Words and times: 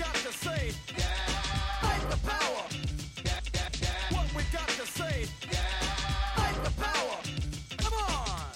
got 0.00 0.14
to 0.14 0.32
say. 0.32 0.72
Fight 1.82 2.02
the 2.10 2.16
power. 2.32 2.64
What 4.14 4.26
we 4.36 4.42
got 4.52 4.68
to 4.80 4.86
say. 4.86 5.26
Fight 6.36 6.56
the 6.64 6.72
power. 6.84 7.16
Come 7.82 7.94
on. 7.94 8.50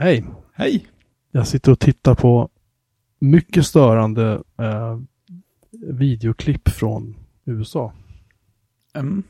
Hej, 0.00 0.24
Hej! 0.52 0.86
jag 1.30 1.46
sitter 1.46 1.72
och 1.72 1.80
tittar 1.80 2.14
på 2.14 2.48
mycket 3.18 3.66
störande 3.66 4.42
eh, 4.58 4.98
videoklipp 5.70 6.68
från 6.68 7.16
USA. 7.44 7.92
Mm. 8.94 9.22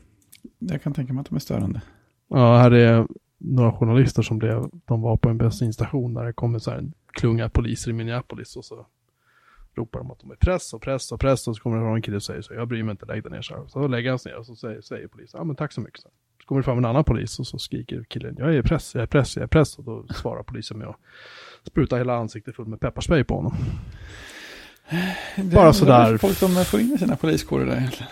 Jag 0.59 0.81
kan 0.81 0.93
tänka 0.93 1.13
mig 1.13 1.21
att 1.21 1.29
de 1.29 1.35
är 1.35 1.39
störande. 1.39 1.81
Ja, 2.27 2.57
här 2.57 2.71
är 2.71 3.07
några 3.37 3.71
journalister 3.71 4.21
som 4.21 4.39
blev, 4.39 4.69
de 4.85 5.01
var 5.01 5.17
på 5.17 5.29
en 5.29 5.37
bensinstation 5.37 6.13
där 6.13 6.25
det 6.25 6.33
kommer 6.33 6.59
så 6.59 6.71
här 6.71 6.77
en 6.77 6.93
klunga 7.11 7.49
poliser 7.49 7.89
i 7.89 7.93
Minneapolis 7.93 8.55
och 8.55 8.65
så 8.65 8.85
ropar 9.75 9.99
de 9.99 10.11
att 10.11 10.19
de 10.19 10.31
är 10.31 10.35
press 10.35 10.73
och 10.73 10.81
press 10.81 11.11
och 11.11 11.19
press 11.19 11.47
och 11.47 11.55
så 11.55 11.61
kommer 11.61 11.77
det 11.77 11.83
fram 11.83 11.95
en 11.95 12.01
kille 12.01 12.17
och 12.17 12.23
säger 12.23 12.41
så 12.41 12.53
jag 12.53 12.67
bryr 12.67 12.83
mig 12.83 12.91
inte, 12.91 13.05
lägg 13.05 13.23
dig 13.23 13.31
ner 13.31 13.41
så 13.41 13.55
här. 13.55 13.67
Så 13.67 13.87
lägger 13.87 14.09
han 14.09 14.19
sig 14.19 14.31
ner 14.31 14.39
och 14.39 14.45
så 14.45 14.55
säger, 14.55 14.81
säger 14.81 15.07
polisen, 15.07 15.37
ja 15.37 15.43
men 15.43 15.55
tack 15.55 15.71
så 15.71 15.81
mycket. 15.81 16.01
Så, 16.01 16.09
kommer 16.45 16.61
det 16.61 16.65
fram 16.65 16.77
en 16.77 16.85
annan 16.85 17.03
polis 17.03 17.39
och 17.39 17.47
så 17.47 17.57
skriker 17.57 18.03
killen, 18.03 18.35
jag 18.39 18.55
är 18.55 18.61
press, 18.61 18.95
jag 18.95 19.01
är 19.01 19.07
press, 19.07 19.35
jag 19.35 19.43
är 19.43 19.47
press 19.47 19.77
och 19.77 19.83
då 19.83 20.05
svarar 20.07 20.43
polisen 20.43 20.77
med 20.77 20.87
att 20.87 20.95
spruta 21.63 21.97
hela 21.97 22.15
ansiktet 22.15 22.55
fullt 22.55 22.69
med 22.69 22.79
pepparspray 22.79 23.23
på 23.23 23.35
honom. 23.35 23.55
Det 25.35 25.55
Bara 25.55 25.67
är 25.67 25.71
sådär. 25.71 26.17
Folk 26.17 26.39
de 26.39 26.65
får 26.65 26.79
in 26.79 26.93
i 26.93 26.97
sina 26.97 27.15
poliskårer 27.15 27.65
där 27.65 27.77
egentligen. 27.77 28.11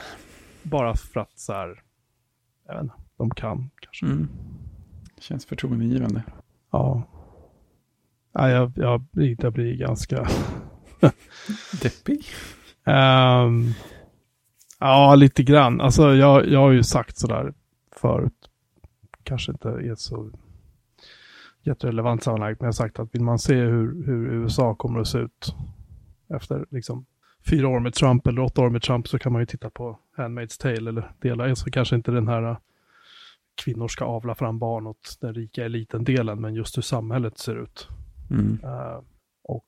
Bara 0.63 0.95
för 0.95 1.19
att 1.19 1.39
så 1.39 1.53
här, 1.53 1.83
jag 2.69 2.75
vet 2.75 2.83
inte, 2.83 2.95
de 3.17 3.29
kan 3.29 3.69
kanske. 3.79 4.05
Mm. 4.05 4.27
Känns 5.19 5.45
förtroendeingivande. 5.45 6.23
Ja. 6.71 7.03
ja 8.33 8.49
jag, 8.49 8.71
jag, 8.75 9.01
blir, 9.01 9.35
jag 9.39 9.53
blir 9.53 9.75
ganska... 9.75 10.27
Deppig? 11.81 12.25
Ehm, 12.85 13.71
ja, 14.79 15.15
lite 15.15 15.43
grann. 15.43 15.81
Alltså 15.81 16.15
jag, 16.15 16.47
jag 16.47 16.59
har 16.59 16.71
ju 16.71 16.83
sagt 16.83 17.17
sådär 17.17 17.53
förut. 17.95 18.49
Kanske 19.23 19.51
inte 19.51 19.69
i 19.69 19.89
ett 19.89 19.99
så 19.99 20.31
jätterelevant 21.63 22.23
sammanhang. 22.23 22.51
Men 22.51 22.65
jag 22.65 22.67
har 22.67 22.71
sagt 22.71 22.99
att 22.99 23.15
vill 23.15 23.23
man 23.23 23.39
se 23.39 23.55
hur, 23.55 24.05
hur 24.05 24.33
USA 24.33 24.75
kommer 24.75 24.99
att 24.99 25.07
se 25.07 25.17
ut 25.17 25.55
efter 26.35 26.65
liksom 26.69 27.05
fyra 27.49 27.67
år 27.67 27.79
med 27.79 27.93
Trump 27.93 28.27
eller 28.27 28.41
åtta 28.41 28.61
år 28.61 28.69
med 28.69 28.81
Trump 28.81 29.07
så 29.07 29.19
kan 29.19 29.31
man 29.31 29.41
ju 29.41 29.45
titta 29.45 29.69
på 29.69 29.99
Handmaid's 30.19 30.61
Tale 30.61 30.89
eller 30.89 31.11
delar. 31.19 31.55
Så 31.55 31.71
kanske 31.71 31.95
inte 31.95 32.11
den 32.11 32.27
här 32.27 32.49
uh, 32.49 32.57
kvinnor 33.63 33.87
ska 33.87 34.05
avla 34.05 34.35
fram 34.35 34.59
barn 34.59 34.87
åt 34.87 35.17
den 35.21 35.33
rika 35.33 35.65
eliten-delen, 35.65 36.41
men 36.41 36.53
just 36.53 36.77
hur 36.77 36.81
samhället 36.81 37.37
ser 37.37 37.63
ut. 37.63 37.87
Mm. 38.31 38.59
Eh, 38.63 39.01
och 39.43 39.65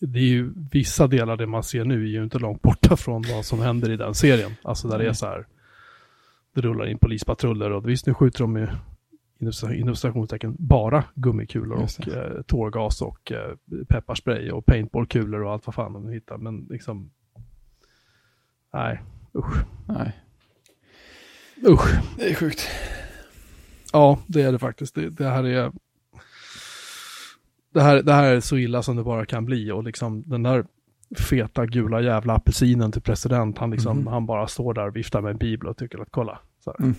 det 0.00 0.18
är 0.18 0.22
ju 0.22 0.52
vissa 0.70 1.06
delar 1.06 1.36
det 1.36 1.46
man 1.46 1.62
ser 1.62 1.84
nu 1.84 2.02
är 2.02 2.08
ju 2.08 2.24
inte 2.24 2.38
långt 2.38 2.62
borta 2.62 2.96
från 2.96 3.22
vad 3.34 3.44
som 3.44 3.60
händer 3.60 3.90
i 3.90 3.96
den 3.96 4.14
serien. 4.14 4.50
Alltså 4.62 4.88
där 4.88 4.98
det 4.98 5.06
är 5.06 5.12
så 5.12 5.26
här, 5.26 5.46
det 6.54 6.60
rullar 6.60 6.86
in 6.86 6.98
polispatruller 6.98 7.70
och 7.70 7.88
visst 7.88 8.06
nu 8.06 8.14
skjuter 8.14 8.38
de 8.38 8.56
ju 8.56 8.68
inom- 9.74 9.96
citationstecken 9.96 10.56
bara 10.58 11.04
gummikulor 11.14 11.82
och 11.82 12.08
eh, 12.08 12.42
tårgas 12.42 13.02
och 13.02 13.32
eh, 13.32 13.56
pepparspray 13.88 14.50
och 14.50 14.66
paintballkulor 14.66 15.42
och 15.42 15.52
allt 15.52 15.66
vad 15.66 15.74
fan 15.74 15.92
de 15.92 16.08
hittar. 16.08 16.38
Men 16.38 16.66
liksom, 16.70 17.10
nej, 18.72 19.00
usch. 19.38 19.56
Nej, 19.88 20.12
Usch. 21.68 21.94
det 22.16 22.30
är 22.30 22.34
sjukt. 22.34 22.68
Ja, 23.92 24.18
det 24.26 24.42
är 24.42 24.52
det 24.52 24.58
faktiskt. 24.58 24.94
Det, 24.94 25.10
det 25.10 25.28
här 25.28 25.44
är... 25.44 25.72
Det 27.74 27.82
här, 27.82 28.02
det 28.02 28.12
här 28.12 28.34
är 28.34 28.40
så 28.40 28.56
illa 28.56 28.82
som 28.82 28.96
det 28.96 29.02
bara 29.02 29.26
kan 29.26 29.44
bli 29.44 29.70
och 29.70 29.84
liksom 29.84 30.22
den 30.26 30.42
där 30.42 30.64
feta 31.18 31.66
gula 31.66 32.00
jävla 32.00 32.34
apelsinen 32.34 32.92
till 32.92 33.02
president, 33.02 33.58
han 33.58 33.70
liksom, 33.70 33.98
Mhm. 33.98 34.06
han 34.06 34.26
bara 34.26 34.46
står 34.48 34.74
där 34.74 34.86
och 34.88 34.96
viftar 34.96 35.20
med 35.20 35.30
en 35.30 35.36
bibel 35.36 35.68
och 35.68 35.76
tycker 35.76 35.98
att 35.98 36.08
kolla, 36.10 36.38
så 36.64 36.70
här. 36.70 36.80
Mm. 36.84 36.94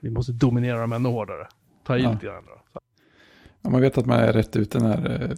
vi 0.00 0.10
måste 0.10 0.32
dominera 0.32 0.80
dem 0.80 0.92
ännu 0.92 1.08
hårdare. 1.08 1.46
Ta 1.86 1.96
i 1.98 2.02
Ja. 2.02 2.12
lite 2.12 2.26
grann 2.26 2.44
då. 2.46 2.62
Så. 2.72 2.80
Ja, 3.62 3.70
man 3.70 3.80
vet 3.80 3.98
att 3.98 4.06
man 4.06 4.18
är 4.18 4.32
rätt 4.32 4.56
ute 4.56 4.78
när 4.78 5.22
eh, 5.22 5.30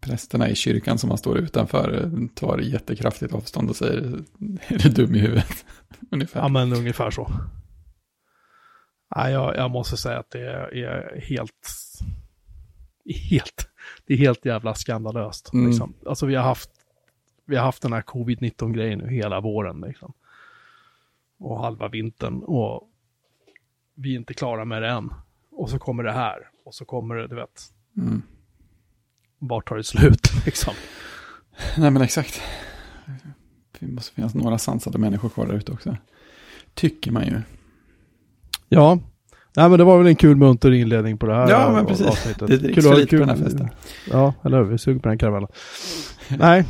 prästerna 0.00 0.48
i 0.48 0.54
kyrkan 0.54 0.98
som 0.98 1.08
man 1.08 1.18
står 1.18 1.38
utanför 1.38 2.10
tar 2.34 2.58
jättekraftigt 2.58 3.34
avstånd 3.34 3.70
och 3.70 3.76
säger 3.76 4.24
är 4.68 4.78
du 4.78 4.88
dum 4.88 5.14
i 5.14 5.18
huvudet? 5.18 5.64
Ungefär. 6.10 6.40
Ja, 6.40 6.48
men 6.48 6.72
ungefär 6.72 7.10
så. 7.10 7.30
Nej, 9.16 9.32
jag, 9.32 9.56
jag 9.56 9.70
måste 9.70 9.96
säga 9.96 10.18
att 10.18 10.30
det 10.30 10.40
är, 10.40 11.20
helt, 11.20 11.70
helt, 13.30 13.68
det 14.06 14.14
är 14.14 14.18
helt 14.18 14.44
jävla 14.44 14.74
skandalöst. 14.74 15.52
Mm. 15.52 15.66
Liksom. 15.66 15.94
Alltså 16.06 16.26
vi 16.26 16.34
har 16.34 16.44
haft, 16.44 16.70
vi 17.44 17.56
har 17.56 17.64
haft 17.64 17.82
den 17.82 17.92
här 17.92 18.02
covid-19 18.02 18.72
grejen 18.72 18.98
nu 18.98 19.08
hela 19.08 19.40
våren 19.40 19.80
liksom. 19.80 20.12
Och 21.38 21.60
halva 21.60 21.88
vintern 21.88 22.42
och 22.42 22.90
vi 23.94 24.12
är 24.14 24.18
inte 24.18 24.34
klara 24.34 24.64
med 24.64 24.82
det 24.82 24.88
än. 24.88 25.14
Och 25.50 25.70
så 25.70 25.78
kommer 25.78 26.02
det 26.02 26.12
här 26.12 26.50
och 26.64 26.74
så 26.74 26.84
kommer 26.84 27.14
det, 27.14 27.26
du 27.26 27.34
vet, 27.34 27.70
Mm. 27.96 28.22
Vart 29.48 29.68
tar 29.68 29.76
det 29.76 29.84
slut 29.84 30.32
liksom. 30.44 30.74
Nej 31.78 31.90
men 31.90 32.02
exakt. 32.02 32.40
Det 33.80 33.86
måste 33.86 34.14
finnas 34.14 34.34
några 34.34 34.58
sansade 34.58 34.98
människor 34.98 35.28
kvar 35.28 35.46
där 35.46 35.54
ute 35.54 35.72
också. 35.72 35.96
Tycker 36.74 37.12
man 37.12 37.26
ju. 37.26 37.40
Ja, 38.68 38.94
nej 39.56 39.68
men 39.68 39.78
det 39.78 39.84
var 39.84 39.98
väl 39.98 40.06
en 40.06 40.16
kul 40.16 40.36
munter 40.36 40.72
inledning 40.72 41.18
på 41.18 41.26
det 41.26 41.34
här 41.34 41.50
Ja, 41.50 41.72
men 41.72 41.86
precis. 41.86 42.06
avsnittet. 42.06 42.48
Det 42.48 42.56
dricks 42.56 42.74
Kul 42.74 42.82
för 42.82 42.92
att- 42.92 42.98
lite 42.98 43.06
på 43.06 43.10
kul- 43.10 43.26
den 43.26 43.28
här 43.28 43.44
festen. 43.44 43.68
Ja, 44.10 44.34
eller 44.44 44.58
hur? 44.58 44.64
Vi 44.64 44.78
suger 44.78 45.00
på 45.00 45.08
den 45.08 45.18
karamellen. 45.18 45.48
Nej, 46.28 46.64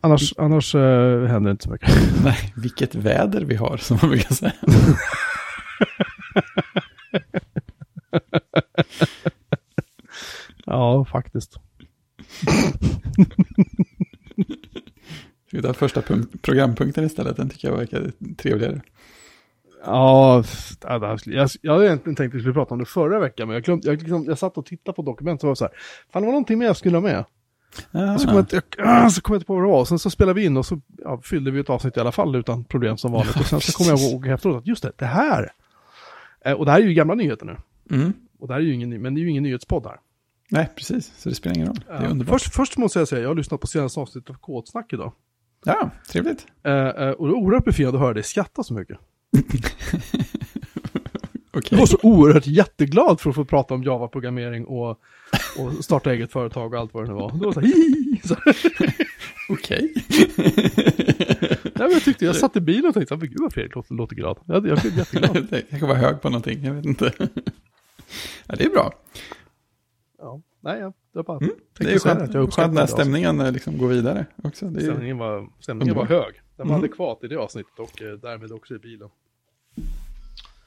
annars, 0.00 0.34
annars 0.38 0.74
eh, 0.74 1.26
händer 1.26 1.40
det 1.40 1.50
inte 1.50 1.64
så 1.64 1.70
mycket. 1.70 1.90
Nej, 2.24 2.52
vilket 2.56 2.94
väder 2.94 3.40
vi 3.44 3.54
har 3.54 3.76
som 3.76 3.98
man 4.02 4.10
brukar 4.10 4.34
säga. 4.34 4.52
Ja, 10.66 11.04
faktiskt. 11.04 11.56
Ska 15.46 15.56
vi 15.56 15.62
ta 15.62 15.72
första 15.74 16.02
punkt, 16.02 16.42
programpunkten 16.42 17.04
istället? 17.04 17.36
Den 17.36 17.48
tycker 17.48 17.68
jag 17.68 17.76
verkar 17.76 18.12
trevligare. 18.36 18.80
Ja, 19.84 20.44
jag, 21.24 21.48
jag 21.62 21.72
hade 21.72 21.86
egentligen 21.86 22.16
tänkt 22.16 22.30
att 22.30 22.34
vi 22.34 22.40
skulle 22.40 22.54
prata 22.54 22.74
om 22.74 22.80
det 22.80 22.86
förra 22.86 23.18
veckan, 23.20 23.48
men 23.48 23.54
jag, 23.54 23.62
glömde, 23.64 23.88
jag, 23.88 23.98
liksom, 23.98 24.24
jag 24.24 24.38
satt 24.38 24.58
och 24.58 24.66
tittade 24.66 24.94
på 24.96 25.02
dokument 25.02 25.42
och 25.42 25.48
var 25.48 25.54
så 25.54 25.64
här, 25.64 25.72
fan 26.12 26.22
det 26.22 26.26
var 26.26 26.32
någonting 26.32 26.58
mer 26.58 26.66
jag 26.66 26.76
skulle 26.76 26.96
ha 26.96 27.02
med. 27.02 27.24
Ah, 27.92 28.18
så 28.18 28.26
kom 28.26 28.34
jag, 28.36 28.42
inte- 28.42 28.62
jag, 28.76 28.86
ah, 28.88 29.10
så 29.10 29.20
kom 29.20 29.32
jag 29.34 29.38
inte 29.38 29.46
på 29.46 29.54
vad 29.54 29.62
det 29.62 29.68
var, 29.68 29.80
och 29.80 29.88
sen 29.88 29.98
så 29.98 30.10
spelade 30.10 30.40
vi 30.40 30.46
in 30.46 30.56
och 30.56 30.66
så 30.66 30.80
ja, 30.98 31.20
fyllde 31.24 31.50
vi 31.50 31.60
ett 31.60 31.70
avsnitt 31.70 31.96
i 31.96 32.00
alla 32.00 32.12
fall 32.12 32.36
utan 32.36 32.64
problem 32.64 32.96
som 32.96 33.12
vanligt. 33.12 33.36
Och 33.36 33.46
sen 33.46 33.60
så 33.60 33.72
kom 33.72 33.86
jag 33.86 33.98
ihåg 33.98 34.26
efteråt 34.26 34.56
att 34.56 34.66
just 34.66 34.82
det, 34.82 34.92
det 34.96 35.04
här. 35.06 35.52
Eh, 36.44 36.52
och 36.52 36.64
det 36.64 36.70
här 36.72 36.80
är 36.80 36.84
ju 36.84 36.94
gamla 36.94 37.14
nyheter 37.14 37.46
nu. 37.46 37.56
mm. 37.96 38.12
Och 38.38 38.48
det 38.48 38.54
här 38.54 38.60
är 38.60 38.64
ju 38.64 38.74
ingen, 38.74 39.02
men 39.02 39.14
det 39.14 39.20
är 39.20 39.22
ju 39.22 39.30
ingen 39.30 39.42
nyhetspodd 39.42 39.86
här. 39.86 39.96
Nej, 40.52 40.68
precis. 40.76 41.12
Så 41.16 41.28
det 41.28 41.34
spelar 41.34 41.56
ingen 41.56 41.68
roll. 41.68 41.84
Det 41.86 41.92
är 41.92 42.10
underbart. 42.10 42.40
först, 42.40 42.54
först 42.54 42.76
måste 42.76 42.98
jag 42.98 43.08
säga, 43.08 43.22
jag 43.22 43.28
har 43.28 43.34
lyssnat 43.34 43.60
på 43.60 43.66
senaste 43.66 44.00
avsnittet 44.00 44.30
av 44.30 44.34
Kodsnack 44.34 44.92
idag. 44.92 45.12
Ja, 45.64 45.90
trevligt. 46.08 46.46
Eh, 46.62 46.72
eh, 46.72 47.10
och 47.10 47.28
det 47.28 47.32
är 47.32 47.36
oerhört 47.36 47.64
befriande 47.64 47.98
att 47.98 48.02
höra 48.02 48.14
dig 48.14 48.22
skratta 48.22 48.62
så 48.62 48.74
mycket. 48.74 48.98
Okej. 51.54 51.68
Jag 51.70 51.78
var 51.78 51.86
så 51.86 51.98
oerhört 52.02 52.46
jätteglad 52.46 53.20
för 53.20 53.30
att 53.30 53.36
få 53.36 53.44
prata 53.44 53.74
om 53.74 53.82
Java-programmering 53.82 54.64
och, 54.64 54.90
och 55.58 55.84
starta 55.84 56.12
eget 56.12 56.32
företag 56.32 56.74
och 56.74 56.80
allt 56.80 56.94
vad 56.94 57.04
det 57.04 57.08
nu 57.08 57.14
var. 57.14 57.32
Det 57.32 57.46
var 57.46 57.52
så 57.52 57.60
här. 57.60 57.72
Okej. 59.48 59.94
Nej, 61.74 61.92
jag 61.92 62.02
tyckte, 62.02 62.24
jag 62.24 62.36
satt 62.36 62.56
i 62.56 62.60
bilen 62.60 62.86
och 62.86 62.94
tänkte, 62.94 63.16
men 63.16 63.28
gud 63.28 63.40
vad 63.40 63.52
Fredrik 63.52 63.74
låter, 63.74 63.94
låter 63.94 64.16
glad. 64.16 64.38
Jag, 64.46 64.66
jag 64.66 64.78
blev 64.78 64.98
jätteglad. 64.98 65.46
jag 65.70 65.80
kan 65.80 65.88
vara 65.88 65.98
hög 65.98 66.20
på 66.20 66.28
någonting, 66.28 66.64
jag 66.64 66.74
vet 66.74 66.84
inte. 66.84 67.12
ja, 68.46 68.54
det 68.56 68.64
är 68.64 68.70
bra. 68.70 68.92
Nej, 70.64 70.80
jag, 70.80 70.92
jag 71.12 71.24
bara 71.24 71.36
Mm, 71.38 71.50
Det 71.78 71.92
är 71.92 71.98
skönt, 71.98 72.22
att 72.22 72.34
jag 72.34 72.52
skönt 72.52 72.74
när 72.74 72.86
stämningen 72.86 73.40
eh, 73.40 73.52
liksom 73.52 73.78
går 73.78 73.88
vidare 73.88 74.26
också. 74.44 74.66
Det 74.68 74.80
är, 74.80 74.84
Stämningen 74.84 75.18
var, 75.18 75.48
stämningen 75.60 75.94
var 75.94 76.04
hög. 76.06 76.34
Den 76.56 76.68
var 76.68 76.74
Mm. 76.74 76.84
adekvat 76.84 77.24
i 77.24 77.28
det 77.28 77.36
avsnittet 77.36 77.78
och 77.78 78.02
eh, 78.02 78.12
därmed 78.12 78.52
också 78.52 78.74
i 78.74 78.78
bilen. 78.78 79.08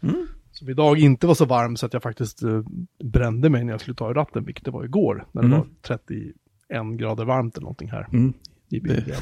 Mm. 0.03 0.27
Som 0.51 0.69
idag 0.69 0.97
inte 0.99 1.27
var 1.27 1.33
så 1.35 1.45
varm 1.45 1.77
så 1.77 1.85
att 1.85 1.93
jag 1.93 2.03
faktiskt 2.03 2.43
eh, 2.43 2.61
brände 3.03 3.49
mig 3.49 3.63
när 3.63 3.73
jag 3.73 3.81
skulle 3.81 3.95
ta 3.95 4.11
i 4.11 4.13
ratten, 4.13 4.45
vilket 4.45 4.65
det 4.65 4.71
var 4.71 4.83
igår. 4.83 5.27
När 5.31 5.41
det 5.41 5.47
Mm. 5.47 5.59
var 5.59 5.67
31 5.81 6.97
grader 6.97 7.25
varmt 7.25 7.55
eller 7.57 7.63
någonting 7.65 7.91
här 7.91 8.07
mm, 8.11 8.33
i 8.69 8.79
bilen 8.79 9.03
Det- 9.05 9.21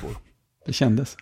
det 0.65 0.73
kändes. 0.73 1.17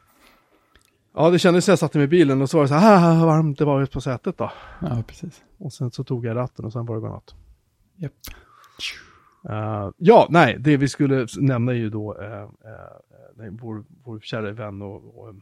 Ja, 1.16 1.30
det 1.30 1.40
kändes 1.40 1.68
när 1.68 1.72
jag 1.72 1.80
satte 1.80 1.98
mig 1.98 2.06
i 2.06 2.08
bilen 2.08 2.42
och 2.42 2.50
så 2.50 2.58
var 2.58 2.64
det 2.64 2.68
så 2.68 2.74
här, 2.74 3.22
"Ah, 3.22 3.26
varmt 3.26 3.58
det 3.58 3.66
var 3.66 3.80
just 3.80 3.92
på 3.94 4.02
sätet 4.02 4.38
då. 4.38 4.52
Ja, 4.82 5.04
precis. 5.08 5.44
Och 5.58 5.74
sen 5.74 5.92
så 5.92 6.04
tog 6.04 6.26
jag 6.26 6.36
ratten 6.36 6.66
och 6.66 6.74
sen 6.74 6.86
var 6.86 6.96
det 6.96 7.02
godnatt. 7.02 7.36
Japp. 7.96 8.12
Uh, 9.50 9.92
ja, 9.98 10.28
nej, 10.30 10.58
det 10.60 10.78
vi 10.78 10.88
skulle 10.88 11.28
nämna 11.38 11.72
är 11.72 11.76
ju 11.76 11.90
då 11.90 12.18
uh, 12.18 12.44
uh, 13.44 13.52
vår, 13.52 13.84
vår 14.04 14.20
kära 14.20 14.52
vän 14.52 14.82
och, 14.82 15.20
och 15.20 15.30
um, 15.30 15.42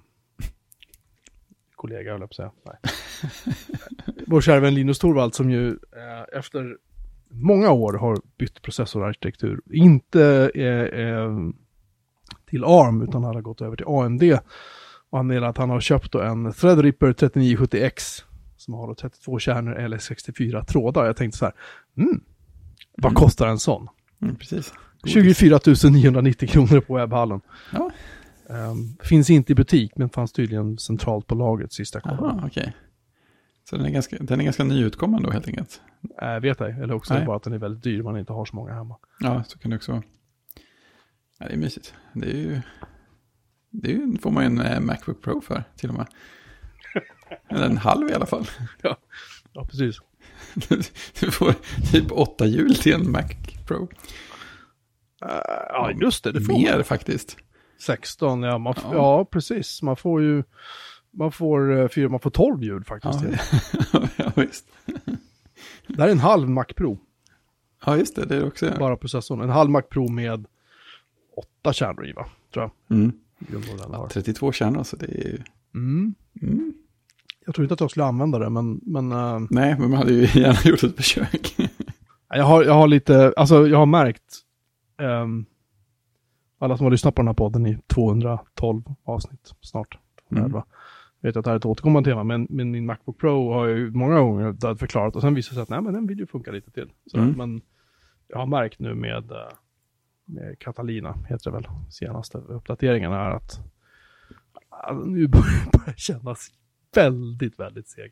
kollega, 1.75 2.12
höll 2.12 2.22
jag 2.22 2.30
på 2.30 2.34
att 2.34 2.36
säga. 2.36 2.51
Nej. 2.63 2.78
vår 4.28 4.42
kära 4.42 4.60
vän 4.60 4.74
Linus 4.74 5.00
Torvald 5.00 5.36
som 5.36 5.51
ju 5.51 5.78
efter 6.34 6.78
många 7.30 7.72
år 7.72 7.94
har 7.94 8.18
bytt 8.38 8.62
processorarkitektur. 8.62 9.62
Inte 9.72 10.51
till 12.46 12.63
ARM 12.63 13.01
utan 13.01 13.24
han 13.24 13.36
har 13.36 13.42
gått 13.42 13.62
över 13.62 13.75
till 13.75 13.86
AMD. 13.88 14.24
Och 15.10 15.18
han 15.18 15.28
menar 15.28 15.48
att 15.48 15.57
han 15.57 15.69
har 15.69 15.80
köpt 15.80 16.16
en 16.16 16.54
Threadripper 16.54 17.13
3970X 17.13 18.24
som 18.57 18.74
har 18.74 18.88
då 18.88 18.96
32 18.96 19.40
kärnor 19.40 19.75
eller 19.75 19.98
64 19.98 20.63
trådar. 20.63 21.06
Jag 21.06 21.18
tänkte 21.18 21.38
så 21.38 21.46
här, 21.46 21.54
mm, 21.98 22.24
vad 22.98 23.12
Mm. 23.12 23.16
kostar 23.16 23.48
en 23.48 23.60
sån? 23.60 23.88
Mm, 24.22 24.36
precis. 24.36 24.74
24 25.06 25.60
990 25.92 26.48
kronor 26.50 26.80
på 26.80 26.96
webbhallen. 26.96 27.42
Ja. 27.74 27.92
Ehm, 28.50 28.98
finns 29.04 29.30
inte 29.30 29.52
i 29.52 29.56
butik 29.56 29.92
men 29.96 30.10
fanns 30.10 30.31
tydligen 30.31 30.78
centralt 30.78 31.28
på 31.28 31.36
lagret 31.36 31.74
sista 31.74 32.02
kollade. 32.02 32.44
Okej. 32.46 32.74
Så 33.70 33.76
den 33.78 33.86
är, 33.86 33.90
ganska, 33.90 34.18
den 34.20 34.40
är 34.40 34.44
ganska 34.44 34.64
nyutkommen 34.64 35.24
då 35.24 35.31
helt 35.31 35.48
enkelt. 35.48 35.81
Äh, 36.22 36.40
vet 36.40 36.60
jag, 36.60 36.70
eller 36.80 36.94
också 36.94 37.14
Nej. 37.14 37.26
bara 37.26 37.36
att 37.38 37.44
den 37.44 37.54
är 37.54 37.58
väldigt 37.58 37.84
dyr 37.84 38.02
man 38.04 38.18
inte 38.18 38.34
har 38.34 38.46
så 38.46 38.56
många 38.56 38.74
hemma. 38.74 38.96
Ja, 39.20 39.44
så 39.44 39.60
kan 39.60 39.72
det 39.72 39.78
också 39.78 39.92
vara. 39.92 40.04
Ja, 41.40 41.48
det 41.48 41.54
är 41.54 41.58
mysigt. 41.58 41.94
Det 42.14 42.25
är 42.32 42.36
ju... 42.38 42.62
Det 43.72 43.92
är 43.92 43.96
ju, 43.96 44.18
får 44.18 44.32
man 44.32 44.44
ju 44.44 44.48
en 44.48 44.60
eh, 44.62 44.80
Macbook 44.80 45.22
Pro 45.22 45.42
för 45.42 45.64
till 45.75 45.90
och 45.90 45.96
med. 45.96 46.08
Eller 47.50 47.66
en 47.66 47.78
halv 47.78 48.10
i 48.10 48.14
alla 48.14 48.25
fall. 48.25 48.46
Ja, 49.54 49.66
precis. 49.66 49.98
Du 51.19 51.31
får 51.31 51.56
typ 51.91 52.12
åtta 52.12 52.45
hjul 52.45 52.75
till 52.75 52.94
en 52.94 53.12
Mac 53.12 53.24
Pro. 53.68 53.88
Ja, 55.19 55.91
just 56.01 56.24
det, 56.24 56.31
det 56.31 56.41
får 56.41 56.53
Mer 56.53 56.75
man. 56.75 56.83
faktiskt. 56.83 57.38
16, 57.80 58.44
ja, 58.44 58.57
man, 58.57 58.74
Ja. 58.83 58.94
ja. 58.94 59.25
precis. 59.25 59.81
Man 59.81 59.95
får 59.95 60.21
ju, 60.21 60.44
man 61.12 61.31
får, 61.31 61.80
eh, 61.80 61.88
fyra, 61.88 62.09
man 62.09 62.19
får 62.19 62.30
12 62.30 62.63
ljud 62.63 62.88
faktiskt. 62.88 63.19
Ja, 63.94 64.07
ja, 64.15 64.31
visst. 64.36 64.65
Det 65.88 65.97
här 66.01 66.07
är 66.07 66.12
en 66.12 66.19
halv 66.19 66.50
Mac 66.50 66.65
Pro, 66.75 67.00
Ja, 67.86 67.97
just 67.97 68.15
det. 68.15 68.25
Det 68.25 68.36
är 68.36 68.39
det 68.39 68.47
också. 68.47 68.71
bara 68.80 68.97
processorn. 68.97 69.41
En 69.41 69.50
halv 69.50 69.69
Mac 69.69 69.81
Pro 69.81 70.07
med 70.07 70.45
åtta 71.38 71.74
kärnor 71.74 72.07
i, 72.07 72.13
va? 72.13 72.25
Tror 72.53 72.71
jag. 72.88 72.97
Mm. 72.97 73.12
Har. 73.91 74.07
32 74.07 74.51
kärnor, 74.51 74.83
så 74.83 74.95
det 74.95 75.06
är 75.06 75.27
ju... 75.27 75.38
Mm. 75.75 76.13
Mm. 76.41 76.74
Jag 77.50 77.56
tror 77.56 77.66
inte 77.66 77.74
att 77.74 77.80
jag 77.80 77.92
skulle 77.92 78.06
använda 78.06 78.40
det, 78.40 78.50
men, 78.50 78.80
men 78.84 79.12
eh, 79.12 79.40
Nej, 79.50 79.75
men 79.80 79.90
man 79.90 79.98
hade 79.98 80.13
ju 80.13 80.22
gärna 80.42 80.69
gjort 80.69 80.84
ett 80.84 80.96
försök. 80.96 81.56
jag, 82.30 82.44
har, 82.44 82.63
jag 82.63 82.74
har 82.74 82.88
lite, 82.88 83.34
alltså 83.38 83.68
jag 83.68 83.78
har 83.78 83.86
märkt, 83.86 84.36
ehm, 85.01 85.46
alla 86.60 86.78
som 86.78 86.84
har 86.84 86.92
lyssnat 86.92 87.16
på 87.16 87.22
den 87.22 87.28
här 87.28 87.34
podden 87.34 87.66
i 87.66 87.78
212 87.88 88.84
avsnitt 89.04 89.54
snart, 89.62 89.98
211, 90.30 90.66
vet 91.22 91.38
att 91.38 91.44
det 91.44 91.50
här 91.50 91.56
är 91.56 91.60
ett 91.60 91.66
återkommande 91.66 92.10
tema, 92.10 92.24
men, 92.24 92.48
men 92.50 92.72
min 92.72 92.86
Macbook 92.86 93.18
Pro 93.18 93.54
har 93.54 93.68
jag 93.68 93.78
ju 93.78 93.92
många 93.92 94.19
gånger 94.19 94.75
förklarat 94.75 95.16
och 95.16 95.22
sen 95.22 95.34
visar 95.34 95.50
det 95.50 95.56
sig 95.56 95.62
att 95.62 95.69
nej, 95.69 95.81
men 95.81 95.94
den 95.94 96.07
vill 96.07 96.19
ju 96.19 96.28
funka 96.28 96.51
lite 96.51 96.72
till. 96.72 96.92
Så, 97.06 97.18
Mm. 97.18 97.31
Men 97.38 97.62
jag 98.28 98.38
har 98.38 98.46
märkt 98.46 98.80
nu 98.80 98.96
med, 98.96 99.31
eh, 99.31 99.38
med 100.25 100.60
Catalina, 100.60 101.18
heter 101.30 101.51
det 101.51 101.57
väl, 101.57 101.68
senaste 101.90 102.38
uppdateringen 102.38 103.12
är 103.12 103.30
att 103.30 103.60
nu 105.06 105.28
börjar 105.28 105.72
börjar 105.72 105.96
kännas 105.98 106.51
väldigt, 106.95 107.59
väldigt 107.59 107.88
seg. 107.88 108.12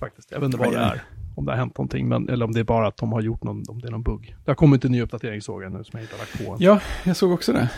Faktiskt, 0.00 0.30
jag 0.30 0.40
vet 0.40 0.46
inte 0.46 0.58
vad 0.58 0.72
det 0.72 0.78
är. 0.78 1.02
Om 1.36 1.44
det 1.44 1.52
har 1.52 1.56
hänt 1.56 1.78
någonting, 1.78 2.08
men, 2.08 2.28
eller 2.28 2.44
om 2.44 2.52
det 2.52 2.60
är 2.60 2.64
bara 2.64 2.86
att 2.86 2.96
de 2.96 3.12
har 3.12 3.20
gjort 3.20 3.42
någon, 3.42 3.64
om 3.68 3.80
det 3.80 3.88
är 3.88 3.92
någon 3.92 4.02
bugg. 4.02 4.36
Det 4.44 4.50
har 4.50 4.54
kommit 4.54 4.84
en 4.84 4.92
ny 4.92 5.02
uppdatering 5.02 5.40
såg 5.40 5.62
jag 5.62 5.72
nu 5.72 5.84
som 5.84 5.98
jag 5.98 6.04
inte 6.04 6.14
har 6.14 6.18
lagt 6.18 6.46
på. 6.46 6.56
Ja, 6.58 6.80
jag 7.04 7.16
såg 7.16 7.32
också 7.32 7.52
det. 7.52 7.70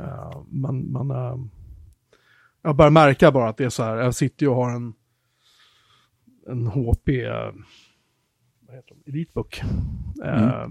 Uh, 0.00 0.42
man, 0.48 0.92
man, 0.92 1.10
eh, 1.10 1.36
jag 2.62 2.76
börjar 2.76 2.90
märka 2.90 3.32
bara 3.32 3.48
att 3.48 3.56
det 3.56 3.64
är 3.64 3.68
så 3.68 3.82
här, 3.82 3.96
jag 3.96 4.14
sitter 4.14 4.46
ju 4.46 4.50
och 4.50 4.56
har 4.56 4.70
en, 4.70 4.94
en 6.46 6.66
HP, 6.66 7.08
eh, 7.08 7.32
vad 8.66 8.76
heter 8.76 8.94
de, 9.04 9.10
Elitebook. 9.10 9.62
Eh, 10.24 10.68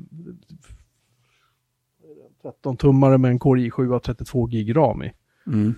13-tummare 2.43 3.17
med 3.17 3.31
en 3.31 3.39
Core 3.39 3.61
i7 3.61 3.95
och 3.95 4.03
32 4.03 4.45
gig 4.45 4.75
ram 4.75 5.03
i. 5.03 5.13
Mm. 5.47 5.75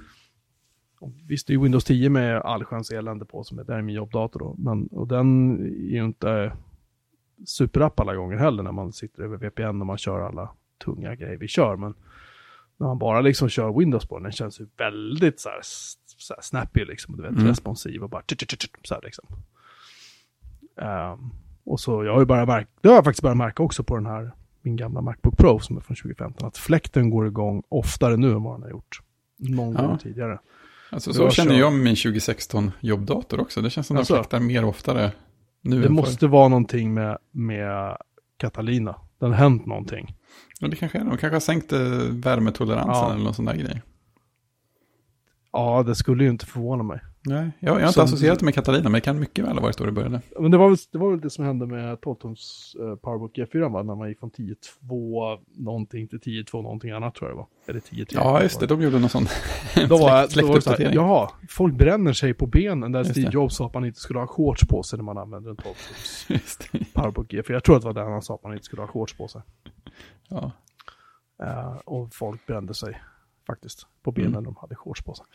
Visst, 1.28 1.48
det 1.48 1.54
är 1.54 1.58
Windows 1.58 1.84
10 1.84 2.10
med 2.10 2.42
allsköns 2.42 2.92
elände 2.92 3.26
på 3.26 3.44
som 3.44 3.60
är, 3.60 3.64
det 3.64 3.74
är 3.74 3.82
min 3.82 3.96
jobbdator 3.96 4.40
då. 4.40 4.56
Men, 4.58 4.88
och 4.88 5.08
den 5.08 5.60
är 5.66 5.94
ju 5.96 6.06
inte 6.06 6.52
superapp 7.46 8.00
alla 8.00 8.16
gånger 8.16 8.38
heller 8.38 8.64
när 8.64 8.72
man 8.72 8.94
sitter 8.94 9.24
över 9.24 9.38
VPN 9.38 9.64
och 9.82 9.86
man 9.88 9.98
kör 9.98 10.20
alla 10.22 10.50
tunga 10.86 11.16
grejer 11.16 11.38
vi 11.38 11.48
kör. 11.48 11.76
Men 11.76 11.94
när 12.78 12.88
man 12.88 12.98
bara 13.00 13.22
liksom 13.22 13.50
kör 13.50 13.80
Windows 13.80 14.06
på 14.08 14.16
den, 14.16 14.24
den 14.24 14.32
känns 14.32 14.60
ju 14.62 14.68
väldigt 14.78 15.40
så 15.40 15.50
här, 15.50 15.60
så 16.18 16.34
här 16.34 16.42
snappy 16.42 16.86
liksom. 16.86 17.16
Du 17.18 17.22
vet, 17.24 17.32
Mm. 17.32 17.48
responsiv 17.48 18.04
och 18.04 18.10
bara 18.10 18.24
så 18.84 18.94
här 18.94 19.02
liksom. 19.04 19.26
Ehm, 20.82 21.20
och 21.64 21.80
så 21.80 22.04
jag 22.04 22.14
har 22.14 22.20
ju 22.20 22.26
bara 22.26 22.46
märkt, 22.46 22.70
det 22.82 22.88
har 22.90 22.96
jag 22.96 23.04
faktiskt 23.06 23.22
börjat 23.24 23.38
märka 23.38 23.64
också 23.64 23.84
på 23.84 23.96
den 23.96 24.06
här, 24.06 24.32
min 24.62 24.76
gamla 24.76 25.02
Macbook 25.02 25.38
Pro 25.38 25.60
som 25.60 25.78
är 25.78 25.82
från 25.82 25.96
2015, 25.96 26.48
att 26.48 26.58
fläkten 26.58 27.10
går 27.10 27.28
igång 27.28 27.64
oftare 27.70 28.18
nu 28.18 28.32
än 28.32 28.44
vad 28.44 28.54
den 28.56 28.62
har 28.64 28.70
gjort 28.70 29.00
någon 29.38 29.74
Ja. 29.74 29.88
gång 29.88 29.98
tidigare. 29.98 30.40
Alltså, 30.96 31.14
så 31.14 31.30
känner 31.30 31.60
jag 31.60 31.74
med 31.74 31.82
min 31.84 31.96
2016 31.96 32.72
jobbdator 32.80 33.40
också. 33.40 33.62
Det 33.62 33.70
känns 33.70 33.88
som 33.88 33.98
Alltså. 33.98 34.14
den 34.14 34.24
fläktar 34.24 34.40
mer 34.40 34.66
oftare 34.66 35.12
nu 35.62 35.82
Det 35.82 35.90
måste 35.90 36.28
vara 36.28 36.48
någonting 36.48 36.94
med, 36.94 37.18
med 37.32 37.98
Catalina. 38.38 38.96
Det 39.20 39.26
har 39.26 39.34
hänt 39.34 39.66
någonting. 39.66 40.06
förr. 40.08 40.16
Ja, 40.60 40.68
det 40.68 40.76
kanske 40.76 40.98
är 40.98 41.04
det. 41.04 41.10
De 41.10 41.18
kanske 41.18 41.36
har 41.36 41.40
sänkt 41.40 41.74
eh, 41.74 41.80
värmetoleransen 42.10 42.90
Ja. 42.94 43.14
eller 43.14 43.24
någon 43.24 43.34
sån 43.34 43.46
där 43.46 43.56
grej. 43.56 43.82
Ja, 45.52 45.84
det 45.84 45.96
skulle 45.96 46.24
ju 46.24 46.30
inte 46.30 46.46
förvåna 46.46 46.84
mig. 46.84 47.00
Nej, 47.28 47.52
jag, 47.60 47.76
jag 47.76 47.82
har 47.82 47.88
inte 47.88 48.04
associerat 48.04 48.40
det 48.40 48.46
med 48.46 48.54
Katarina, 48.54 48.84
men 48.84 48.94
det 48.94 49.02
kan 49.02 49.20
mycket 49.20 49.46
väl 49.46 49.54
ha 49.54 49.62
varit 49.62 49.78
då 49.78 49.86
det 49.86 49.92
började. 49.92 50.22
Men 50.40 50.52
det 50.52 50.58
var 50.58 50.70
väl 50.70 50.78
det, 50.92 50.98
var 50.98 51.12
väl 51.12 51.20
det 51.22 51.30
som 51.30 51.46
hände 51.46 51.66
med 51.68 51.98
12-tums 51.98 52.76
uh, 52.80 52.96
Powerbook 52.96 53.38
G4 53.38 53.72
va? 53.72 53.84
När 53.84 53.96
man 53.96 54.10
gick 54.10 54.20
från 54.20 54.32
10.2 54.32 55.40
någonting 55.56 56.08
till 56.08 56.20
10.2 56.20 56.62
någonting 56.62 56.92
annat 56.92 57.16
tror 57.16 57.30
jag 57.30 57.38
det 57.38 57.40
var. 57.40 57.48
Eller 57.68 57.80
10.3. 57.80 58.06
Ja, 58.12 58.42
just 58.42 58.60
det. 58.60 58.68
De 58.68 58.82
gjorde 58.82 59.00
någon 59.00 59.10
sån 59.10 59.26
Då 59.90 59.98
var, 59.98 60.28
släkt, 60.28 60.48
då 60.48 60.48
var 60.48 60.56
det 60.56 60.62
så 60.62 60.70
här, 60.70 60.78
släktuppdatering. 60.78 60.94
jaha, 60.94 61.30
folk 61.50 61.74
bränner 61.74 62.14
sig 62.14 62.34
på 62.34 62.48
benen 62.48 62.92
där 62.92 63.04
Steve. 63.04 63.30
Jobs 63.32 63.56
sa 63.56 63.66
att 63.66 63.74
man 63.74 63.86
inte 63.86 64.00
skulle 64.00 64.20
ha 64.20 64.28
shorts 64.28 64.68
på 64.68 64.84
sig 64.84 64.98
när 64.98 65.04
man 65.04 65.18
använder 65.18 65.50
en 65.50 65.58
12-tums 65.58 66.26
Just 66.34 66.72
det. 66.72 66.94
Powerbook 66.94 67.32
G4. 67.34 67.52
Jag 67.52 67.64
tror 67.64 67.76
att 67.76 67.82
det 67.82 67.88
var 67.88 67.94
där 67.94 68.12
han 68.12 68.22
sa 68.22 68.36
att 68.36 68.44
man 68.44 68.54
inte 68.54 68.66
skulle 68.66 68.82
ha 68.82 68.88
shorts 68.88 69.14
på 69.18 69.28
sig. 69.28 69.42
Ja. 70.30 70.52
Eh, 71.44 71.76
och 71.86 72.14
folk 72.14 72.46
brände 72.46 72.74
sig 72.74 73.02
faktiskt 73.48 73.88
på 74.04 74.12
benen 74.12 74.30
Mm. 74.32 74.44
när 74.44 74.52
de 74.52 74.56
hade 74.62 74.76
shorts 74.76 75.04
på 75.04 75.14
sig. 75.14 75.26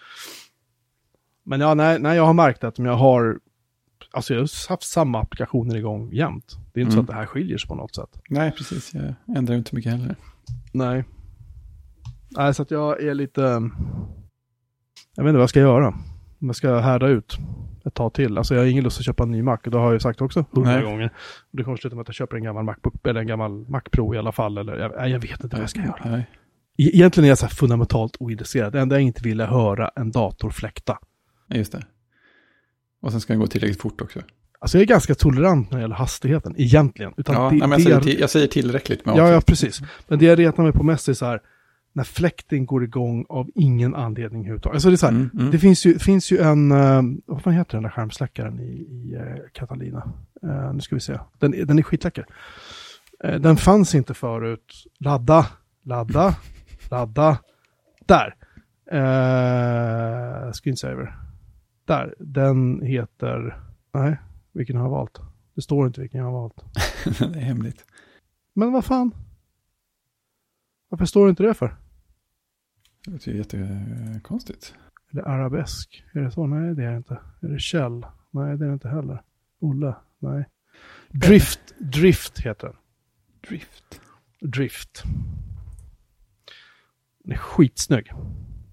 Men 1.44 1.60
ja, 1.60 1.74
nej, 1.74 1.98
nej, 1.98 2.16
jag 2.16 2.26
har 2.26 2.34
märkt 2.34 2.64
att 2.64 2.78
jag 2.78 2.96
har, 2.96 3.38
alltså 4.12 4.34
jag 4.34 4.40
har 4.40 4.68
haft 4.68 4.82
samma 4.82 5.20
applikationer 5.22 5.76
igång 5.76 6.12
jämt. 6.12 6.56
Det 6.72 6.80
är 6.80 6.82
inte 6.82 6.92
så 6.92 6.98
Mm. 6.98 7.04
att 7.04 7.06
det 7.10 7.14
här 7.14 7.26
skiljer 7.26 7.58
sig 7.58 7.68
på 7.68 7.74
något 7.74 7.94
sätt. 7.94 8.20
Nej, 8.28 8.52
precis. 8.52 8.94
Jag 8.94 9.36
ändrar 9.36 9.56
inte 9.56 9.74
mycket 9.74 9.92
heller. 9.92 10.16
Nej. 10.72 11.04
Nej, 12.28 12.54
så 12.54 12.62
att 12.62 12.70
jag 12.70 13.02
är 13.02 13.14
lite, 13.14 13.40
jag 15.16 15.24
vet 15.24 15.28
inte 15.28 15.32
vad 15.32 15.42
jag 15.42 15.48
ska 15.50 15.60
göra. 15.60 15.88
Om 16.40 16.46
jag 16.46 16.56
ska 16.56 16.78
härda 16.78 17.06
ut 17.08 17.38
ett 17.84 17.94
tag 17.94 18.12
till. 18.14 18.38
Alltså 18.38 18.54
jag 18.54 18.62
har 18.62 18.66
ingen 18.66 18.84
lust 18.84 18.98
att 18.98 19.04
köpa 19.04 19.22
en 19.22 19.30
ny 19.30 19.42
Mac 19.42 19.58
det 19.64 19.76
har 19.78 19.84
jag 19.84 19.92
ju 19.92 20.00
sagt 20.00 20.20
också 20.20 20.44
hundra 20.52 20.82
gånger. 20.82 21.12
Det 21.50 21.64
kommer 21.64 21.76
sluta 21.76 21.96
med 21.96 22.00
att 22.02 22.08
jag 22.08 22.14
köper 22.14 22.36
en 22.36 22.42
gammal 22.44 22.64
Macbook 22.64 23.06
eller 23.06 23.20
en 23.20 23.26
gammal 23.26 23.50
Mac 23.68 23.80
Pro 23.92 24.14
i 24.14 24.18
alla 24.18 24.32
fall. 24.32 24.58
Eller 24.58 24.76
jag, 24.76 25.08
jag 25.10 25.18
vet 25.20 25.44
inte 25.44 25.56
vad 25.56 25.62
jag 25.62 25.70
ska 25.70 25.80
göra. 25.80 26.00
Nej. 26.04 26.20
E- 26.78 26.90
Egentligen 26.96 27.24
är 27.24 27.28
jag 27.28 27.38
så 27.38 27.46
här 27.46 27.54
fundamentalt 27.54 28.16
ointresserad. 28.20 28.72
Det 28.72 28.80
enda 28.80 28.94
jag 28.96 29.02
inte 29.02 29.22
vill 29.22 29.40
är 29.40 29.46
höra 29.46 29.90
en 29.96 30.10
dator 30.10 30.50
fläkta. 30.50 30.98
Ja, 31.50 31.56
just 31.56 31.72
det. 31.72 31.86
Och 33.02 33.10
sen 33.12 33.20
ska 33.20 33.32
den 33.32 33.40
gå 33.40 33.46
tillräckligt 33.46 33.80
fort 33.80 34.00
också. 34.00 34.20
Alltså 34.58 34.78
jag 34.78 34.82
är 34.82 34.86
ganska 34.86 35.14
tolerant 35.14 35.70
när 35.70 35.78
det 35.78 35.82
gäller 35.82 35.94
hastigheten, 35.94 36.54
egentligen. 36.58 37.12
Utan 37.16 37.34
Ja, 37.34 37.42
det, 37.50 37.56
nej, 37.56 37.68
men 37.68 37.70
jag, 37.70 37.82
säger 37.82 38.00
till, 38.00 38.20
jag 38.20 38.30
säger 38.30 38.46
tillräckligt 38.46 39.06
med 39.06 39.16
ja, 39.16 39.28
ja, 39.28 39.36
avsikt. 39.36 39.46
precis. 39.46 39.80
Men 40.08 40.18
det 40.18 40.24
jag 40.24 40.38
retar 40.38 40.62
mig 40.62 40.72
på 40.72 40.82
mest 40.82 41.08
är 41.08 41.12
så 41.12 41.26
här, 41.26 41.40
när 41.92 42.04
fläkten 42.04 42.66
går 42.66 42.84
igång 42.84 43.26
av 43.28 43.50
ingen 43.54 43.94
anledning 43.94 44.40
överhuvudtaget. 44.40 44.74
Alltså 44.74 44.88
det 44.88 44.94
är 44.94 44.96
så 44.96 45.06
här, 45.06 45.12
Mm, 45.12 45.30
mm. 45.34 45.50
det 45.50 45.58
finns 45.58 45.86
ju, 45.86 45.98
finns 45.98 46.32
ju 46.32 46.38
en, 46.38 46.72
uh, 46.72 47.02
vad 47.26 47.42
fan 47.42 47.52
heter 47.52 47.72
den 47.76 47.82
där 47.82 47.90
skärmsläckaren 47.90 48.60
i, 48.60 48.72
i 48.72 49.16
uh, 49.16 49.48
Catalina? 49.52 50.12
Eh, 50.42 50.72
nu 50.74 50.80
ska 50.80 50.94
vi 50.94 51.00
se, 51.00 51.18
den, 51.38 51.50
den 51.50 51.78
är 51.78 51.82
skitläcker. 51.82 52.26
Eh, 53.24 53.34
den 53.40 53.56
fanns 53.56 53.94
inte 53.94 54.14
förut. 54.14 54.84
Ladda, 54.98 55.46
ladda, 55.84 56.34
ladda. 56.90 57.38
Där. 58.06 58.34
Uh, 58.92 60.52
screensaver. 60.52 61.16
Där, 61.90 62.14
den 62.18 62.82
heter, 62.82 63.60
nej, 63.92 64.18
vilken 64.52 64.76
har 64.76 64.84
jag 64.84 64.90
valt? 64.90 65.20
Det 65.54 65.62
står 65.62 65.86
inte 65.86 66.00
vilken 66.00 66.20
jag 66.20 66.26
har 66.26 66.32
valt. 66.32 66.64
det 67.18 67.38
är 67.38 67.44
hemligt. 67.44 67.84
Men 68.54 68.72
vad 68.72 68.84
fan? 68.84 69.14
Varför 70.88 71.04
står 71.04 71.26
det 71.26 71.30
inte 71.30 71.42
det 71.42 71.54
för? 71.54 71.76
Det 73.04 73.10
låter 73.10 73.30
ju 73.30 73.36
jättekonstigt. 73.38 74.74
Eller 75.12 75.22
arabesk? 75.22 76.04
Är 76.12 76.20
det 76.20 76.30
så? 76.30 76.46
Nej, 76.46 76.74
det 76.74 76.84
är 76.84 76.90
det 76.90 76.96
inte. 76.96 77.18
Är 77.40 77.48
det 77.48 77.58
Kjell? 77.58 78.06
Nej, 78.30 78.56
det 78.56 78.64
är 78.64 78.68
det 78.68 78.72
inte 78.72 78.88
heller. 78.88 79.22
Olle? 79.60 79.94
Nej. 80.18 80.44
Drift, 81.08 81.60
Drift 81.78 82.38
heter 82.38 82.66
den. 82.66 82.76
Drift. 83.48 84.00
Drift. 84.40 85.02
Den 87.18 87.32
är 87.32 87.36
skitsnygg. 87.36 88.06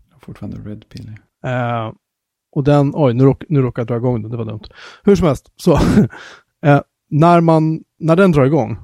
Jag 0.07 0.13
har 0.13 0.19
fortfarande 0.19 0.69
red 0.69 0.89
pill. 0.89 1.17
Eh, 1.43 1.91
och 2.57 2.63
den, 2.63 2.91
oj, 2.95 3.13
nu, 3.13 3.23
råk, 3.23 3.43
nu 3.49 3.61
råkade 3.61 3.81
jag 3.81 3.87
dra 3.87 4.07
igång 4.07 4.21
den, 4.21 4.31
det 4.31 4.37
var 4.37 4.45
dumt. 4.45 4.63
Hur 5.03 5.15
som 5.15 5.27
helst, 5.27 5.51
så 5.55 5.79
Eh, 6.61 6.81
när, 7.09 7.41
man, 7.41 7.83
när 7.99 8.15
den 8.15 8.31
drar 8.31 8.45
igång, 8.45 8.77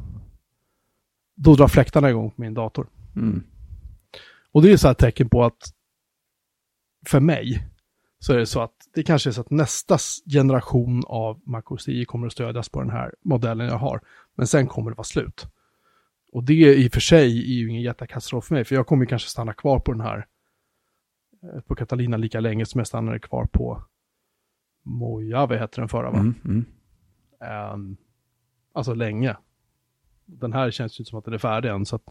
då 1.35 1.55
drar 1.55 1.67
fläktarna 1.67 2.09
igång 2.09 2.31
på 2.31 2.41
min 2.41 2.53
dator. 2.53 2.87
Mm. 3.15 3.43
Och 4.51 4.61
det 4.61 4.71
är 4.71 4.77
så 4.77 4.87
här 4.87 4.93
tecken 4.93 5.29
på 5.29 5.43
att 5.43 5.73
för 7.07 7.19
mig 7.19 7.67
så 8.19 8.33
är 8.33 8.37
det 8.37 8.45
så 8.45 8.61
att 8.61 8.75
det 8.93 9.03
kanske 9.03 9.29
är 9.29 9.31
så 9.31 9.41
att 9.41 9.49
nästa 9.49 9.97
generation 10.33 11.03
av 11.07 11.41
MacOS 11.45 11.85
10 11.85 12.05
kommer 12.05 12.27
att 12.27 12.33
stödjas 12.33 12.69
på 12.69 12.81
den 12.81 12.89
här 12.89 13.13
modellen 13.23 13.67
jag 13.67 13.77
har. 13.77 14.01
Men 14.35 14.47
sen 14.47 14.67
kommer 14.67 14.91
det 14.91 14.95
vara 14.95 15.03
slut. 15.03 15.47
Och 16.31 16.43
det 16.43 16.53
i 16.53 16.87
och 16.87 16.93
för 16.93 16.99
sig 16.99 17.39
är 17.39 17.53
ju 17.53 17.69
ingen 17.69 17.81
jättekatastrof 17.81 18.45
för 18.45 18.55
mig, 18.55 18.65
för 18.65 18.75
jag 18.75 18.87
kommer 18.87 19.05
kanske 19.05 19.29
stanna 19.29 19.53
kvar 19.53 19.79
på 19.79 19.91
den 19.91 20.01
här 20.01 20.25
på 21.67 21.75
Catalina 21.75 22.17
lika 22.17 22.39
länge 22.39 22.65
som 22.65 22.79
jag 22.79 22.87
stannade 22.87 23.19
kvar 23.19 23.45
på 23.45 23.83
Mojave 24.85 25.57
hette 25.57 25.81
den 25.81 25.89
förra 25.89 26.11
va? 26.11 26.19
Mm. 26.19 26.33
Mm. 26.45 26.65
Ehm, 27.41 27.97
alltså 28.73 28.93
länge. 28.93 29.37
Den 30.25 30.53
här 30.53 30.71
känns 30.71 30.99
ju 30.99 31.01
inte 31.01 31.09
som 31.09 31.19
att 31.19 31.25
den 31.25 31.33
är 31.33 31.37
färdig 31.37 31.69
än, 31.69 31.85
så 31.85 31.95
att 31.95 32.03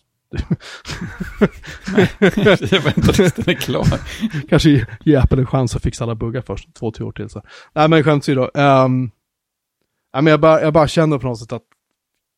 Jag 2.70 2.80
väntar 2.80 3.12
tills 3.12 3.32
den 3.32 3.48
är 3.48 3.54
klar. 3.60 3.86
kanske 4.48 4.70
ge- 4.70 4.86
ge 5.00 5.16
Apple 5.16 5.38
en 5.40 5.46
chans 5.46 5.76
att 5.76 5.82
fixa 5.82 6.04
alla 6.04 6.14
buggar 6.14 6.40
först, 6.42 6.74
två, 6.74 6.90
tre 6.90 7.04
år 7.06 7.12
till. 7.12 7.28
Så. 7.28 7.42
Nej, 7.72 7.88
men 7.88 8.04
skämt 8.04 8.22
åsido. 8.22 8.40
Um, 8.54 9.10
nej, 10.12 10.22
men 10.22 10.26
jag, 10.26 10.40
bara, 10.40 10.60
jag 10.62 10.72
bara 10.72 10.88
känner 10.88 11.18
på 11.18 11.26
något 11.26 11.38
sätt 11.38 11.52
att 11.52 11.62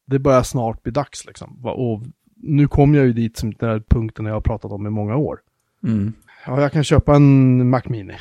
det 0.07 0.19
börjar 0.19 0.43
snart 0.43 0.83
bli 0.83 0.93
dags 0.93 1.27
liksom. 1.27 1.65
Och 1.67 2.03
nu 2.37 2.69
kommer 2.69 2.99
jag 2.99 3.07
ju 3.07 3.13
dit 3.13 3.37
som 3.37 3.53
den 3.55 3.69
här 3.69 3.81
punkten 3.89 4.27
jag 4.27 4.35
har 4.35 4.41
pratat 4.41 4.73
om 4.73 4.87
i 4.87 4.91
många 4.91 5.17
år. 5.17 5.41
Mm. 5.83 6.13
Ja, 6.47 6.61
jag 6.61 6.73
kan 6.73 6.85
köpa 6.85 7.17
en 7.17 7.71
Mac 7.71 7.83
Mini. 7.87 8.17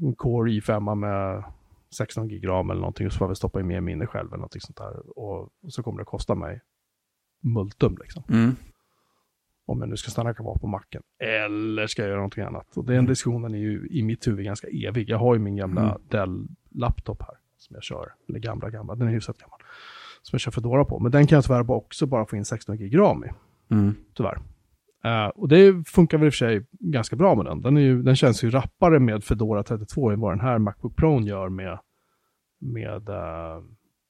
En 0.00 0.14
Core 0.14 0.50
i5 0.50 0.94
med 0.94 1.44
16 1.96 2.28
gig 2.28 2.48
ram 2.48 2.70
eller 2.70 2.80
någonting 2.80 3.06
och 3.06 3.12
så 3.12 3.18
får 3.18 3.24
jag 3.24 3.28
väl 3.28 3.36
stoppa 3.36 3.60
in 3.60 3.66
mer 3.66 3.80
minne 3.80 4.06
själv 4.06 4.28
eller 4.28 4.36
någonting 4.36 4.60
sånt 4.60 4.76
där. 4.76 5.18
Och, 5.18 5.48
så 5.68 5.82
kommer 5.82 5.98
det 5.98 6.04
kosta 6.04 6.34
mig 6.34 6.60
multum 7.40 7.96
liksom. 8.00 8.22
Mm. 8.28 8.56
Om 9.66 9.80
jag 9.80 9.88
nu 9.88 9.96
ska 9.96 10.10
stanna 10.10 10.34
kvar 10.34 10.54
på 10.54 10.66
macken. 10.66 11.02
Eller 11.18 11.86
ska 11.86 12.02
jag 12.02 12.08
göra 12.08 12.18
någonting 12.18 12.44
annat? 12.44 12.76
Och 12.76 12.84
den 12.84 13.06
diskussionen 13.06 13.54
är 13.54 13.58
ju 13.58 13.88
i 13.90 14.02
mitt 14.02 14.28
huvud 14.28 14.44
ganska 14.44 14.66
evig. 14.68 15.08
Jag 15.08 15.18
har 15.18 15.34
ju 15.34 15.40
min 15.40 15.56
gamla 15.56 15.80
Mm. 15.82 16.02
Dell-laptop 16.08 17.22
här. 17.22 17.34
Som 17.58 17.74
jag 17.74 17.82
kör. 17.82 18.12
Eller 18.28 18.38
gamla, 18.38 18.70
gamla. 18.70 18.94
Den 18.94 19.08
är 19.08 19.12
hyfsat 19.12 19.38
gammal. 19.38 19.60
Som 20.22 20.36
jag 20.36 20.40
kör 20.40 20.52
Fedora 20.52 20.84
på. 20.84 20.98
Men 20.98 21.12
den 21.12 21.26
kan 21.26 21.36
jag 21.36 21.44
tyvärr 21.44 21.70
också 21.70 22.06
bara 22.06 22.26
få 22.26 22.36
in 22.36 22.44
16 22.44 22.76
gig 22.76 22.98
ram 22.98 23.24
i. 23.24 23.28
Mm. 23.74 23.94
Tyvärr. 24.14 24.38
Eh, 25.04 25.26
och 25.26 25.48
det 25.48 25.88
funkar 25.88 26.18
väl 26.18 26.26
i 26.26 26.30
och 26.30 26.34
för 26.34 26.38
sig 26.38 26.66
ganska 26.70 27.16
bra 27.16 27.34
med 27.34 27.44
den. 27.44 27.60
Den, 27.60 27.76
är 27.76 27.80
ju, 27.80 28.02
den 28.02 28.16
känns 28.16 28.44
ju 28.44 28.50
rappare 28.50 28.98
med 28.98 29.24
Fedora 29.24 29.62
32 29.62 30.10
än 30.10 30.20
vad 30.20 30.32
den 30.32 30.40
här 30.40 30.58
Macbook 30.58 30.96
Pro 30.96 31.20
gör 31.20 31.48
med, 31.48 31.78
med 32.60 33.08
uh, 33.08 33.64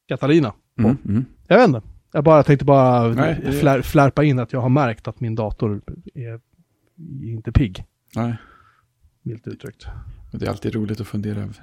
Catalina. 0.08 0.52
Mm. 0.78 0.96
Mm. 1.08 1.24
Jag 1.46 1.58
vet 1.58 1.68
inte. 1.68 1.82
Jag 2.12 2.24
bara 2.24 2.42
tänkte 2.42 2.64
bara 2.64 3.08
Nej, 3.08 3.52
flär, 3.60 3.82
flärpa 3.82 4.24
in 4.24 4.38
att 4.38 4.52
jag 4.52 4.60
har 4.60 4.68
märkt 4.68 5.08
att 5.08 5.20
min 5.20 5.34
dator 5.34 5.82
är 6.14 6.40
inte 7.22 7.52
pigg, 7.52 7.84
Nej. 8.16 8.36
milt 9.22 9.46
uttryckt. 9.46 9.86
Det 10.32 10.46
är 10.46 10.50
alltid 10.50 10.74
roligt 10.74 11.00
att 11.00 11.06
fundera 11.06 11.40
över, 11.40 11.56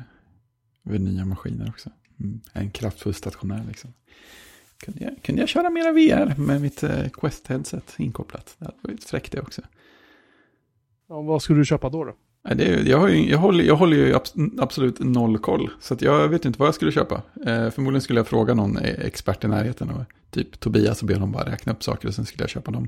över 0.85 0.99
nya 0.99 1.25
maskiner 1.25 1.69
också. 1.69 1.89
Mm. 2.19 2.41
En 2.53 2.71
kraftfull 2.71 3.13
stationär 3.13 3.63
liksom. 3.67 3.93
Kunde 4.85 5.03
jag, 5.03 5.23
kunde 5.23 5.41
jag 5.41 5.49
köra 5.49 5.69
mera 5.69 5.91
VR 5.91 6.39
med 6.39 6.61
mitt 6.61 6.83
eh, 6.83 6.89
Quest-headset 7.13 7.93
inkopplat? 7.97 8.55
Det 8.59 8.65
hade 8.65 8.77
varit 8.81 9.03
fräckt 9.03 9.31
det 9.31 9.41
också. 9.41 9.61
Ja, 11.09 11.21
vad 11.21 11.41
skulle 11.41 11.59
du 11.59 11.65
köpa 11.65 11.89
då? 11.89 12.03
då? 12.03 12.15
Det 12.55 12.63
är, 12.65 12.83
jag, 12.83 12.97
har 12.97 13.07
ju, 13.07 13.29
jag, 13.29 13.37
håller, 13.37 13.63
jag 13.63 13.75
håller 13.75 13.97
ju 13.97 14.13
abs- 14.13 14.61
absolut 14.61 14.99
noll 14.99 15.37
koll. 15.37 15.69
Så 15.79 15.95
jag 15.99 16.27
vet 16.27 16.45
inte 16.45 16.59
vad 16.59 16.67
jag 16.67 16.75
skulle 16.75 16.91
köpa. 16.91 17.21
Eh, 17.45 17.69
förmodligen 17.69 18.01
skulle 18.01 18.19
jag 18.19 18.27
fråga 18.27 18.53
någon 18.53 18.77
eh, 18.77 19.05
expert 19.05 19.43
i 19.43 19.47
närheten. 19.47 19.89
Och 19.89 20.03
typ 20.31 20.59
Tobias 20.59 21.01
och 21.01 21.07
be 21.07 21.13
honom 21.13 21.31
bara 21.31 21.51
räkna 21.51 21.71
upp 21.73 21.83
saker. 21.83 22.07
Och 22.07 22.13
sen 22.13 22.25
skulle 22.25 22.43
jag 22.43 22.49
köpa 22.49 22.71
dem. 22.71 22.87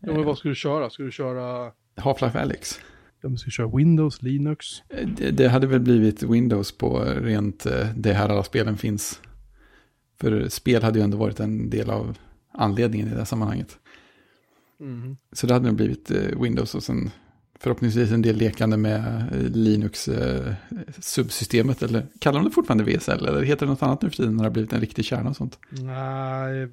Ja, 0.00 0.12
men 0.12 0.24
vad 0.24 0.38
skulle 0.38 0.50
du 0.50 0.56
köra? 0.56 0.90
Skulle 0.90 1.08
du 1.08 1.12
köra, 1.12 1.72
Half-Life 1.96 2.40
Alyx. 2.42 2.80
ja, 3.22 3.28
men 3.28 3.38
ska 3.38 3.46
du 3.46 3.50
köra 3.50 3.76
Windows, 3.76 4.22
Linux? 4.22 4.66
Eh, 4.88 5.08
Det, 5.08 5.30
det 5.30 5.48
hade 5.48 5.66
väl 5.66 5.80
blivit 5.80 6.22
Windows 6.22 6.78
på 6.78 6.98
rent 7.04 7.66
eh, 7.66 7.86
det 7.96 8.12
här 8.12 8.28
alla 8.28 8.42
spelen 8.44 8.76
finns. 8.76 9.20
För 10.20 10.48
spel 10.48 10.82
hade 10.82 10.98
ju 10.98 11.04
ändå 11.04 11.16
varit 11.16 11.40
en 11.40 11.70
del 11.70 11.90
av 11.90 12.18
anledningen 12.52 13.08
i 13.08 13.10
det 13.10 13.16
här 13.16 13.24
sammanhanget. 13.24 13.78
Mhm. 14.78 15.16
Så 15.32 15.46
det 15.46 15.54
hade 15.54 15.66
nog 15.66 15.76
blivit 15.76 16.10
eh, 16.10 16.40
Windows 16.40 16.74
och 16.74 16.82
sen 16.82 17.10
förhoppningsvis 17.60 18.12
en 18.12 18.22
del 18.22 18.36
lekande 18.36 18.76
med 18.76 18.98
eh, 19.32 19.50
Linux-subsystemet. 19.50 21.82
eller 21.82 22.06
kallar 22.18 22.38
de 22.38 22.44
det 22.48 22.54
fortfarande 22.54 22.84
VSL? 22.84 23.26
Eller 23.26 23.42
heter 23.42 23.66
det 23.66 23.72
något 23.72 23.82
annat 23.82 24.02
nu 24.02 24.10
för 24.10 24.16
tiden 24.16 24.36
när 24.36 24.42
det 24.42 24.48
har 24.48 24.52
blivit 24.52 24.72
en 24.72 24.80
riktig 24.80 25.04
kärna 25.04 25.30
och 25.30 25.36
sånt? 25.36 25.58
Nej. 25.70 26.68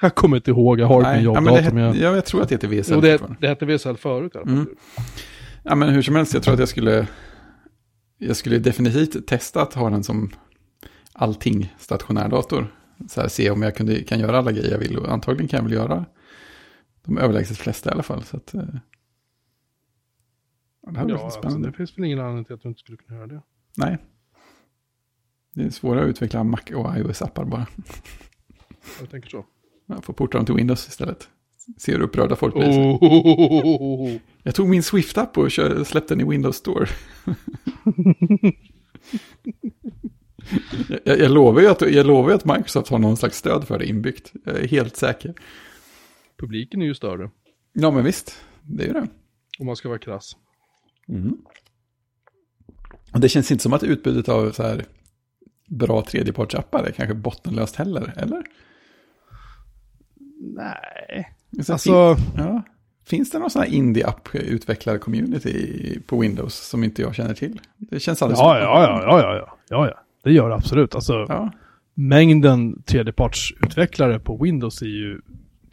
Jag 0.00 0.14
kommer 0.14 0.36
inte 0.36 0.50
ihåg, 0.50 0.80
jag 0.80 0.86
har 0.86 1.02
det 1.02 1.24
på 1.24 1.40
min 1.40 1.54
ja, 1.54 1.60
jag... 1.86 1.96
ja, 1.96 2.14
jag 2.14 2.24
tror 2.24 2.42
att 2.42 2.48
det 2.48 2.54
heter 2.54 2.68
VSL 2.68 2.92
Jo, 2.94 3.00
det, 3.00 3.20
det 3.40 3.48
hette 3.48 3.66
VSL 3.66 3.96
förut. 3.96 4.34
Mm. 4.34 4.66
Ja, 5.62 5.74
men 5.74 5.88
hur 5.88 6.02
som 6.02 6.16
helst, 6.16 6.34
jag 6.34 6.42
tror 6.42 6.54
att 6.54 6.60
jag 6.60 6.68
skulle... 6.68 7.06
Jag 8.18 8.36
skulle 8.36 8.58
definitivt 8.58 9.26
testa 9.26 9.62
att 9.62 9.74
ha 9.74 9.90
den 9.90 10.04
som 10.04 10.30
allting 11.12 11.74
stationär 11.78 12.28
dator. 12.28 12.74
Så 13.08 13.20
här, 13.20 13.28
se 13.28 13.50
om 13.50 13.62
jag 13.62 13.76
kunde, 13.76 14.02
kan 14.04 14.20
göra 14.20 14.38
alla 14.38 14.52
grejer 14.52 14.70
jag 14.70 14.78
vill. 14.78 14.98
Och 14.98 15.12
antagligen 15.12 15.48
kan 15.48 15.56
jag 15.58 15.64
väl 15.64 15.72
göra 15.72 16.04
de 17.04 17.18
överlägset 17.18 17.56
flesta 17.58 17.90
i 17.90 17.92
alla 17.92 18.02
fall. 18.02 18.22
Så 18.22 18.36
att, 18.36 18.54
eh, 18.54 18.62
ja, 20.82 20.90
det 20.92 20.98
hade 20.98 21.10
Ja, 21.12 21.16
varit 21.16 21.24
alltså, 21.24 21.40
spännande. 21.40 21.68
det 21.70 21.76
finns 21.76 21.98
väl 21.98 22.04
ingen 22.04 22.18
anledning 22.18 22.44
till 22.44 22.54
att 22.54 22.62
du 22.62 22.68
inte 22.68 22.80
skulle 22.80 22.96
kunna 22.98 23.16
göra 23.16 23.26
det. 23.26 23.42
Nej. 23.76 23.98
Det 25.54 25.62
är 25.62 25.70
svårare 25.70 26.04
att 26.04 26.08
utveckla 26.10 26.44
Mac 26.44 26.60
och 26.74 26.96
iOS-appar 26.96 27.44
bara. 27.44 27.66
Jag 29.00 29.10
tänker 29.10 29.28
så. 29.28 29.46
Jag 29.86 30.04
får 30.04 30.12
porta 30.14 30.38
dem 30.38 30.46
till 30.46 30.54
Windows 30.54 30.88
istället. 30.88 31.28
Ser 31.78 31.92
hur 31.92 32.00
upprörda 32.02 32.36
folk 32.36 32.54
blir. 32.54 32.64
Oh. 32.68 34.16
Jag 34.42 34.54
tog 34.54 34.68
min 34.68 34.82
Swift-app 34.82 35.38
och 35.38 35.52
släppte 35.86 36.14
den 36.14 36.20
i 36.20 36.30
Windows 36.30 36.56
Store. 36.56 36.86
jag, 41.04 41.18
jag, 41.18 41.30
lovar 41.30 41.60
ju 41.60 41.68
att, 41.68 41.80
jag 41.80 42.06
lovar 42.06 42.30
att 42.32 42.44
Microsoft 42.44 42.88
har 42.90 42.98
någon 42.98 43.16
slags 43.16 43.38
stöd 43.38 43.66
för 43.66 43.78
det 43.78 43.86
inbyggt. 43.86 44.32
Jag 44.44 44.56
är 44.60 44.68
helt 44.68 44.96
säker. 44.96 45.34
Publiken 46.38 46.82
är 46.82 46.86
ju 46.86 46.94
större, 46.94 47.30
Ja, 47.72 47.90
men 47.90 48.04
visst. 48.04 48.44
Det 48.62 48.82
är 48.82 48.86
ju 48.86 48.92
det. 48.92 49.06
om 49.58 49.66
man 49.66 49.76
ska 49.76 49.88
vara 49.88 49.98
krass. 49.98 50.36
Och 53.12 53.20
det 53.20 53.28
känns 53.28 53.50
inte 53.50 53.62
som 53.62 53.72
att 53.72 53.82
utbudet 53.82 54.28
av 54.28 54.50
så 54.52 54.62
här 54.62 54.84
bra 55.68 56.02
tredjepartsappar 56.02 56.84
är 56.84 56.90
kanske 56.92 57.14
bottenlöst 57.14 57.76
heller, 57.76 58.14
eller? 58.16 58.42
Nej. 60.40 61.36
Så 61.62 61.72
Alltså, 61.72 62.16
fin- 62.16 62.24
ja. 62.36 62.62
Finns 63.06 63.30
det 63.30 63.38
någon 63.38 63.50
sån 63.50 63.62
här 63.62 63.68
indie-app-utvecklar-community 63.68 66.00
på 66.06 66.18
Windows 66.20 66.54
som 66.68 66.84
inte 66.84 67.02
jag 67.02 67.14
känner 67.14 67.34
till? 67.34 67.60
Det 67.76 68.00
känns 68.00 68.22
alldeles 68.22 68.40
ja, 68.40 68.58
ja, 68.58 68.82
ja, 68.82 69.02
ja, 69.02 69.20
ja, 69.36 69.58
ja, 69.68 69.88
ja. 69.88 70.01
Det 70.22 70.32
gör 70.32 70.48
det 70.48 70.54
absolut. 70.54 70.94
Alltså, 70.94 71.26
ja. 71.28 71.52
mängden 71.94 72.82
tredjepartsutvecklare 72.82 74.18
på 74.18 74.36
Windows 74.42 74.82
är 74.82 74.86
ju 74.86 75.20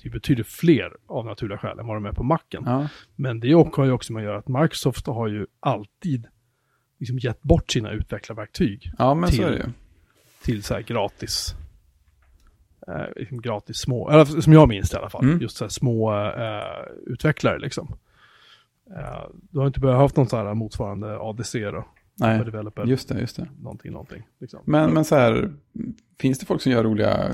det 0.04 0.10
betydligt 0.10 0.48
fler 0.48 0.92
av 1.08 1.26
naturliga 1.26 1.58
skäl 1.58 1.80
än 1.80 1.88
vad 1.88 1.96
de 1.96 2.06
är 2.06 2.12
på 2.12 2.24
Macen. 2.24 2.64
ja. 2.66 2.88
Men 3.16 3.40
det 3.40 3.52
har 3.52 3.86
ju 3.86 3.92
också 3.92 4.14
med 4.14 4.20
att 4.20 4.26
göra 4.26 4.38
att 4.38 4.48
Microsoft 4.48 5.08
har 5.08 5.28
ju 5.28 5.46
alltid 5.60 6.28
liksom 7.00 7.18
gett 7.20 7.42
bort 7.42 7.72
sina 7.72 7.92
utvecklarverktyg 7.92 8.92
ja 8.98 9.28
så 9.28 9.32
Till- 9.32 9.72
till 10.44 10.64
så 10.64 10.74
här 10.74 10.82
gratis, 10.82 11.56
eh, 12.88 13.06
liksom 13.16 13.42
gratis 13.42 13.78
små, 13.78 14.10
eller 14.10 14.26
som 14.26 14.54
jag 14.54 14.70
minns 14.70 14.90
det 14.90 14.96
i 14.96 15.00
alla 15.00 15.10
fall, 15.10 15.24
Mm. 15.24 15.42
just 15.42 15.58
så 15.58 15.64
här 15.64 15.70
små 15.70 16.14
eh, 16.28 16.88
utvecklare 17.06 17.60
liksom. 17.60 17.96
Eh, 18.98 19.24
du 19.52 19.60
har 19.60 19.68
inte 19.68 19.80
behövt 19.80 20.16
någon 20.16 20.28
sån 20.30 20.48
här 20.48 20.54
motsvarande 20.54 21.18
ADC 21.20 21.60
då, 21.72 21.86
Nej, 22.20 22.46
developer, 22.46 22.86
just 22.86 23.10
det, 23.10 23.20
just 23.20 23.36
det. 23.36 23.48
någonting, 23.62 23.92
någonting. 23.92 24.24
Liksom. 24.40 24.60
Men, 24.66 24.94
men 24.94 25.06
så 25.06 25.16
här, 25.16 25.54
finns 26.20 26.40
det 26.40 26.46
folk 26.46 26.62
som 26.62 26.72
gör 26.72 26.84
roliga 26.84 27.32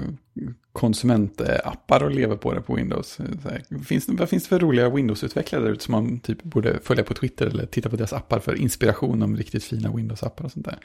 konsumentappar 0.74 2.04
och 2.04 2.12
lever 2.12 2.36
på 2.36 2.54
det 2.54 2.62
på 2.62 2.76
Windows? 2.76 3.20
Här, 3.44 3.84
finns, 3.84 4.10
vad 4.10 4.30
finns 4.30 4.44
det 4.44 4.50
för 4.50 4.60
roliga 4.60 4.90
Windows-utvecklare 4.90 5.80
som 5.80 5.92
man 5.92 6.20
typ 6.20 6.44
borde 6.44 6.80
följa 6.84 7.04
på 7.04 7.14
Twitter 7.14 7.46
eller 7.48 7.66
titta 7.66 7.90
på 7.90 7.96
deras 7.96 8.14
appar 8.14 8.40
för 8.40 8.56
inspiration 8.56 9.24
om 9.24 9.38
riktigt 9.38 9.64
fina 9.64 9.90
Windows-appar 9.90 10.44
och 10.46 10.52
sånt 10.52 10.66
där? 10.66 10.78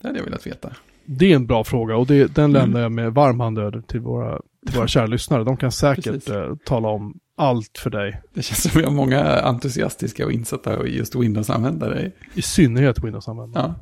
Det 0.00 0.06
hade 0.06 0.18
jag 0.18 0.24
velat 0.24 0.46
veta. 0.46 0.72
Det 1.04 1.32
är 1.32 1.36
en 1.36 1.46
bra 1.46 1.64
fråga 1.64 1.96
och 1.96 2.06
det, 2.06 2.34
den 2.34 2.44
Mm. 2.50 2.62
lämnar 2.62 2.80
jag 2.80 2.92
med 2.92 3.14
varm 3.14 3.40
hand 3.40 3.58
över 3.58 3.80
till 3.80 4.00
våra, 4.00 4.40
till 4.66 4.76
våra 4.76 4.88
kära 4.88 5.06
lyssnare. 5.06 5.44
De 5.44 5.56
kan 5.56 5.72
säkert 5.72 6.28
eh, 6.28 6.54
tala 6.64 6.88
om 6.88 7.18
allt 7.40 7.78
för 7.78 7.90
dig. 7.90 8.22
Det 8.34 8.42
känns 8.42 8.62
som 8.62 8.80
vi 8.80 8.84
har 8.84 8.92
många 8.92 9.20
entusiastiska 9.24 10.26
och 10.26 10.32
insatta 10.32 10.78
och 10.78 10.88
just 10.88 11.14
Windows-användare. 11.14 12.10
I 12.34 12.42
synnerhet 12.42 13.04
Windows-användare. 13.04 13.64
Ja. 13.66 13.74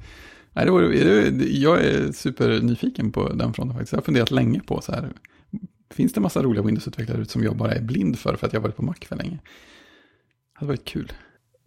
Nej, 0.52 0.64
det 0.64 0.70
vore, 0.70 0.88
det, 1.30 1.46
jag 1.46 1.84
är 1.84 2.12
supernyfiken 2.12 3.12
på 3.12 3.28
den 3.32 3.52
fronten 3.52 3.76
faktiskt. 3.76 3.92
Jag 3.92 3.98
har 3.98 4.04
funderat 4.04 4.30
länge 4.30 4.60
på 4.60 4.80
så 4.80 4.92
här. 4.92 5.08
Finns 5.90 6.12
det 6.12 6.20
massa 6.20 6.42
roliga 6.42 6.62
Windows-utvecklare 6.62 7.24
som 7.24 7.42
jag 7.44 7.56
bara 7.56 7.72
är 7.72 7.82
blind 7.82 8.18
för 8.18 8.36
för 8.36 8.46
att 8.46 8.52
jag 8.52 8.60
har 8.60 8.62
varit 8.62 8.76
på 8.76 8.82
Mac 8.84 8.94
för 9.08 9.16
länge? 9.16 9.38
Det 9.40 10.58
hade 10.60 10.68
varit 10.68 10.84
kul. 10.84 11.12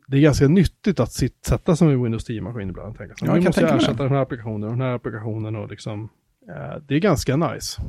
det 0.07 0.17
är 0.17 0.21
ganska 0.21 0.47
nyttigt 0.47 0.99
att 0.99 1.11
sitt, 1.11 1.45
sätta 1.45 1.75
sig 1.75 1.87
med 1.87 1.99
Windows 1.99 2.29
10-maskin 2.29 2.69
ibland. 2.69 2.97
Tänka. 2.97 3.15
Så 3.15 3.25
Ja, 3.25 3.29
jag 3.29 3.35
nu 3.35 3.41
kan 3.41 3.49
måste 3.49 3.61
jag 3.61 3.75
ersätta 3.75 4.03
den 4.03 4.11
här 4.11 4.21
applikationen 4.21 4.63
och 4.63 4.69
den 4.69 4.81
här 4.81 4.93
applikationen 4.93 5.55
och 5.55 5.69
liksom, 5.69 6.09
eh, 6.49 6.81
det 6.87 6.95
är 6.95 6.99
ganska 6.99 7.37
nice. 7.37 7.81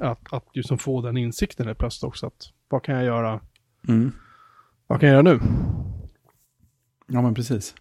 Att, 0.00 0.32
att 0.32 0.46
liksom 0.54 0.78
få 0.78 1.02
den 1.02 1.16
insikten 1.16 1.68
är 1.68 1.74
plötsligt 1.74 2.08
också, 2.08 2.26
att 2.26 2.50
vad 2.70 2.82
kan 2.84 2.94
jag 2.94 3.04
göra, 3.04 3.40
Mm. 3.88 4.12
vad 4.86 5.00
kan 5.00 5.08
jag 5.08 5.14
göra 5.24 5.34
nu? 5.34 5.40
Ja, 7.06 7.22
men 7.22 7.34
precis. 7.34 7.74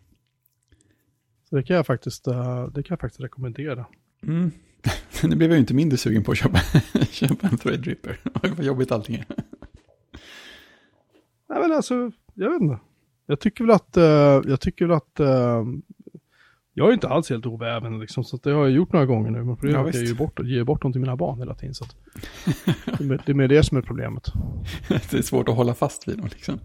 Så 1.49 1.55
det 1.55 1.63
kan 1.63 1.75
jag 1.75 1.85
faktiskt, 1.85 2.27
eh, 2.27 2.65
det 2.67 2.83
kan 2.83 2.93
jag 2.93 2.99
faktiskt 2.99 3.21
rekommendera. 3.21 3.85
Mm. 4.23 4.51
nu 5.23 5.35
blev 5.35 5.49
jag 5.49 5.55
ju 5.55 5.59
inte 5.59 5.73
mindre 5.73 5.97
sugen 5.97 6.23
på 6.23 6.31
att 6.31 6.37
köpa, 6.37 6.57
köpa 7.11 7.47
en 7.47 7.57
Threadripper. 7.57 8.19
Vad 8.55 8.65
jobbigt 8.65 8.91
allting 8.91 9.15
är. 9.15 9.25
Nej 11.49 11.61
men 11.61 11.71
alltså, 11.71 12.11
jag 12.33 12.51
vet 12.51 12.61
inte. 12.61 12.79
Jag 13.25 13.39
tycker 13.39 13.63
väl 13.63 13.75
att, 13.75 13.97
eh, 13.97 14.03
jag 14.51 14.61
tycker 14.61 14.85
väl 14.85 14.97
att, 14.97 15.19
eh, 15.19 15.63
jag 16.79 16.89
är 16.89 16.93
inte 16.93 17.07
alls 17.07 17.29
helt 17.29 17.45
oväven 17.45 17.99
liksom, 17.99 18.23
så 18.23 18.37
det 18.43 18.51
har 18.51 18.61
jag 18.61 18.71
gjort 18.71 18.93
några 18.93 19.05
gånger 19.05 19.31
nu. 19.31 19.43
Men 19.43 19.55
problemet 19.55 19.79
Ja, 19.79 19.85
är 19.85 19.89
att 19.89 19.95
jag 19.95 20.03
ger 20.05 20.13
bort, 20.15 20.39
ger 20.43 20.63
bort 20.63 20.81
dem 20.81 20.91
till 20.91 21.01
mina 21.01 21.15
barn 21.15 21.39
hela 21.39 21.55
tiden. 21.55 21.75
Så 21.75 21.83
att, 21.83 21.95
det, 22.99 23.03
är 23.03 23.21
det 23.25 23.31
är 23.31 23.33
mer 23.33 23.47
det 23.47 23.63
som 23.63 23.77
är 23.77 23.81
problemet. 23.81 24.27
Det 24.87 25.13
är 25.13 25.21
svårt 25.21 25.49
att 25.49 25.55
hålla 25.55 25.73
fast 25.73 26.07
vid 26.07 26.17
dem 26.17 26.27
liksom. 26.31 26.59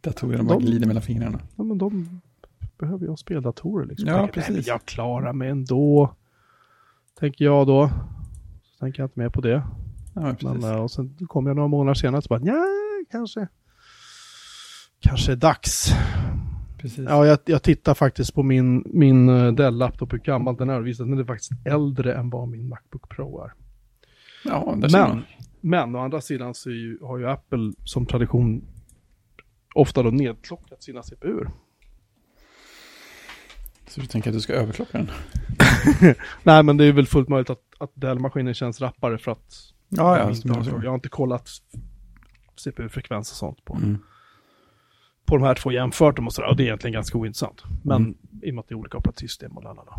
Datorerna 0.00 0.42
bara 0.44 0.58
De- 0.58 0.64
glider 0.64 0.86
mellan 0.86 1.02
fingrarna. 1.02 1.40
Ja 1.56 1.64
men 1.64 1.78
de 1.78 2.20
behöver 2.78 3.04
ju 3.04 3.08
ha 3.08 3.16
speldatorer 3.16 3.86
liksom. 3.86 4.08
Ja, 4.08 4.18
Tänker, 4.18 4.40
"Nej, 4.40 4.44
men 4.46 4.54
precis. 4.56 4.68
Jag 4.68 4.84
klarar 4.84 5.32
mig 5.32 5.48
ändå. 5.50 6.14
Tänker 7.20 7.44
jag 7.44 7.66
då. 7.66 7.90
Så 8.62 8.78
tänker 8.84 9.02
jag 9.02 9.06
inte 9.06 9.20
mer 9.20 9.28
på 9.28 9.40
det. 9.40 9.62
Ja. 10.14 10.34
Men, 10.42 10.64
eh, 10.64 10.74
och 10.82 10.90
sen 10.90 11.16
kommer 11.28 11.50
jag 11.50 11.56
några 11.56 11.68
månader 11.68 11.94
senare 11.94 12.16
och 12.18 12.24
så 12.24 12.28
bara, 12.28 12.40
ja 12.44 12.64
kanske. 13.10 13.48
Kanske 15.00 15.32
är 15.32 15.36
dags. 15.36 15.92
Precis. 16.80 17.06
Ja, 17.08 17.26
jag, 17.26 17.38
jag 17.44 17.62
tittar 17.62 17.94
faktiskt 17.94 18.34
på 18.34 18.42
min, 18.42 18.84
min 18.86 19.28
eh, 19.28 19.52
Dell-laptop, 19.52 20.12
hur 20.12 20.18
gammal 20.18 20.56
den 20.56 20.70
är 20.70 20.80
och 20.80 20.86
visar 20.86 21.04
att 21.04 21.10
den 21.10 21.18
är 21.18 21.24
faktiskt 21.24 21.52
äldre 21.64 22.14
än 22.14 22.30
vad 22.30 22.48
min 22.48 22.68
Macbook 22.68 23.08
Pro 23.08 23.44
är. 23.44 23.52
Ja, 24.44 24.64
man. 24.76 24.90
Men, 24.92 25.22
men 25.60 25.96
å 25.96 25.98
andra 25.98 26.20
sidan 26.20 26.54
så 26.54 26.70
ju, 26.70 26.98
har 27.02 27.18
ju 27.18 27.28
Apple 27.28 27.72
som 27.84 28.06
tradition 28.06 28.64
ofta 29.74 30.02
då 30.02 30.10
nedklockat 30.10 30.82
sina 30.82 31.02
CPUer. 31.02 31.50
Så 33.88 34.00
du 34.00 34.06
tänker 34.06 34.30
att 34.30 34.36
du 34.36 34.40
ska 34.40 34.52
överklocka 34.52 34.98
den? 34.98 35.10
Nej, 36.42 36.62
men 36.62 36.76
det 36.76 36.84
är 36.84 36.92
väl 36.92 37.06
fullt 37.06 37.28
möjligt 37.28 37.50
att, 37.50 37.62
att 37.78 37.90
Dell-maskinen 37.94 38.54
känns 38.54 38.80
rappare 38.80 39.18
för 39.18 39.32
att 39.32 39.54
Ja, 39.88 40.18
jag, 40.18 40.26
ja. 40.26 40.30
inte 40.30 40.48
det 40.48 40.54
har, 40.54 40.82
jag 40.84 40.90
har 40.90 40.94
inte 40.94 41.08
kollat 41.08 41.48
CPU-frekvens 42.56 43.30
och 43.30 43.36
sånt 43.36 43.64
på, 43.64 43.74
Mm. 43.74 43.98
På 45.30 45.36
de 45.36 45.44
här 45.44 45.54
två 45.54 45.72
jämfört 45.72 46.16
dem 46.16 46.26
och 46.26 46.32
sådär. 46.32 46.48
Och 46.48 46.56
det 46.56 46.62
är 46.62 46.64
egentligen 46.64 46.92
ganska 46.92 47.18
ointressant. 47.18 47.62
Men 47.82 47.96
Mm. 48.02 48.14
i 48.42 48.50
och 48.50 48.54
med 48.54 48.60
att 48.62 48.68
det 48.68 48.72
är 48.72 48.76
olika 48.76 48.98
operativsystem 48.98 49.52
och 49.56 49.62
lalala. 49.64 49.92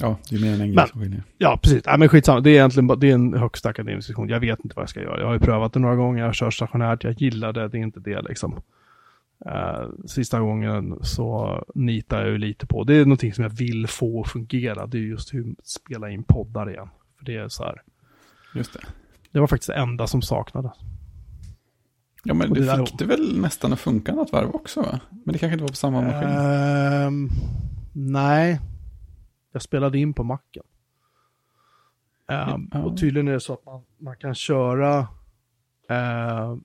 Ja, 0.00 0.16
det 0.30 0.36
är 0.36 0.40
mer 0.40 0.54
än 0.54 0.60
en 0.60 0.74
Men-. 0.74 1.22
Ja, 1.38 1.58
precis. 1.62 1.82
Nej, 1.86 1.98
men 1.98 2.08
skitsamma. 2.08 2.40
Det 2.40 2.50
är 2.50 2.54
egentligen 2.54 3.00
det 3.00 3.10
är 3.10 3.14
en 3.14 3.34
högst 3.34 3.66
akademisk 3.66 4.08
diskussion. 4.08 4.28
Jag 4.28 4.40
vet 4.40 4.60
inte 4.64 4.76
vad 4.76 4.82
jag 4.82 4.88
ska 4.90 5.02
göra. 5.02 5.20
Jag 5.20 5.26
har 5.26 5.32
ju 5.34 5.40
prövat 5.40 5.72
det 5.72 5.80
några 5.80 5.96
gånger. 5.96 6.24
Jag 6.24 6.34
kör 6.34 6.50
stationärt. 6.50 7.04
Jag 7.04 7.20
gillar 7.20 7.52
det. 7.52 7.68
Det 7.68 7.78
är 7.78 7.82
inte 7.82 8.00
det 8.00 8.22
liksom. 8.22 8.60
Eh, 9.46 9.88
sista 10.06 10.40
gången 10.40 10.98
så 11.02 11.64
nitar 11.74 12.20
jag 12.20 12.28
ju 12.30 12.38
lite 12.38 12.66
på. 12.66 12.84
Det 12.84 12.94
är 12.94 13.04
någonting 13.04 13.32
som 13.34 13.42
jag 13.44 13.50
vill 13.50 13.86
få 13.86 14.24
fungera. 14.24 14.86
Det 14.86 14.98
är 14.98 15.02
just 15.02 15.34
hur 15.34 15.54
spela 15.62 16.10
in 16.10 16.22
poddar 16.22 16.70
igen. 16.70 16.88
För 17.18 17.24
det 17.24 17.36
är 17.36 17.48
så 17.48 17.64
här. 17.64 17.82
Just 18.54 18.72
det. 18.72 18.80
Det 19.32 19.40
var 19.40 19.46
faktiskt 19.46 19.68
det 19.68 19.74
enda 19.74 20.06
som 20.06 20.22
saknades. 20.22 20.72
Ja, 22.24 22.34
men 22.34 22.52
det 22.52 22.60
det 22.60 22.66
där- 22.66 22.86
fick 22.86 22.98
det 22.98 23.04
väl 23.04 23.40
nästan 23.40 23.72
att 23.72 23.80
funka 23.80 24.14
något 24.14 24.32
varv 24.32 24.54
också 24.54 24.82
va? 24.82 25.00
Men 25.24 25.32
det 25.32 25.38
kanske 25.38 25.52
inte 25.52 25.62
var 25.62 25.68
på 25.68 25.76
samma 25.76 26.00
maskin. 26.02 26.28
Ehm, 26.28 27.28
nej. 27.92 28.60
Jag 29.52 29.62
spelade 29.62 29.98
in 29.98 30.14
på 30.14 30.24
macken. 30.24 30.62
Ja. 32.26 32.60
Och 32.84 32.98
tydligen 32.98 33.28
är 33.28 33.32
det 33.32 33.40
så 33.40 33.52
att 33.52 33.64
man, 33.66 33.82
man 33.98 34.16
kan 34.16 34.34
köra 34.34 34.98
eh, 35.88 36.56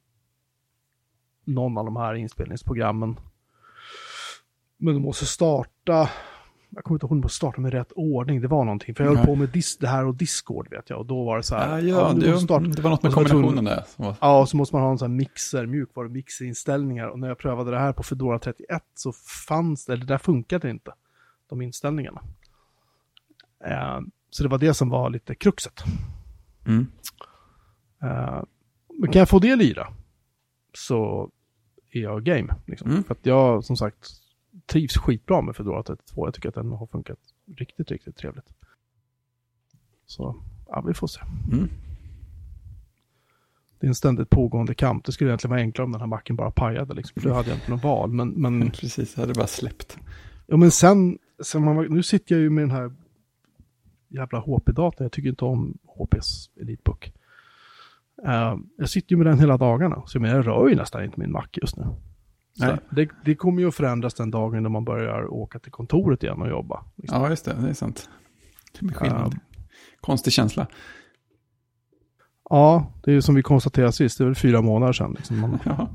någon 1.46 1.78
av 1.78 1.86
de 1.86 1.96
här 1.96 2.14
inspelningsprogrammen. 2.14 3.20
Men 4.78 4.94
du 4.94 5.00
måste 5.00 5.26
starta, 5.26 6.10
jag 6.76 6.84
kommer 6.84 6.96
inte 6.96 7.06
ihåg 7.06 7.12
om 7.12 7.18
du 7.18 7.26
måste 7.26 7.36
starta 7.36 7.62
med 7.62 7.72
rätt 7.74 7.92
ordning, 7.96 8.42
det 8.42 8.48
var 8.48 8.64
någonting. 8.66 8.96
För 8.96 9.04
jag 9.04 9.10
höll 9.10 9.18
Nej. 9.18 9.26
på 9.26 9.36
med 9.36 9.50
dis, 9.50 9.78
det 9.78 9.88
här 9.88 10.06
och 10.06 10.16
Discord 10.16 10.70
vet 10.70 10.90
jag, 10.90 11.00
och 11.00 11.06
då 11.06 11.24
var 11.24 11.38
det 11.38 11.44
så 11.44 11.56
här. 11.56 11.80
Ja, 11.80 11.80
ja, 11.80 12.14
måste 12.14 12.40
starta- 12.40 12.68
det 12.76 12.82
var 12.82 12.90
något 12.90 13.04
med 13.04 13.10
jag 13.10 13.14
kombinationen 13.16 13.66
där. 13.66 13.84
Var, 13.96 14.16
Ja, 14.22 14.42
och 14.42 14.50
så 14.50 14.58
måste 14.58 14.76
man 14.76 14.84
ha 14.84 14.92
en 14.92 14.98
sån 14.98 15.12
här 15.12 15.18
mixer, 15.18 15.66
mjukvarumixerinställningar. 15.66 17.08
Och 17.08 17.20
när 17.20 17.28
jag 17.28 17.38
prövade 17.38 17.72
det 17.72 17.80
här 17.80 17.94
på 17.94 18.04
Fedora 18.04 18.40
31 18.40 18.84
så 18.94 19.12
fanns 19.48 19.86
det, 19.86 19.94
eller 19.94 20.06
det 20.06 20.14
där 20.14 20.18
funkade 20.18 20.70
inte, 20.70 20.92
de 21.50 21.62
inställningarna. 21.62 22.22
Eh, 23.66 24.00
så 24.30 24.44
det 24.44 24.50
var 24.50 24.58
det 24.58 24.74
som 24.74 24.90
var 24.90 25.10
lite 25.10 25.36
kruxet. 25.36 25.84
mm. 26.68 26.88
Eh, 28.04 28.44
men 29.00 29.12
kan 29.12 29.20
jag 29.20 29.30
få 29.30 29.40
det 29.40 29.56
lira 29.56 29.88
så 30.74 31.30
är 31.92 32.00
jag 32.02 32.24
game. 32.24 32.56
Liksom. 32.66 32.92
Mm. 32.92 33.04
För 33.04 33.14
att 33.14 33.26
jag 33.26 33.64
som 33.64 33.78
sagt 33.78 34.10
trivs 34.66 34.98
skitbra 34.98 35.42
med 35.42 35.56
Fedora 35.56 35.84
32. 35.84 36.28
Jag 36.28 36.34
tycker 36.34 36.50
att 36.50 36.56
den 36.56 36.72
har 36.72 36.88
funkat 36.88 37.20
riktigt, 37.58 37.92
riktigt 37.92 38.16
trevligt. 38.16 38.54
Så, 40.06 40.36
ja, 40.68 40.82
vi 40.88 40.94
får 40.94 41.08
se. 41.08 41.22
Mm. 41.52 41.70
Det 43.80 43.88
är 43.88 43.90
en 43.90 43.96
ständigt 43.96 44.30
pågående 44.30 44.76
kamp. 44.76 45.06
Det 45.06 45.12
skulle 45.12 45.30
egentligen 45.30 45.50
vara 45.50 45.62
enklare 45.62 45.86
om 45.86 45.92
den 45.92 46.02
här 46.02 46.08
macken 46.08 46.36
bara 46.36 46.52
pajade. 46.52 46.94
Liksom. 46.94 47.22
För 47.22 47.30
då 47.30 47.36
hade 47.36 47.50
jag 47.50 47.58
inte 47.58 47.72
något 47.72 47.84
val. 47.84 48.12
Men, 48.12 48.30
men, 48.30 48.72
Precis, 48.80 49.16
det 49.16 49.22
hade 49.22 49.34
bara 49.34 49.48
släppt. 49.48 49.98
ja, 50.48 50.58
men 50.58 50.72
sen, 50.72 51.18
sen 51.44 51.64
man, 51.64 51.86
nu 51.86 52.04
sitter 52.04 52.36
jag 52.36 52.42
ju 52.42 52.50
med 52.50 52.64
den 52.64 52.72
här 52.72 52.94
jävla 54.08 54.40
HP-datorn. 54.40 55.04
Jag 55.04 55.12
tycker 55.12 55.30
inte 55.30 55.46
om 55.46 55.78
HPs 55.86 56.50
Elitebook. 56.62 57.14
Uh, 58.28 58.58
jag 58.78 58.90
sitter 58.90 59.12
ju 59.12 59.18
med 59.18 59.28
den 59.28 59.40
hela 59.40 59.58
dagarna. 59.58 60.04
Så 60.06 60.16
jag, 60.16 60.22
menar, 60.22 60.36
jag 60.36 60.48
rör 60.48 60.68
ju 60.68 60.76
nästan 60.76 61.04
inte 61.04 61.20
min 61.20 61.32
Mac 61.32 61.48
just 61.54 61.78
nu. 61.78 61.86
Nej. 62.60 62.78
det, 62.92 63.10
det 63.26 63.36
kommer 63.36 63.62
ju 63.62 63.68
att 63.68 63.76
förändras 63.76 64.14
den 64.14 64.32
dagen 64.32 64.64
när 64.64 64.70
man 64.70 64.86
börjar 64.86 65.34
åka 65.34 65.60
till 65.60 65.72
kontoret 65.72 66.24
igen 66.24 66.42
och 66.42 66.50
jobba. 66.50 66.86
Liksom. 66.96 67.22
Ja, 67.22 67.30
just 67.30 67.46
det, 67.46 67.54
det 67.62 67.70
är 67.70 67.74
sant. 67.74 68.10
Det 68.80 68.86
blir 68.86 68.96
skillnad. 68.98 69.34
Ja. 69.36 69.60
Konstig 70.02 70.34
känsla. 70.34 70.68
Ja, 72.50 72.94
det 73.04 73.12
är 73.12 73.16
ju 73.16 73.22
som 73.22 73.36
vi 73.36 73.42
konstaterade 73.42 73.92
sist. 73.92 74.18
Det 74.18 74.24
är 74.24 74.26
väl 74.26 74.36
fyra 74.36 74.62
månader 74.62 74.94
sedan. 74.94 75.14
Liksom. 75.14 75.40
Man, 75.40 75.60
Ja. 75.66 75.90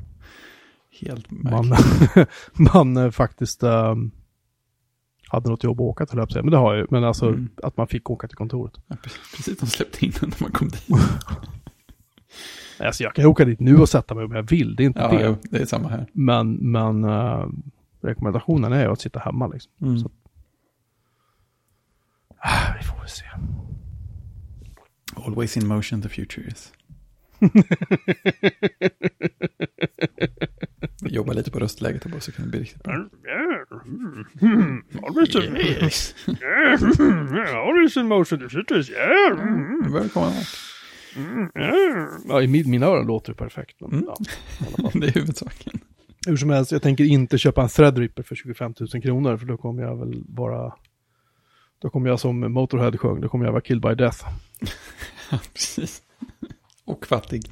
Helt 1.00 1.30
man, 1.30 1.68
märkligt. 1.68 2.28
man 2.72 2.96
eh, 2.96 3.10
faktiskt 3.10 3.62
ehm, 3.62 4.10
hade 5.28 5.50
något 5.50 5.64
jobb 5.64 5.80
att 5.80 5.84
åka 5.84 6.06
till, 6.06 6.18
jag. 6.18 6.44
Men 6.44 6.50
det 6.50 6.56
har 6.56 6.74
jag 6.74 6.80
ju. 6.80 6.86
Men 6.90 7.04
alltså 7.04 7.28
Mm. 7.28 7.48
att 7.62 7.76
man 7.76 7.86
fick 7.86 8.10
åka 8.10 8.28
till 8.28 8.36
kontoret. 8.36 8.72
Ja, 8.86 8.96
precis, 9.02 9.58
de 9.58 9.66
släppte 9.66 10.04
in 10.06 10.12
när 10.22 10.42
man 10.42 10.50
kom 10.52 10.68
dit. 10.68 10.86
Alltså 12.80 13.02
jag 13.02 13.14
kan 13.14 13.26
åka 13.26 13.44
dit 13.44 13.60
nu 13.60 13.76
och 13.76 13.88
sätta 13.88 14.14
mig 14.14 14.24
om 14.24 14.32
jag 14.32 14.42
vill. 14.50 14.76
Det 14.76 14.82
är 14.82 14.86
inte 14.86 15.00
Ja, 15.00 15.08
det. 15.08 15.24
jo, 15.26 15.36
det 15.42 15.58
är 15.58 15.66
samma 15.66 15.88
här. 15.88 16.06
Men, 16.12 16.52
men 16.54 17.04
eh, 17.04 17.46
rekommendationen 18.00 18.72
är 18.72 18.88
att 18.88 19.00
sitta 19.00 19.18
hemma 19.18 19.46
liksom. 19.46 19.72
Mm. 19.82 19.98
Så- 19.98 20.10
Ah, 22.40 22.74
vi 22.78 22.84
får 22.84 22.98
väl 22.98 23.08
se. 23.08 23.24
Always 25.26 25.56
in 25.56 25.66
motion, 25.66 26.02
the 26.02 26.08
future 26.08 26.46
is. 26.48 26.72
Jobba 31.00 31.32
lite 31.32 31.50
på 31.50 31.58
röstläget 31.58 32.04
och 32.04 32.10
bara 32.10 32.20
så 32.20 32.32
kan 32.32 32.44
det 32.44 32.50
bli 32.50 32.60
riktigt 32.60 32.82
bra. 32.82 33.08
Yes. 35.52 36.14
Always 37.54 37.96
in 37.96 38.06
motion, 38.08 38.38
the 38.40 38.48
future 38.48 38.80
is, 38.80 38.90
yeah. 38.90 39.36
Ja, 42.28 42.42
i 42.42 42.46
min, 42.46 42.70
mina 42.70 42.86
öron 42.86 43.06
låter 43.06 43.32
det 43.32 43.36
perfekt. 43.38 43.80
Men, 43.80 43.90
Mm. 43.92 44.04
ja. 44.06 44.16
Det 44.94 45.06
är 45.06 45.12
huvudsaken. 45.12 45.80
Hur 46.26 46.36
som 46.36 46.50
helst, 46.50 46.72
jag 46.72 46.82
tänker 46.82 47.04
inte 47.04 47.38
köpa 47.38 47.62
en 47.62 47.68
Threadripper 47.68 48.22
för 48.22 48.34
25 48.34 48.74
000 48.94 49.02
kronor, 49.02 49.36
för 49.36 49.46
då 49.46 49.56
kommer 49.56 49.82
jag 49.82 49.96
väl 49.96 50.24
vara... 50.28 50.74
Då 51.78 51.90
kommer 51.90 52.08
jag 52.10 52.20
som 52.20 52.52
Motorhead 52.52 52.92
sjöng, 52.98 53.20
då 53.20 53.28
kommer 53.28 53.44
jag 53.44 53.52
vara 53.52 53.62
killed 53.62 53.82
by 53.82 53.94
death. 53.94 54.24
Ja, 55.30 55.38
precis. 55.52 56.02
Och 56.84 57.06
fattig. 57.06 57.42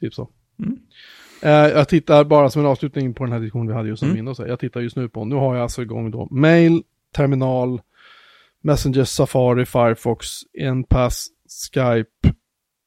Typ 0.00 0.14
så. 0.14 0.28
Mm. 0.58 0.78
Eh, 1.42 1.50
jag 1.78 1.88
tittar 1.88 2.24
bara 2.24 2.50
som 2.50 2.62
en 2.62 2.68
avslutning 2.68 3.14
på 3.14 3.24
den 3.24 3.32
här 3.32 3.40
diskussionen 3.40 3.66
vi 3.68 3.74
hade 3.74 3.88
just 3.88 4.02
om 4.02 4.08
Mm. 4.08 4.16
Windows. 4.16 4.38
Jag 4.38 4.60
tittar 4.60 4.80
just 4.80 4.96
nu 4.96 5.08
på, 5.08 5.24
nu 5.24 5.34
har 5.34 5.54
jag 5.54 5.62
alltså 5.62 5.82
igång 5.82 6.10
då 6.10 6.28
mail, 6.30 6.82
terminal, 7.16 7.80
Messenger, 8.62 9.04
Safari, 9.04 9.66
Firefox, 9.66 10.26
Enpass, 10.58 11.28
Skype, 11.74 12.34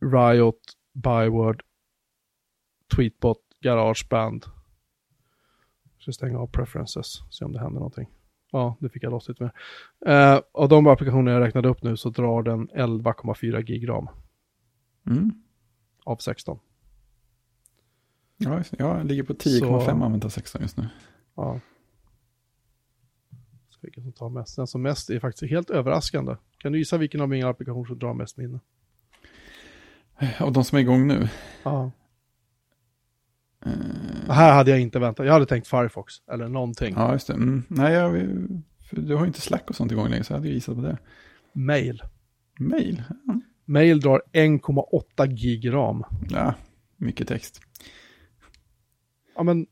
Riot, 0.01 0.59
Byword, 0.93 1.63
Tweetbot, 2.95 3.37
Garageband. 3.59 4.45
Jag 5.93 6.01
ska 6.01 6.11
stänga 6.11 6.39
av 6.39 6.47
preferences, 6.47 7.21
se 7.29 7.45
om 7.45 7.51
det 7.53 7.59
händer 7.59 7.79
någonting. 7.79 8.09
Ja, 8.51 8.77
det 8.79 8.89
fick 8.89 9.03
jag 9.03 9.11
loss 9.11 9.29
lite 9.29 9.43
mer. 9.43 9.53
Eh, 10.05 10.41
av 10.51 10.69
de 10.69 10.87
applikationer 10.87 11.31
jag 11.31 11.41
räknade 11.41 11.69
upp 11.69 11.83
nu 11.83 11.97
så 11.97 12.09
drar 12.09 12.43
den 12.43 12.69
11,4 12.69 13.61
gig 13.61 13.89
ram 13.89 14.07
Mm. 15.05 15.31
av 16.03 16.17
16. 16.17 16.59
Ja, 18.37 18.63
jag 18.77 19.05
ligger 19.05 19.23
på 19.23 19.33
10,5 19.33 19.99
Så- 19.99 20.05
använt 20.05 20.25
av 20.25 20.29
16 20.29 20.61
just 20.61 20.77
nu. 20.77 20.89
Ja. 21.35 21.59
Så 23.69 23.77
vilken 23.81 24.03
som 24.03 24.11
tar 24.11 24.29
mest? 24.29 24.55
Den 24.55 24.67
som 24.67 24.81
mest 24.81 25.09
är 25.09 25.19
faktiskt 25.19 25.51
helt 25.51 25.69
överraskande. 25.69 26.35
Kan 26.57 26.71
du 26.71 26.77
gissa 26.77 26.97
vilken 26.97 27.21
av 27.21 27.29
mina 27.29 27.49
applikationer 27.49 27.85
som 27.85 27.99
drar 27.99 28.13
mest 28.13 28.37
minne? 28.37 28.59
Av 30.39 30.51
de 30.51 30.63
som 30.63 30.75
är 30.77 30.81
igång 30.81 31.07
nu. 31.07 31.29
Ja. 31.63 31.91
Eh, 33.65 33.71
Här 34.33 34.53
hade 34.53 34.71
jag 34.71 34.79
inte 34.79 34.99
väntat. 34.99 35.25
Jag 35.25 35.33
hade 35.33 35.45
tänkt 35.45 35.67
Firefox 35.67 36.13
eller 36.31 36.47
någonting. 36.47 36.93
ja, 36.97 37.13
just 37.13 37.27
det. 37.27 37.33
Mm. 37.33 37.63
Nej, 37.67 37.93
jag, 37.93 38.13
du 38.91 39.15
har 39.15 39.21
ju 39.21 39.27
inte 39.27 39.41
Slack 39.41 39.69
och 39.69 39.75
sånt 39.75 39.91
igång 39.91 40.09
längre, 40.09 40.23
så 40.23 40.33
jag 40.33 40.37
hade 40.37 40.47
ju 40.47 40.53
gissat 40.53 40.75
på 40.75 40.81
det. 40.81 40.97
Mail. 41.53 42.01
Mail? 42.59 43.03
Ja. 43.27 43.39
Mail 43.65 43.99
drar 43.99 44.21
1,8 44.33 45.27
gig 45.27 45.73
ram. 45.73 46.03
ja, 46.29 46.53
mycket 46.97 47.27
text. 47.27 47.61
Ja 49.35 49.43
men... 49.43 49.65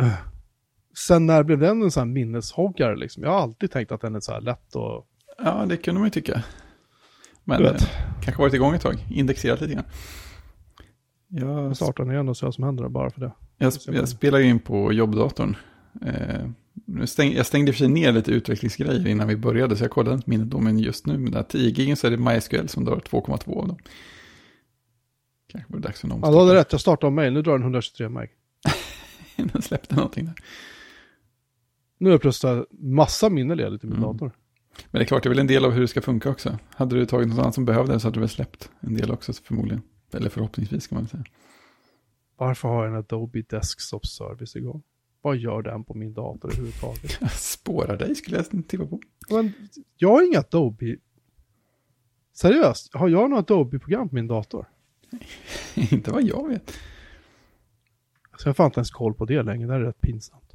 Öh. 0.00 0.14
Sen 0.96 1.26
när 1.26 1.42
blev 1.42 1.58
den 1.58 1.82
en 1.82 1.90
sån 1.90 2.00
här 2.00 2.14
minneshoggare 2.14 2.96
liksom? 2.96 3.22
Jag 3.22 3.30
har 3.30 3.40
alltid 3.40 3.70
tänkt 3.70 3.92
att 3.92 4.00
den 4.00 4.14
är 4.14 4.20
så 4.20 4.32
här 4.32 4.40
lätt 4.40 4.74
och... 4.74 5.06
Ja, 5.38 5.66
det 5.68 5.76
kunde 5.76 5.98
man 6.00 6.06
ju 6.06 6.10
tycka. 6.10 6.44
Men 7.48 7.64
eh, 7.64 7.74
kanske 8.22 8.42
varit 8.42 8.54
igång 8.54 8.74
ett 8.74 8.82
tag, 8.82 9.06
indexerat 9.10 9.60
lite 9.60 9.72
grann. 9.74 9.84
Jag, 11.28 11.64
Jag 11.64 11.76
startar 11.76 12.04
den 12.04 12.12
igen 12.12 12.28
och 12.28 12.36
ser 12.36 12.46
vad 12.46 12.54
som 12.54 12.64
händer 12.64 12.88
bara 12.88 13.10
för 13.10 13.20
det. 13.20 13.32
jag, 13.58 13.72
jag 13.86 14.08
spelar 14.08 14.38
ju 14.38 14.44
in 14.44 14.58
på 14.58 14.92
jobbdatorn. 14.92 15.56
Eh, 16.06 17.04
stäng, 17.06 17.32
jag 17.32 17.46
stängde 17.46 17.72
för 17.72 17.78
sig 17.78 17.88
ner 17.88 18.12
lite 18.12 18.30
utvecklingsgrejer 18.30 19.06
innan 19.06 19.28
vi 19.28 19.36
började, 19.36 19.76
så 19.76 19.84
jag 19.84 19.90
kollade 19.90 20.16
inte 20.16 20.30
minnet 20.30 20.50
då, 20.50 20.60
men 20.60 20.78
just 20.78 21.06
nu 21.06 21.18
med 21.18 21.26
den 21.32 21.34
här 21.34 21.42
10 21.42 21.70
gigen 21.70 21.96
så 21.96 22.06
är 22.06 22.10
det 22.10 22.16
MySQL 22.16 22.66
som 22.68 22.84
drar 22.84 22.96
2,2 22.96 23.60
av 23.60 23.68
dem. 23.68 23.76
Kanske 25.46 25.72
var 25.72 25.80
det 25.80 25.86
dags 25.88 26.00
för 26.00 26.08
en 26.08 26.20
Ja, 26.22 26.30
du 26.30 26.38
hade 26.38 26.54
rätt. 26.54 26.72
Jag 26.72 26.80
startar 26.80 27.08
om 27.08 27.14
mail. 27.14 27.32
Nu 27.32 27.42
drar 27.42 27.52
den 27.52 27.62
123 27.62 28.08
meg. 28.08 28.30
Den 29.36 29.62
släppte 29.62 29.94
någonting 29.94 30.24
där. 30.24 30.34
Nu 31.98 32.08
är 32.08 32.12
det 32.12 32.18
plötsligt 32.18 32.64
massa 32.80 33.28
minne 33.28 33.54
ledigt 33.54 33.84
i 33.84 33.86
min 33.86 33.96
Mm. 33.96 34.12
dator. 34.12 34.32
Men 34.90 34.98
det 34.98 35.04
är 35.04 35.06
klart, 35.06 35.22
det 35.22 35.26
är 35.26 35.28
väl 35.28 35.38
en 35.38 35.46
del 35.46 35.64
av 35.64 35.70
hur 35.70 35.80
det 35.80 35.88
ska 35.88 36.00
funka 36.00 36.30
också. 36.30 36.58
Hade 36.70 36.96
du 36.96 37.06
tagit 37.06 37.28
något 37.28 37.38
annat 37.38 37.54
som 37.54 37.64
behövde 37.64 37.92
det 37.92 38.00
så 38.00 38.06
hade 38.06 38.16
du 38.16 38.20
väl 38.20 38.28
släppt 38.28 38.70
en 38.80 38.94
del 38.94 39.10
också 39.10 39.32
förmodligen. 39.32 39.82
Eller 40.12 40.30
förhoppningsvis 40.30 40.86
kan 40.86 40.98
man 40.98 41.08
säga. 41.08 41.24
Varför 42.36 42.68
har 42.68 42.84
jag 42.84 42.92
en 42.92 42.98
Adobe 42.98 43.42
Desktop 43.42 44.06
Service 44.06 44.56
igång? 44.56 44.82
Vad 45.22 45.36
gör 45.36 45.62
den 45.62 45.84
på 45.84 45.94
min 45.94 46.14
dator 46.14 46.48
överhuvudtaget? 46.52 47.16
Jag 47.20 47.32
spårar 47.32 47.96
dig 47.96 48.14
skulle 48.14 48.36
jag 48.36 48.68
tippa 48.68 48.86
på. 48.86 49.00
Men 49.30 49.52
jag 49.96 50.08
har 50.08 50.26
inga 50.26 50.38
Adobe... 50.38 50.96
Seriöst, 52.32 52.94
har 52.94 53.08
jag 53.08 53.30
något 53.30 53.50
Adobe-program 53.50 54.08
på 54.08 54.14
min 54.14 54.26
dator? 54.26 54.66
Inte 55.74 56.10
vad 56.10 56.22
jag 56.22 56.48
vet. 56.48 56.70
Så 58.38 58.48
jag 58.48 58.48
har 58.48 58.54
fan 58.54 58.66
inte 58.66 58.78
ens 58.78 58.90
koll 58.90 59.14
på 59.14 59.24
det 59.24 59.42
längre, 59.42 59.66
det 59.66 59.72
här 59.72 59.80
är 59.80 59.84
rätt 59.84 60.00
pinsamt. 60.00 60.52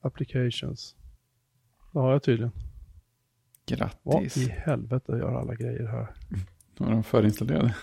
Applications. 0.00 0.96
Det 1.92 1.98
har 1.98 2.12
jag 2.12 2.22
tydligen. 2.22 2.52
Vad 4.02 4.22
Grattis. 4.22 4.36
i 4.36 4.48
helvete 4.50 5.12
gör 5.12 5.32
alla 5.32 5.54
grejer 5.54 5.86
här? 5.86 6.14
Var 6.78 6.90
de 6.90 7.04
förinstallerade? 7.04 7.74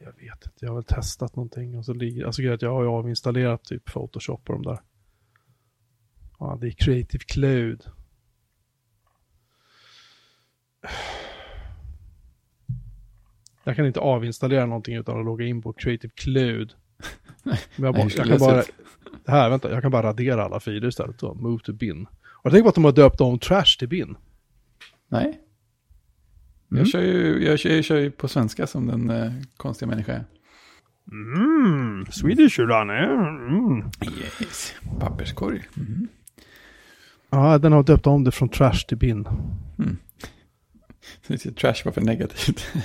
Jag 0.00 0.12
vet 0.12 0.46
inte, 0.46 0.56
jag 0.60 0.68
har 0.68 0.74
väl 0.74 0.84
testat 0.84 1.36
någonting 1.36 1.78
och 1.78 1.84
så 1.84 1.92
ligger, 1.94 2.26
alltså 2.26 2.42
grejen 2.42 2.52
är 2.52 2.54
att 2.54 2.62
jag 2.62 2.72
har 2.74 2.82
ju 2.82 2.88
avinstallerat 2.88 3.64
typ 3.64 3.84
Photoshop 3.84 4.48
och 4.48 4.54
de 4.54 4.62
där. 4.62 4.80
Ja, 6.38 6.58
det 6.60 6.66
är 6.66 6.70
Creative 6.70 7.24
Cloud. 7.26 7.84
Jag 13.64 13.76
kan 13.76 13.86
inte 13.86 14.00
avinstallera 14.00 14.66
någonting 14.66 14.94
utan 14.94 15.18
att 15.18 15.24
logga 15.24 15.46
in 15.46 15.62
på 15.62 15.72
Creative 15.72 16.12
Cloud. 16.16 16.74
Men 17.42 17.56
jag, 17.76 17.94
Nej, 17.94 18.02
bara, 18.02 18.10
jag 18.16 18.26
kan 18.26 18.38
bara, 18.38 18.62
här, 19.26 19.50
vänta, 19.50 19.70
jag 19.70 19.82
kan 19.82 19.90
bara 19.90 20.02
radera 20.02 20.44
alla 20.44 20.60
filer 20.60 20.88
istället 20.88 21.18
då. 21.18 21.34
Move 21.34 21.62
to 21.64 21.72
bin. 21.72 22.06
Och 22.22 22.46
jag 22.46 22.52
tänker 22.52 22.62
på 22.62 22.68
att 22.68 22.74
de 22.74 22.84
har 22.84 22.92
döpt 22.92 23.20
om 23.20 23.38
trash 23.38 23.78
till 23.78 23.88
bin. 23.88 24.16
Nej. 25.08 25.40
Mm. 26.70 26.78
Jag, 26.78 26.88
kör 26.88 27.00
ju, 27.00 27.44
jag, 27.44 27.58
kör, 27.58 27.70
jag 27.70 27.84
kör 27.84 27.98
ju 27.98 28.10
på 28.10 28.28
svenska 28.28 28.66
som 28.66 28.86
den 28.86 29.10
eh, 29.10 29.32
konstiga 29.56 29.88
människa 29.88 30.12
är. 30.12 30.24
Mm, 31.12 32.06
Swedish 32.10 32.60
Uran, 32.60 32.90
mm. 32.90 33.90
Yes. 34.40 34.74
Papperskorg. 35.00 35.68
Mm. 35.76 36.08
Ja, 37.30 37.58
den 37.58 37.72
har 37.72 37.82
döpt 37.82 38.06
om 38.06 38.24
det 38.24 38.30
från 38.30 38.48
trash 38.48 38.86
till 38.88 38.96
bin. 38.96 39.28
Så 41.38 41.52
Trash 41.52 41.84
var 41.84 41.92
för 41.92 42.00
negativt. 42.00 42.66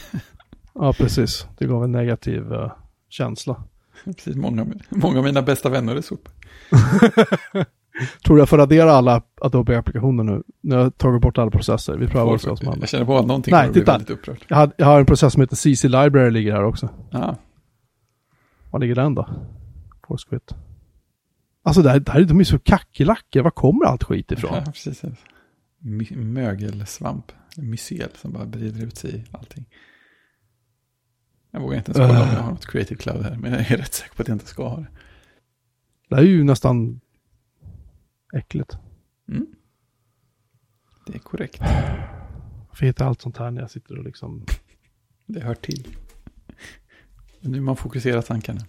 Ja, 0.75 0.93
precis. 0.93 1.47
Det 1.57 1.65
gav 1.65 1.83
en 1.83 1.91
negativ 1.91 2.53
eh, 2.53 2.71
känsla. 3.09 3.63
Precis, 4.05 4.36
många, 4.36 4.67
många 4.89 5.17
av 5.17 5.23
mina 5.23 5.41
bästa 5.41 5.69
vänner 5.69 5.95
är 5.95 6.01
sop. 6.01 6.29
Tror 8.25 8.36
du 8.36 8.41
jag 8.41 8.49
får 8.49 8.58
radera 8.58 8.91
alla 8.91 9.21
Adobe-applikationer 9.41 10.23
nu? 10.23 10.43
Nu 10.62 10.75
har 10.75 10.82
jag 10.84 10.97
tagit 10.97 11.21
bort 11.21 11.38
alla 11.38 11.51
processer. 11.51 11.97
Vi 11.97 12.08
prövar 12.08 12.34
också 12.34 12.49
vad 12.49 12.58
som 12.58 12.67
händer. 12.67 12.82
Jag 12.82 12.89
känner 12.89 13.06
på 13.06 13.17
att 13.17 13.25
någonting 13.25 13.51
Nej, 13.51 13.73
titta. 13.73 13.91
väldigt 13.91 14.10
upprörd. 14.10 14.45
Jag, 14.47 14.58
hade, 14.58 14.73
jag 14.77 14.86
har 14.86 14.99
en 14.99 15.06
process 15.06 15.34
som 15.34 15.41
heter 15.41 15.56
CC 15.56 15.84
Library 15.84 16.32
ligger 16.32 16.51
här 16.51 16.63
också. 16.63 16.89
Ja, 17.12 17.36
Var 18.71 18.79
ligger 18.79 18.95
den 18.95 19.15
då? 19.15 19.29
Quit. 20.29 20.53
Alltså 21.63 21.82
det 21.82 21.89
här, 21.89 21.99
det 21.99 22.12
här 22.12 22.19
är 22.21 22.25
de 22.25 22.39
är 22.39 22.43
så 22.43 22.60
kackerlackor. 22.60 23.41
Var 23.41 23.51
kommer 23.51 23.86
allt 23.86 24.03
skit 24.03 24.32
ifrån? 24.32 24.51
ja 24.65 24.71
precis. 24.71 25.03
My, 25.79 26.08
mögelsvamp, 26.12 27.32
mycel 27.58 28.10
som 28.15 28.32
bara 28.32 28.45
breder 28.45 28.84
ut 28.84 28.97
sig 28.97 29.15
i 29.15 29.23
allting. 29.32 29.65
Jag 31.51 31.60
vågar 31.60 31.77
inte 31.77 31.91
ens 31.91 32.10
kolla 32.12 32.23
om 32.23 32.29
jag 32.36 32.43
har 32.43 32.51
något 32.51 32.65
creative 32.65 32.97
cloud 33.01 33.23
här, 33.23 33.36
men 33.36 33.51
jag 33.51 33.71
är 33.71 33.77
rätt 33.77 33.93
säker 33.93 34.15
på 34.15 34.21
att 34.21 34.27
jag 34.27 34.36
inte 34.36 34.47
ska 34.47 34.67
ha 34.67 34.77
det. 34.77 34.88
Det 36.10 36.15
här 36.15 36.23
är 36.23 36.27
ju 36.27 36.43
nästan 36.43 36.99
äckligt. 38.34 38.78
Mm. 39.30 39.48
Det 41.06 41.15
är 41.15 41.19
korrekt. 41.19 41.62
Varför 42.67 42.86
heter 42.86 43.06
allt 43.06 43.22
sånt 43.22 43.38
här 43.38 43.52
när 43.52 43.62
jag 43.62 43.72
sitter 43.72 43.98
och 43.98 44.04
liksom... 44.04 44.46
Det 45.26 45.39
hör 45.39 45.56
till. 45.56 45.88
Nu 47.41 47.62
man 47.62 47.76
fokuserar 47.76 48.22
tankarna. 48.22 48.62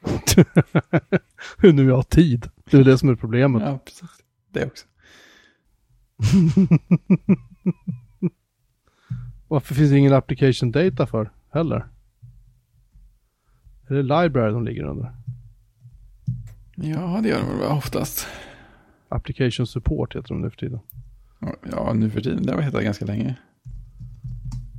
Hur 1.58 1.72
nu 1.72 1.84
jag 1.84 1.96
har 1.96 2.02
tid. 2.02 2.50
Det 2.64 2.76
är 2.76 2.84
det 2.84 2.98
som 2.98 3.08
är 3.08 3.14
problemet. 3.14 3.62
Ja, 3.62 3.78
precis. 3.78 4.10
Det 4.50 4.66
också. 4.66 4.86
Varför 9.48 9.74
finns 9.74 9.90
det 9.90 9.98
ingen 9.98 10.12
application 10.12 10.72
data 10.72 11.06
för 11.06 11.32
heller? 11.52 11.86
Är 13.88 13.94
det 13.94 14.02
library 14.02 14.52
de 14.52 14.64
ligger 14.64 14.84
under? 14.84 15.12
Ja, 16.74 17.20
det 17.22 17.28
gör 17.28 17.40
de 17.40 17.58
väl 17.58 17.68
oftast. 17.68 18.26
Application 19.08 19.66
support 19.66 20.16
heter 20.16 20.28
de 20.28 20.40
nu 20.40 20.50
för 20.50 20.56
tiden. 20.56 20.80
Ja, 21.70 21.92
nu 21.92 22.10
för 22.10 22.20
tiden. 22.20 22.42
Det 22.42 22.54
har 22.54 22.60
hetat 22.60 22.82
ganska 22.82 23.04
länge. 23.04 23.36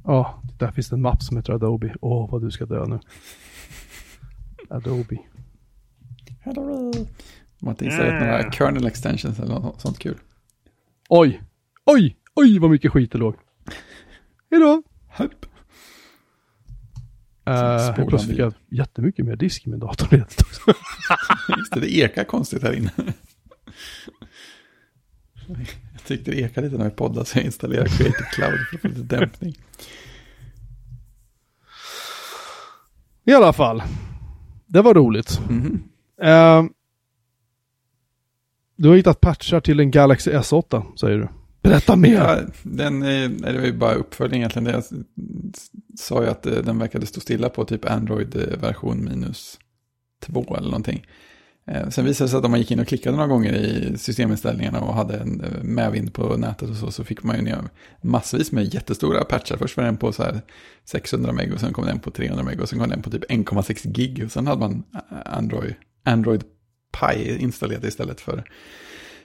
Ja, 0.04 0.44
där 0.60 0.72
finns 0.72 0.90
det 0.90 0.96
en 0.96 1.02
mapp 1.02 1.24
som 1.24 1.38
heter 1.38 1.54
Adobe. 1.54 1.96
Åh, 2.02 2.32
vad 2.32 2.42
du 2.42 2.52
ska 2.52 2.66
dö 2.66 2.86
nu. 2.86 3.00
Adobe. 4.70 5.18
De 7.60 7.66
har 7.66 7.72
inte 7.72 7.86
installerat 7.86 8.22
några 8.22 8.52
kernel 8.52 8.88
extensions 8.88 9.40
eller 9.40 9.60
något 9.60 9.82
sånt 9.82 10.00
kul. 10.00 10.18
Oj! 11.10 11.42
Oj! 11.86 12.18
Oj, 12.36 12.60
vad 12.60 12.72
mycket 12.72 12.92
skit 12.92 13.12
det 13.12 13.18
låg. 13.18 13.36
Hejdå! 14.52 14.84
Help. 15.08 15.46
Uh, 17.50 17.54
helt 17.54 17.96
plötsligt 17.96 18.30
fick 18.30 18.40
jag 18.40 18.54
jättemycket 18.72 19.26
mer 19.26 19.36
disk 19.36 19.68
i 19.68 19.70
min 19.70 19.80
dator. 19.80 20.18
Just 21.58 21.74
det, 21.74 21.80
det 21.80 21.98
ekar 21.98 22.24
konstigt 22.24 22.63
här 22.63 22.74
inne. 22.74 22.92
Jag 25.94 26.04
tyckte 26.06 26.32
det 26.32 26.38
ekade 26.42 26.68
lite 26.68 26.78
när 26.78 26.86
vi 26.90 26.96
poddade 26.96 27.26
så 27.26 27.38
jag 27.38 27.46
installerade 27.46 27.90
Creative 27.90 28.26
Cloud 28.34 28.60
för 28.70 28.76
att 28.78 28.82
få 28.82 28.88
lite 28.88 29.16
dämpning. 29.16 29.56
I 33.26 33.34
alla 33.34 33.54
fall. 33.54 33.84
Det 34.66 34.82
var 34.82 34.94
roligt. 34.94 35.40
Mhm. 35.50 35.84
Eh, 36.22 36.63
du 38.76 38.90
har 38.90 38.96
hittat 38.96 39.22
patchar 39.22 39.60
till 39.60 39.80
en 39.80 39.92
Galaxy 39.92 40.32
S8, 40.32 40.98
säger 40.98 41.18
du. 41.18 41.28
Berätta 41.62 41.96
mer! 41.96 42.13
Ja, 42.13 42.40
den, 42.63 43.02
är- 43.02 43.30
nej, 43.30 43.54
det 43.54 43.60
var 43.60 43.66
ju 43.66 43.74
bara 43.78 43.94
uppföljning 43.94 44.40
egentligen. 44.42 44.68
Jag 44.68 44.84
sa 46.00 46.24
ju 46.24 46.30
att 46.30 46.46
eh, 46.46 46.54
den 46.54 46.80
verkade 46.80 47.06
stå 47.06 47.20
stilla 47.20 47.50
på 47.50 47.66
typ 47.66 47.86
Android-version 47.86 49.04
minus 49.06 49.60
två 50.20 50.56
eller 50.56 50.68
någonting. 50.70 51.06
Eh, 51.67 51.89
sen 51.89 52.06
visade 52.06 52.25
det 52.25 52.30
sig 52.30 52.38
att 52.38 52.45
om 52.45 52.51
man 52.51 52.60
gick 52.60 52.71
in 52.71 52.80
och 52.80 52.88
klickade 52.88 53.17
några 53.17 53.27
gånger 53.27 53.53
i 53.53 53.97
systeminställningarna 53.97 54.80
och 54.82 54.93
hade 54.93 55.17
en 55.17 55.41
eh, 55.41 55.63
medvind 55.63 56.13
på 56.13 56.38
nätet 56.38 56.69
och 56.69 56.75
så, 56.75 56.91
så 56.91 57.03
fick 57.03 57.23
man 57.23 57.36
ju 57.36 57.41
ner 57.41 57.63
massvis 58.01 58.51
med 58.51 58.73
jättestora 58.73 59.23
patchar. 59.23 59.58
Först 59.58 59.77
var 59.77 59.84
den 59.84 59.97
på 59.97 60.12
så 60.12 60.23
här 60.23 60.41
600 60.86 61.32
meg 61.32 61.53
och 61.53 61.60
sen 61.60 61.73
kom 61.73 61.86
den 61.86 61.99
på 61.99 62.12
300 62.12 62.43
meg 62.43 62.62
och 62.62 62.69
sen 62.69 62.80
kom 62.80 62.89
den 62.89 63.01
på 63.01 63.10
typ 63.10 63.32
1,6 63.32 63.88
gig 63.88 64.23
och 64.25 64.32
sen 64.32 64.47
hade 64.47 64.60
man 64.60 64.84
eh, 64.93 65.38
Android, 65.38 65.75
Android 66.03 66.43
Pi 66.99 67.38
installerat 67.38 67.84
istället 67.84 68.21
för 68.21 68.43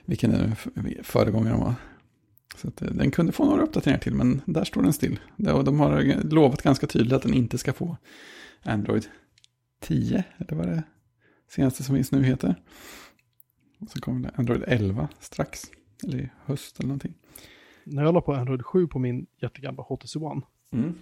vilken 0.05 0.55
föregångare 1.03 1.53
de 1.53 1.59
var. 1.61 1.75
Så 2.61 2.67
att, 2.67 2.77
den 2.77 3.11
kunde 3.11 3.31
få 3.31 3.45
några 3.45 3.63
uppdateringar 3.63 3.99
till, 3.99 4.15
men 4.15 4.41
där 4.45 4.63
står 4.63 4.83
den 4.83 4.93
still. 4.93 5.19
De 5.37 5.79
har 5.79 6.23
lovat 6.29 6.61
ganska 6.61 6.87
tydligt 6.87 7.13
att 7.13 7.21
den 7.21 7.33
inte 7.33 7.57
ska 7.57 7.73
få 7.73 7.97
Android 8.63 9.05
10, 9.81 10.23
eller 10.37 10.55
vad 10.55 10.67
det 10.67 10.83
senaste 11.53 11.83
som 11.83 11.95
finns 11.95 12.11
nu 12.11 12.23
heter. 12.23 12.55
Och 13.79 13.89
så 13.89 13.99
kommer 13.99 14.19
det 14.19 14.31
Android 14.35 14.63
11 14.67 15.07
strax, 15.19 15.61
eller 16.03 16.17
i 16.17 16.29
höst 16.45 16.79
eller 16.79 16.87
någonting. 16.87 17.13
När 17.83 18.03
jag 18.03 18.13
la 18.13 18.21
på 18.21 18.33
Android 18.33 18.65
7 18.65 18.87
på 18.87 18.99
min 18.99 19.25
jättegamla 19.41 19.83
HTC 19.83 20.19
One. 20.19 20.41
Mm. 20.71 20.95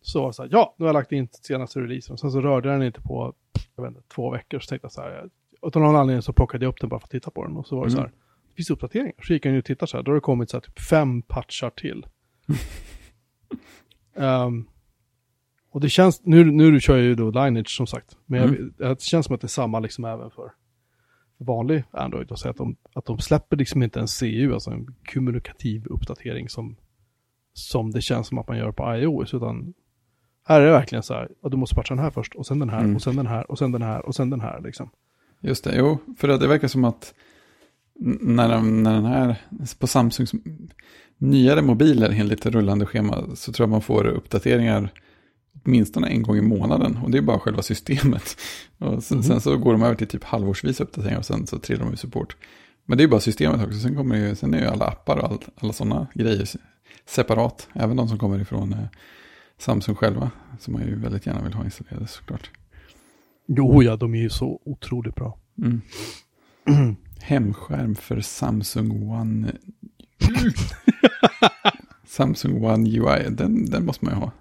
Så 0.00 0.20
var 0.20 0.28
det 0.28 0.32
så 0.32 0.42
här, 0.42 0.50
ja, 0.52 0.74
nu 0.78 0.84
har 0.84 0.88
jag 0.88 0.94
lagt 0.94 1.12
in 1.12 1.28
senaste 1.32 1.80
releasen. 1.80 2.18
Sen 2.18 2.30
så 2.30 2.40
rörde 2.40 2.68
jag 2.68 2.80
den 2.80 2.86
inte 2.86 3.00
på, 3.00 3.34
jag 3.76 3.82
vet 3.82 3.96
inte, 3.96 4.08
två 4.08 4.30
veckor. 4.30 4.60
Så 4.60 4.68
tänkte 4.68 4.84
jag 4.84 4.92
så 4.92 5.00
här, 5.00 5.30
utan 5.62 5.82
någon 5.82 5.96
anledning 5.96 6.22
så 6.22 6.32
plockade 6.32 6.64
jag 6.64 6.70
upp 6.70 6.80
den 6.80 6.88
bara 6.88 7.00
för 7.00 7.06
att 7.06 7.10
titta 7.10 7.30
på 7.30 7.44
den. 7.44 7.56
Och 7.56 7.66
så 7.66 7.76
var 7.76 7.84
det 7.84 7.90
så 7.90 7.98
här, 7.98 8.12
det 8.48 8.54
finns 8.56 8.70
uppdateringar. 8.70 9.14
Så 9.22 9.32
gick 9.32 9.46
jag 9.46 9.52
in 9.52 9.58
och 9.58 9.64
tittade 9.64 9.90
så 9.90 9.96
här, 9.96 10.04
då 10.04 10.10
har 10.10 10.14
det 10.14 10.20
kommit 10.20 10.50
så 10.50 10.56
här 10.56 10.62
typ 10.62 10.80
fem 10.80 11.22
patchar 11.22 11.70
till. 11.70 12.06
Ehm, 14.16 14.66
och 15.76 15.82
det 15.82 15.88
känns, 15.88 16.20
nu, 16.24 16.44
nu 16.44 16.80
kör 16.80 16.96
jag 16.96 17.04
ju 17.04 17.14
då 17.14 17.30
Lineage 17.30 17.76
som 17.76 17.86
sagt. 17.86 18.16
Men 18.26 18.72
jag, 18.78 18.88
det 18.88 19.02
känns 19.02 19.26
som 19.26 19.34
att 19.34 19.40
det 19.40 19.46
är 19.46 19.48
samma 19.48 19.80
liksom 19.80 20.04
även 20.04 20.30
för 20.30 20.52
vanlig 21.38 21.84
Android. 21.90 22.30
Och 22.30 22.38
så 22.38 22.48
att, 22.48 22.56
de, 22.56 22.76
att 22.94 23.04
de 23.04 23.18
släpper 23.18 23.56
liksom 23.56 23.82
inte 23.82 24.00
en 24.00 24.06
CU, 24.06 24.52
alltså 24.54 24.70
en 24.70 24.94
kommunikativ 25.12 25.86
uppdatering 25.86 26.48
som, 26.48 26.76
som 27.52 27.90
det 27.90 28.00
känns 28.00 28.26
som 28.26 28.38
att 28.38 28.48
man 28.48 28.58
gör 28.58 28.72
på 28.72 28.94
iOS. 28.94 29.34
Utan 29.34 29.74
här 30.44 30.60
är 30.60 30.66
det 30.66 30.72
verkligen 30.72 31.02
så 31.02 31.14
här, 31.14 31.28
du 31.42 31.56
måste 31.56 31.74
patcha 31.74 31.94
den 31.94 32.04
här 32.04 32.10
först, 32.10 32.34
och 32.34 32.46
sen 32.46 32.58
den 32.58 32.70
här, 32.70 32.80
Mm. 32.80 32.96
och 32.96 33.02
sen 33.02 33.16
den 33.16 33.26
här, 33.26 33.50
och 33.50 33.58
sen 33.58 33.72
den 33.72 33.82
här, 33.82 34.06
och 34.06 34.14
sen 34.14 34.30
den 34.30 34.40
här 34.40 34.60
liksom. 34.60 34.90
Just 35.40 35.64
det, 35.64 35.76
jo, 35.76 35.98
för 36.18 36.28
det 36.28 36.46
verkar 36.46 36.68
som 36.68 36.84
att 36.84 37.14
när, 38.20 38.48
de, 38.48 38.82
när 38.82 38.94
den 38.94 39.04
här, 39.04 39.36
på 39.78 39.86
Samsungs 39.86 40.32
nyare 41.18 41.62
mobiler 41.62 42.10
enligt 42.10 42.46
rullande 42.46 42.86
schema 42.86 43.24
så 43.34 43.52
tror 43.52 43.64
jag 43.64 43.70
man 43.70 43.82
får 43.82 44.06
uppdateringar 44.06 44.90
åtminstone 45.64 46.08
en 46.08 46.22
gång 46.22 46.36
i 46.36 46.40
månaden. 46.40 46.96
Och 46.96 47.10
det 47.10 47.18
är 47.18 47.22
bara 47.22 47.38
själva 47.38 47.62
systemet. 47.62 48.36
Och 48.78 49.02
sen, 49.02 49.18
Mhm. 49.18 49.24
sen 49.24 49.40
så 49.40 49.56
går 49.56 49.72
de 49.72 49.82
över 49.82 49.94
till 49.94 50.06
typ 50.08 50.24
halvårsvis 50.24 50.80
uppdateringar 50.80 51.18
och 51.18 51.24
sen 51.26 51.46
så 51.46 51.58
trillar 51.58 51.84
de 51.84 51.94
i 51.94 51.96
support. 51.96 52.36
Men 52.86 52.98
det 52.98 53.04
är 53.04 53.08
bara 53.08 53.20
systemet 53.20 53.66
också. 53.66 53.78
Sen, 53.78 53.94
kommer 53.96 54.16
ju, 54.16 54.34
sen 54.34 54.54
är 54.54 54.58
ju 54.60 54.66
alla 54.66 54.86
appar 54.86 55.16
och 55.16 55.24
all, 55.24 55.38
alla 55.60 55.72
sådana 55.72 56.06
grejer 56.14 56.44
se- 56.44 56.58
separat. 57.06 57.68
Även 57.72 57.96
de 57.96 58.08
som 58.08 58.18
kommer 58.18 58.38
ifrån 58.40 58.72
eh, 58.72 58.78
Samsung 59.58 59.94
själva. 59.94 60.30
Som 60.60 60.72
man 60.72 60.82
ju 60.82 60.94
väldigt 61.00 61.26
gärna 61.26 61.42
vill 61.42 61.52
ha 61.54 61.64
installerade 61.64 62.06
såklart. 62.06 62.50
Jo, 63.48 63.82
ja, 63.82 63.96
de 63.96 64.14
är 64.14 64.18
ju 64.22 64.30
så 64.30 64.60
otroligt 64.64 65.14
bra. 65.14 65.38
Mm. 65.58 65.80
Hemskärm 67.20 67.94
för 67.94 68.20
Samsung 68.20 69.10
One. 69.10 69.52
Samsung 72.06 72.64
One 72.64 72.88
UI, 72.90 73.30
den, 73.30 73.70
den 73.70 73.84
måste 73.86 74.04
man 74.04 74.14
ju 74.14 74.20
ha. 74.20 74.32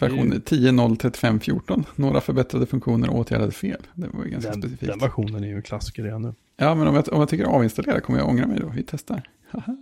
Ja, 0.00 0.06
är 0.06 0.10
ju- 0.10 0.16
Version 0.16 0.32
10.0.35.14. 0.40 1.84
Några 1.96 2.20
förbättrade 2.20 2.66
funktioner 2.66 3.10
och 3.10 3.18
åtgärdade 3.18 3.52
fel. 3.52 3.86
Det 3.94 4.08
var 4.08 4.24
ju 4.24 4.30
ganska 4.30 4.50
den, 4.50 4.62
specifikt. 4.62 4.90
den 4.92 4.98
versionen 4.98 5.44
är 5.44 5.48
ju 5.48 5.54
en 5.56 5.62
klassiker 5.62 6.02
redan 6.02 6.22
nu. 6.22 6.34
Ja, 6.56 6.74
men 6.74 6.88
om 6.88 6.94
jag, 6.94 7.12
om 7.12 7.20
jag 7.20 7.28
tycker 7.28 7.44
avinstallera 7.44 8.00
kommer 8.00 8.18
jag 8.18 8.28
ångra 8.28 8.46
mig 8.46 8.60
då. 8.60 8.68
Vi 8.68 8.82
testar. 8.86 9.22
Haha. 9.50 9.76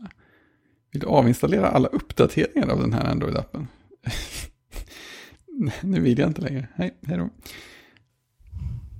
Vill 0.93 1.01
du 1.01 1.07
avinstallera 1.07 1.67
alla 1.69 1.89
uppdateringar 1.89 2.69
av 2.69 2.81
den 2.81 2.93
här 2.93 3.15
Android-appen? 3.15 3.67
Nu 5.83 6.01
vill 6.01 6.19
jag 6.19 6.31
inte 6.31 6.41
längre. 6.43 6.69
Hej, 6.75 6.95
hej 7.07 7.19
då. 7.19 7.31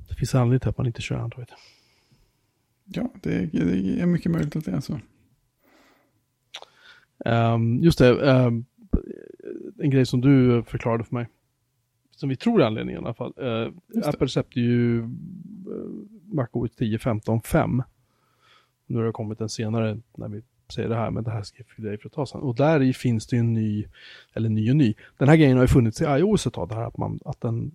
Det 0.09 0.15
finns 0.15 0.35
anledning 0.35 0.61
till 0.61 0.69
att 0.69 0.79
man 0.79 0.87
inte 0.87 1.03
kör 1.03 1.17
Android. 1.17 1.49
Ja, 2.85 3.13
det, 3.23 3.47
det 3.53 4.01
är 4.01 4.07
mycket 4.07 4.33
möjligt 4.33 4.57
att 4.57 4.65
det 4.65 4.71
är 4.73 4.81
så. 4.81 5.01
Ehm, 7.25 7.79
just 7.83 7.99
det, 7.99 8.31
ehm, 8.31 8.65
en 9.79 9.91
grej 9.91 10.07
som 10.07 10.21
du 10.21 10.63
förklarade 10.63 11.05
för 11.05 11.15
mig. 11.15 11.29
Som 12.17 12.29
vi 12.29 12.37
tror 12.37 12.63
är 12.63 12.67
anledningen 12.67 13.03
i 13.03 13.05
alla 13.05 13.15
fall. 13.15 13.33
Det. 13.37 13.73
Apple 14.05 14.29
släppte 14.29 14.61
ju 14.61 14.99
uh, 15.01 15.09
MacOS 16.25 16.71
10 16.77 16.99
15.5. 16.99 17.83
Nu 18.87 18.99
har 18.99 19.05
det 19.05 19.13
kommit 19.13 19.41
en 19.41 19.49
senare 19.49 19.99
när 20.17 20.29
vi 20.29 20.43
säger 20.75 20.89
det 20.89 20.95
här, 20.95 21.11
men 21.11 21.25
det 21.25 21.31
här 21.31 21.43
skrev 21.43 21.67
vi 21.77 21.89
dig 21.89 21.99
för 21.99 22.09
ett 22.09 22.15
tag 22.15 22.29
sedan. 22.29 22.41
Och 22.41 22.55
där 22.55 22.83
i 22.83 22.93
finns 22.93 23.27
det 23.27 23.37
ju 23.37 23.41
en 23.41 23.53
ny, 23.53 23.87
eller 24.35 24.49
ny 24.49 24.71
och 24.71 24.77
ny. 24.77 24.95
Den 25.19 25.29
här 25.29 25.37
grejen 25.37 25.57
har 25.57 25.65
ju 25.65 25.69
funnits 25.69 26.03
i 26.03 26.05
iOS 26.05 26.47
ett 26.47 26.53
tag, 26.53 26.69
det 26.69 26.75
här 26.75 26.87
att, 26.87 26.97
man, 26.97 27.21
att 27.25 27.41
den 27.41 27.71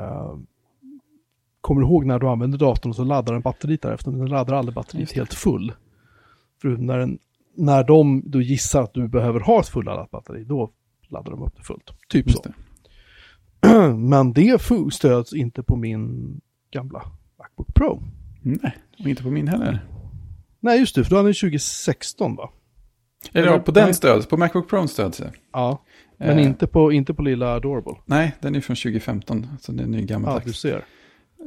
uh, 0.00 0.38
kommer 1.60 1.82
ihåg 1.82 2.06
när 2.06 2.18
du 2.18 2.28
använder 2.28 2.58
datorn 2.58 2.90
och 2.90 2.96
så 2.96 3.04
laddar 3.04 3.32
den 3.32 3.42
batteriet 3.42 3.82
därefter, 3.82 4.10
men 4.10 4.20
den 4.20 4.28
laddar 4.28 4.54
aldrig 4.54 4.74
batteriet 4.74 5.12
helt 5.12 5.34
full. 5.34 5.72
För 6.62 6.68
när, 6.68 6.98
den, 6.98 7.18
när 7.54 7.84
de 7.84 8.22
då 8.26 8.40
gissar 8.40 8.82
att 8.82 8.94
du 8.94 9.08
behöver 9.08 9.40
ha 9.40 9.60
ett 9.60 9.68
fulladdat 9.68 10.10
batteri, 10.10 10.44
då 10.44 10.70
laddar 11.10 11.30
de 11.30 11.42
upp 11.42 11.56
det 11.56 11.62
fullt. 11.62 11.90
Typ 12.08 12.26
Just 12.26 12.38
så. 12.44 12.52
det. 13.60 13.94
Men 13.96 14.32
det 14.32 14.62
stöds 14.90 15.32
inte 15.32 15.62
på 15.62 15.76
min 15.76 16.34
gamla 16.72 17.02
Macbook 17.38 17.74
Pro. 17.74 18.02
Nej, 18.42 18.76
och 18.98 19.06
inte 19.08 19.22
på 19.22 19.30
min 19.30 19.48
heller. 19.48 19.86
Nej, 20.60 20.78
just 20.78 20.94
det, 20.94 21.04
för 21.04 21.10
då 21.10 21.16
hade 21.16 21.28
den 21.28 21.34
2016 21.34 22.36
va? 22.36 22.50
Eller 23.32 23.48
ja, 23.48 23.58
på 23.58 23.70
den 23.72 23.94
stöds, 23.94 24.26
på 24.26 24.36
Macbook 24.36 24.68
Pro 24.68 24.88
stöds 24.88 25.18
det. 25.18 25.32
Ja. 25.52 25.84
Men 26.16 26.38
Eh, 26.38 26.44
inte, 26.46 26.66
på, 26.66 26.92
inte 26.92 27.14
på 27.14 27.22
lilla 27.22 27.54
Adorable. 27.54 27.94
Nej, 28.06 28.36
den 28.40 28.54
är 28.54 28.60
från 28.60 28.76
2015, 28.76 29.46
så 29.60 29.72
den 29.72 29.94
är 29.94 29.98
Ja, 29.98 30.04
gammaldags. 30.04 30.46
du 30.46 30.52
ser. 30.52 30.84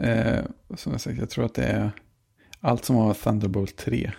Eh, 0.02 0.46
som 0.76 0.92
jag 0.92 1.02
sagt, 1.02 1.20
jag 1.20 1.30
tror 1.30 1.46
att 1.46 1.54
det 1.54 1.64
är 1.64 1.92
allt 2.60 2.86
som 2.86 2.96
har 2.96 3.14
Thunderbolt 3.14 3.78
3 3.78 4.12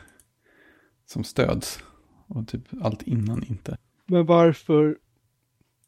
som 1.07 1.25
stöds. 1.25 1.79
Och 2.27 2.49
typ 2.49 2.63
allt 2.83 3.03
innan 3.03 3.45
inte. 3.45 3.77
Men 4.07 4.27
varför, 4.27 4.97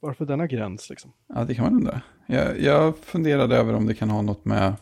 varför 0.01 0.27
denna 0.27 0.47
gräns 0.47 0.91
liksom? 0.91 1.13
Ja, 1.27 1.45
det 1.45 1.55
kan 1.55 1.65
man 1.65 1.75
undra. 1.75 2.01
Jag, 2.27 2.61
jag 2.61 2.99
funderade 2.99 3.57
över 3.57 3.75
om 3.75 3.87
det 3.87 3.95
kan 3.95 4.11
ha 4.11 4.23
något 4.23 4.45
med 4.45 4.75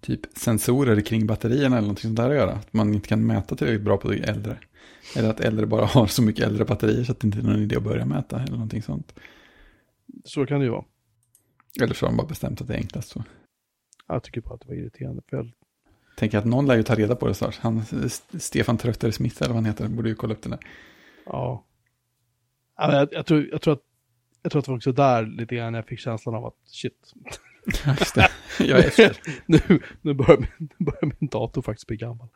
typ 0.00 0.20
sensorer 0.34 1.00
kring 1.00 1.26
batterierna 1.26 1.76
eller 1.76 1.86
någonting 1.86 2.02
sånt 2.02 2.16
där 2.16 2.30
att 2.30 2.36
göra. 2.36 2.52
Att 2.52 2.72
man 2.72 2.94
inte 2.94 3.08
kan 3.08 3.26
mäta 3.26 3.56
tillräckligt 3.56 3.84
bra 3.84 3.96
på 3.96 4.08
det 4.10 4.18
äldre. 4.18 4.58
Eller 5.16 5.30
att 5.30 5.40
äldre 5.40 5.66
bara 5.66 5.84
har 5.86 6.06
så 6.06 6.22
mycket 6.22 6.46
äldre 6.46 6.64
batterier 6.64 7.04
så 7.04 7.12
att 7.12 7.20
det 7.20 7.26
inte 7.26 7.38
är 7.38 7.42
någon 7.42 7.62
idé 7.62 7.76
att 7.76 7.82
börja 7.82 8.04
mäta 8.04 8.40
eller 8.42 8.52
någonting 8.52 8.82
sånt. 8.82 9.14
Så 10.24 10.46
kan 10.46 10.60
det 10.60 10.64
ju 10.64 10.70
vara. 10.70 10.84
Eller 11.82 11.94
så 11.94 12.06
har 12.06 12.10
de 12.10 12.16
bara 12.16 12.26
bestämt 12.26 12.60
att 12.60 12.68
det 12.68 12.74
är 12.74 12.78
enklast 12.78 13.08
så. 13.08 13.24
Jag 14.06 14.22
tycker 14.22 14.40
bara 14.40 14.54
att 14.54 14.60
det 14.60 14.68
var 14.68 14.74
irriterande. 14.74 15.22
För 15.28 15.36
jag, 15.36 15.50
Tänker 16.16 16.38
att 16.38 16.44
någon 16.44 16.66
lär 16.66 16.76
ju 16.76 16.82
ta 16.82 16.94
reda 16.94 17.16
på 17.16 17.26
det 17.26 17.34
snart. 17.34 17.58
Han, 17.58 17.82
Stefan 18.38 18.78
Trötter 18.78 19.10
Smith 19.10 19.36
eller 19.42 19.48
vad 19.48 19.56
han 19.56 19.64
heter, 19.64 19.88
borde 19.88 20.08
ju 20.08 20.14
kolla 20.14 20.34
upp 20.34 20.42
det 20.42 20.48
där. 20.48 20.58
ja. 21.26 21.64
Jag, 22.76 23.08
jag, 23.12 23.26
tror, 23.26 23.48
jag, 23.52 23.62
tror 23.62 23.74
att, 23.74 23.82
jag 24.44 24.52
tror 24.52 24.58
att 24.60 24.64
det 24.64 24.70
var 24.70 24.76
också 24.76 24.92
där 24.92 25.26
lite 25.26 25.54
grann 25.56 25.74
jag 25.74 25.86
fick 25.86 25.98
känslan 25.98 26.34
av 26.34 26.46
att 26.46 26.54
shit. 26.66 27.12
Jag 28.58 28.78
är 28.78 28.86
efter. 28.86 29.16
nu, 29.46 29.58
nu, 30.02 30.14
börjar 30.14 30.36
min, 30.38 30.68
nu 30.78 30.84
börjar 30.84 31.12
min 31.20 31.28
dator 31.28 31.62
faktiskt 31.62 31.86
bli 31.86 31.96
gammal. 31.96 32.28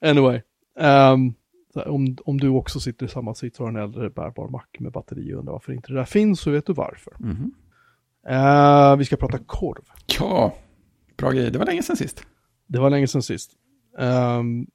Anyway. 0.00 0.40
ehm, 0.78 1.34
här, 1.74 1.88
om, 1.88 2.16
om 2.24 2.38
du 2.40 2.48
också 2.48 2.80
sitter 2.80 3.06
i 3.06 3.08
samma 3.08 3.34
sits 3.34 3.60
och 3.60 3.66
har 3.66 3.72
en 3.72 3.82
äldre 3.82 4.10
bärbar 4.10 4.48
Mac 4.48 4.64
med 4.78 4.92
batteri 4.92 5.34
och 5.34 5.38
undrar 5.38 5.52
varför 5.52 5.72
inte 5.72 5.88
det 5.92 5.94
där 5.98 6.04
finns 6.04 6.40
så 6.40 6.50
vet 6.50 6.66
du 6.66 6.72
varför. 6.72 7.12
Mhm. 7.18 7.54
Eh, 8.28 8.96
vi 8.96 9.04
ska 9.04 9.16
prata 9.16 9.38
korv. 9.46 9.82
Ja, 10.20 10.54
bra 11.16 11.30
grej. 11.30 11.50
Det 11.50 11.58
var 11.58 11.66
länge 11.66 11.82
sedan 11.82 11.96
sist. 11.96 12.26
Det 12.66 12.78
var 12.78 12.90
länge 12.90 13.06
sedan 13.06 13.22
sist. 13.22 13.52
Um, 13.98 14.66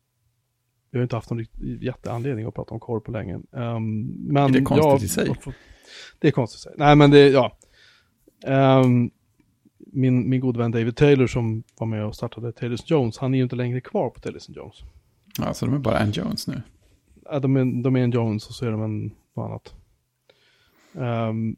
vi 0.91 0.97
har 0.97 1.03
inte 1.03 1.15
haft 1.15 1.29
någon 1.29 1.45
jätteanledning 1.81 2.45
att 2.45 2.55
prata 2.55 2.73
om 2.73 2.79
korv 2.79 2.99
på 2.99 3.11
länge. 3.11 3.35
Um, 3.35 4.01
men 4.07 4.43
Är 4.43 4.49
det 4.49 4.61
konstigt 4.61 4.85
jag- 4.85 5.03
i 5.03 5.07
sig? 5.07 5.53
Det 6.19 6.27
är 6.27 6.31
konstigt 6.31 6.59
i 6.59 6.61
sig. 6.61 6.73
Nej, 6.77 6.95
men 6.95 7.11
det, 7.11 7.29
ja. 7.29 7.57
Ehm, 8.45 9.11
min, 9.77 10.29
min 10.29 10.39
god 10.39 10.57
vän 10.57 10.71
David 10.71 10.95
Taylor 10.95 11.27
som 11.27 11.63
var 11.77 11.87
med 11.87 12.05
och 12.05 12.15
startade 12.15 12.51
Taylor 12.51 12.79
Jones, 12.85 13.17
han 13.17 13.33
är 13.33 13.37
ju 13.37 13.43
inte 13.43 13.55
längre 13.55 13.81
kvar 13.81 14.09
på 14.09 14.19
Taylor 14.19 14.41
Jones. 14.47 14.75
Ja, 15.37 15.53
så 15.53 15.65
de 15.65 15.75
är 15.75 15.79
bara 15.79 15.97
Ann 15.99 16.11
Jones 16.11 16.47
nu. 16.47 16.61
Ja, 17.25 17.39
de, 17.39 17.55
är, 17.57 17.83
de 17.83 17.95
är 17.95 17.99
en 17.99 18.11
Jones 18.11 18.47
och 18.47 18.55
så 18.55 18.65
är 18.65 18.71
de 18.71 18.81
en 18.83 19.05
något 19.35 19.49
annat. 19.49 19.73
Ehm, 21.05 21.55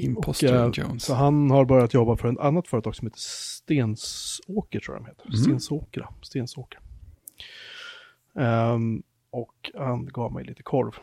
Imposter 0.00 0.68
Och, 0.68 0.78
eh, 0.78 0.84
Jones. 0.84 1.04
så 1.04 1.14
han 1.14 1.50
har 1.50 1.64
börjat 1.64 1.94
jobba 1.94 2.16
för 2.16 2.32
ett 2.32 2.38
annat 2.38 2.68
företag 2.68 2.96
som 2.96 3.06
heter 3.06 3.18
Stensåker, 3.20 4.80
tror 4.80 4.96
jag 4.96 5.04
de 5.04 5.08
heter. 5.08 5.26
Mhm. 5.28 5.36
Stensåkra, 5.36 6.08
Stensåker. 6.22 6.80
Ehm, 8.38 9.02
och 9.30 9.70
han 9.74 10.06
gav 10.06 10.32
mig 10.32 10.44
lite 10.44 10.62
korv. 10.62 10.94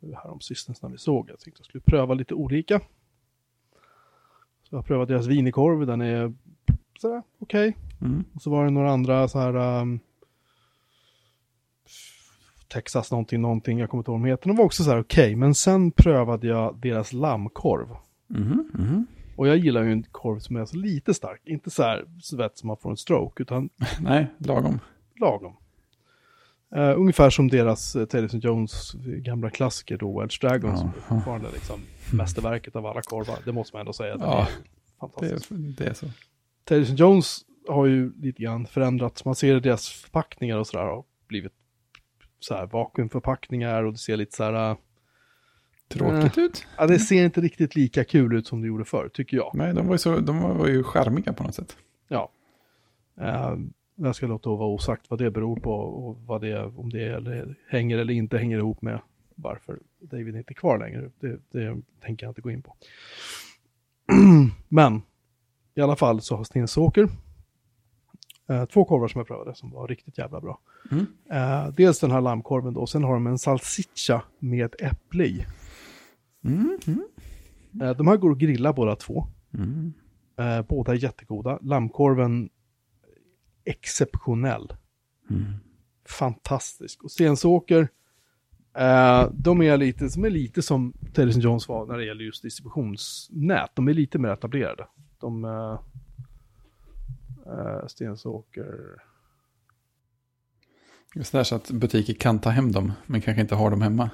Här 0.00 0.30
om 0.30 0.40
sistens 0.40 0.82
när 0.82 0.90
vi 0.90 0.98
såg. 0.98 1.30
Jag 1.30 1.40
tänkte 1.40 1.60
jag 1.60 1.66
skulle 1.66 1.82
pröva 1.82 2.14
lite 2.14 2.34
olika. 2.34 2.80
Så 4.62 4.74
jag 4.74 4.78
har 4.78 4.82
prövat 4.82 5.08
deras 5.08 5.26
wienerkorv, 5.26 5.86
den 5.86 6.00
är 6.00 6.34
sådär 6.98 7.22
okej. 7.38 7.76
Mm. 8.00 8.24
Och 8.34 8.42
så 8.42 8.50
var 8.50 8.64
det 8.64 8.70
några 8.70 8.90
andra 8.90 9.28
så 9.28 9.38
här 9.38 9.80
um, 9.80 10.00
Texas 12.68 13.10
någonting, 13.10 13.40
någonting, 13.40 13.78
jag 13.78 13.90
kommer 13.90 14.00
inte 14.00 14.10
ihåg 14.10 14.20
vad 14.20 14.28
de 14.28 14.30
heter. 14.30 14.48
De 14.48 14.56
var 14.56 14.64
också 14.64 14.84
så 14.84 14.90
här 14.90 15.00
okej, 15.00 15.36
men 15.36 15.54
sen 15.54 15.90
prövade 15.90 16.46
jag 16.46 16.76
deras 16.76 17.12
lammkorv. 17.12 17.96
Mhm, 18.26 18.70
mhm. 18.74 19.06
Och 19.36 19.48
jag 19.48 19.56
gillar 19.56 19.84
ju 19.84 19.92
en 19.92 20.02
korv 20.02 20.38
som 20.38 20.56
är 20.56 20.64
så 20.64 20.76
lite 20.76 21.14
stark, 21.14 21.40
inte 21.44 21.70
så 21.70 21.82
här 21.82 22.04
svett 22.22 22.58
som 22.58 22.66
man 22.66 22.76
får 22.76 22.90
en 22.90 22.96
stroke, 22.96 23.42
utan 23.42 23.70
Nej, 24.00 24.26
lagom. 24.38 24.80
lagom. 25.20 25.56
Eh, 26.74 26.98
ungefär 27.00 27.30
som 27.30 27.48
deras 27.48 27.96
uh, 27.96 28.04
Taylor 28.04 28.30
Jones 28.34 28.92
gamla 29.04 29.50
klassiker 29.50 29.96
då, 29.98 30.20
Welch 30.20 30.40
Dragon, 30.40 30.78
som 30.78 30.88
är 30.88 30.92
Ja. 30.96 31.02
fortfarande 31.14 31.50
liksom 31.52 31.80
mästerverket 32.12 32.76
av 32.76 32.86
alla 32.86 33.02
korvar. 33.02 33.38
Det 33.44 33.52
måste 33.52 33.76
man 33.76 33.80
ändå 33.80 33.92
säga. 33.92 34.16
Ja, 34.20 34.40
är 34.40 34.46
Det, 34.46 34.50
fantastisk. 35.00 35.46
det 35.50 35.86
är 35.86 35.94
så. 35.94 36.06
Taylor 36.64 36.86
Jones 36.86 37.40
har 37.68 37.86
ju 37.86 38.12
lite 38.20 38.42
grann 38.42 38.66
förändrats. 38.66 39.24
Man 39.24 39.34
ser 39.34 39.60
deras 39.60 39.88
förpackningar 39.88 40.56
och 40.58 40.66
sådär 40.66 40.84
har 40.84 41.04
blivit 41.28 41.52
så 42.40 42.54
här 42.54 42.66
vakuumförpackningar 42.66 43.82
och 43.84 43.92
det 43.92 43.98
ser 43.98 44.16
lite 44.16 44.36
så 44.36 44.44
här. 44.44 44.76
Tråkigt 45.88 46.38
ut. 46.38 46.66
Ja, 46.78 46.86
det 46.86 46.98
ser 46.98 47.24
inte 47.24 47.40
riktigt 47.40 47.74
lika 47.76 48.04
kul 48.04 48.36
ut 48.36 48.46
som 48.46 48.60
det 48.60 48.66
gjorde 48.66 48.84
förr, 48.84 49.08
tycker 49.14 49.36
jag. 49.36 49.50
Nej, 49.54 49.74
de 49.74 49.86
var 49.86 49.94
ju, 49.94 49.98
så, 49.98 50.18
de 50.18 50.40
var 50.58 50.68
ju 50.68 50.84
charmiga 50.84 51.32
på 51.32 51.42
något 51.42 51.54
sätt. 51.54 51.76
Ja. 52.08 52.30
Uh, 53.20 53.56
jag 54.06 54.16
ska 54.16 54.26
låta 54.26 54.50
vara 54.50 54.68
osagt 54.68 55.10
vad 55.10 55.18
det 55.18 55.30
beror 55.30 55.56
på 55.56 55.72
och 55.72 56.16
vad 56.26 56.40
det, 56.40 56.64
om 56.64 56.90
det 56.90 57.04
eller, 57.04 57.56
hänger 57.68 57.98
eller 57.98 58.14
inte 58.14 58.38
hänger 58.38 58.58
ihop 58.58 58.82
med 58.82 59.00
varför 59.34 59.78
David 60.00 60.36
inte 60.36 60.52
är 60.52 60.54
kvar 60.54 60.78
längre. 60.78 61.10
Det, 61.20 61.40
det 61.50 61.76
tänker 62.00 62.26
jag 62.26 62.30
inte 62.30 62.40
gå 62.40 62.50
in 62.50 62.62
på. 62.62 62.76
Men 64.68 65.02
i 65.74 65.80
alla 65.80 65.96
fall 65.96 66.20
så 66.20 66.36
har 66.36 66.44
Stensåker 66.44 67.08
eh, 68.48 68.64
två 68.64 68.84
korvar 68.84 69.08
som 69.08 69.18
jag 69.18 69.26
prövade 69.26 69.54
som 69.54 69.70
var 69.70 69.88
riktigt 69.88 70.18
jävla 70.18 70.40
bra. 70.40 70.60
Mm. 70.90 71.06
Eh, 71.30 71.68
dels 71.68 72.00
den 72.00 72.10
här 72.10 72.20
lammkorven 72.20 72.74
då, 72.74 72.86
sen 72.86 73.04
har 73.04 73.14
de 73.14 73.26
en 73.26 73.38
salsiccia 73.38 74.22
med 74.38 74.74
äpple 74.78 75.24
i. 75.24 75.46
Mm. 76.44 76.78
Mm. 76.86 77.02
Eh, 77.82 77.96
de 77.96 78.08
här 78.08 78.16
går 78.16 78.32
att 78.32 78.38
grilla 78.38 78.72
båda 78.72 78.96
två. 78.96 79.26
Mm. 79.54 79.92
Eh, 80.36 80.62
båda 80.68 80.92
är 80.92 80.96
jättegoda. 80.96 81.58
Lammkorven 81.62 82.50
exceptionell. 83.68 84.72
Mm. 85.30 85.52
Fantastisk. 86.08 87.04
Och 87.04 87.10
Stensåker, 87.10 87.88
eh, 88.78 89.28
de 89.32 89.62
är 89.62 89.76
lite, 89.76 90.10
som 90.10 90.24
är 90.24 90.30
lite 90.30 90.62
som 90.62 90.92
Taylor 91.14 91.40
Jones 91.40 91.68
var 91.68 91.86
när 91.86 91.98
det 91.98 92.04
gäller 92.04 92.24
just 92.24 92.42
distributionsnät. 92.42 93.70
De 93.74 93.88
är 93.88 93.94
lite 93.94 94.18
mer 94.18 94.28
etablerade. 94.28 94.86
De... 95.20 95.44
Eh, 95.44 95.80
eh, 97.46 97.86
Stensåker... 97.86 99.02
Just 101.14 101.32
där 101.32 101.44
så 101.44 101.54
att 101.54 101.70
butiker 101.70 102.14
kan 102.14 102.38
ta 102.38 102.50
hem 102.50 102.72
dem, 102.72 102.92
men 103.06 103.20
kanske 103.20 103.40
inte 103.40 103.54
har 103.54 103.70
dem 103.70 103.82
hemma. 103.82 104.10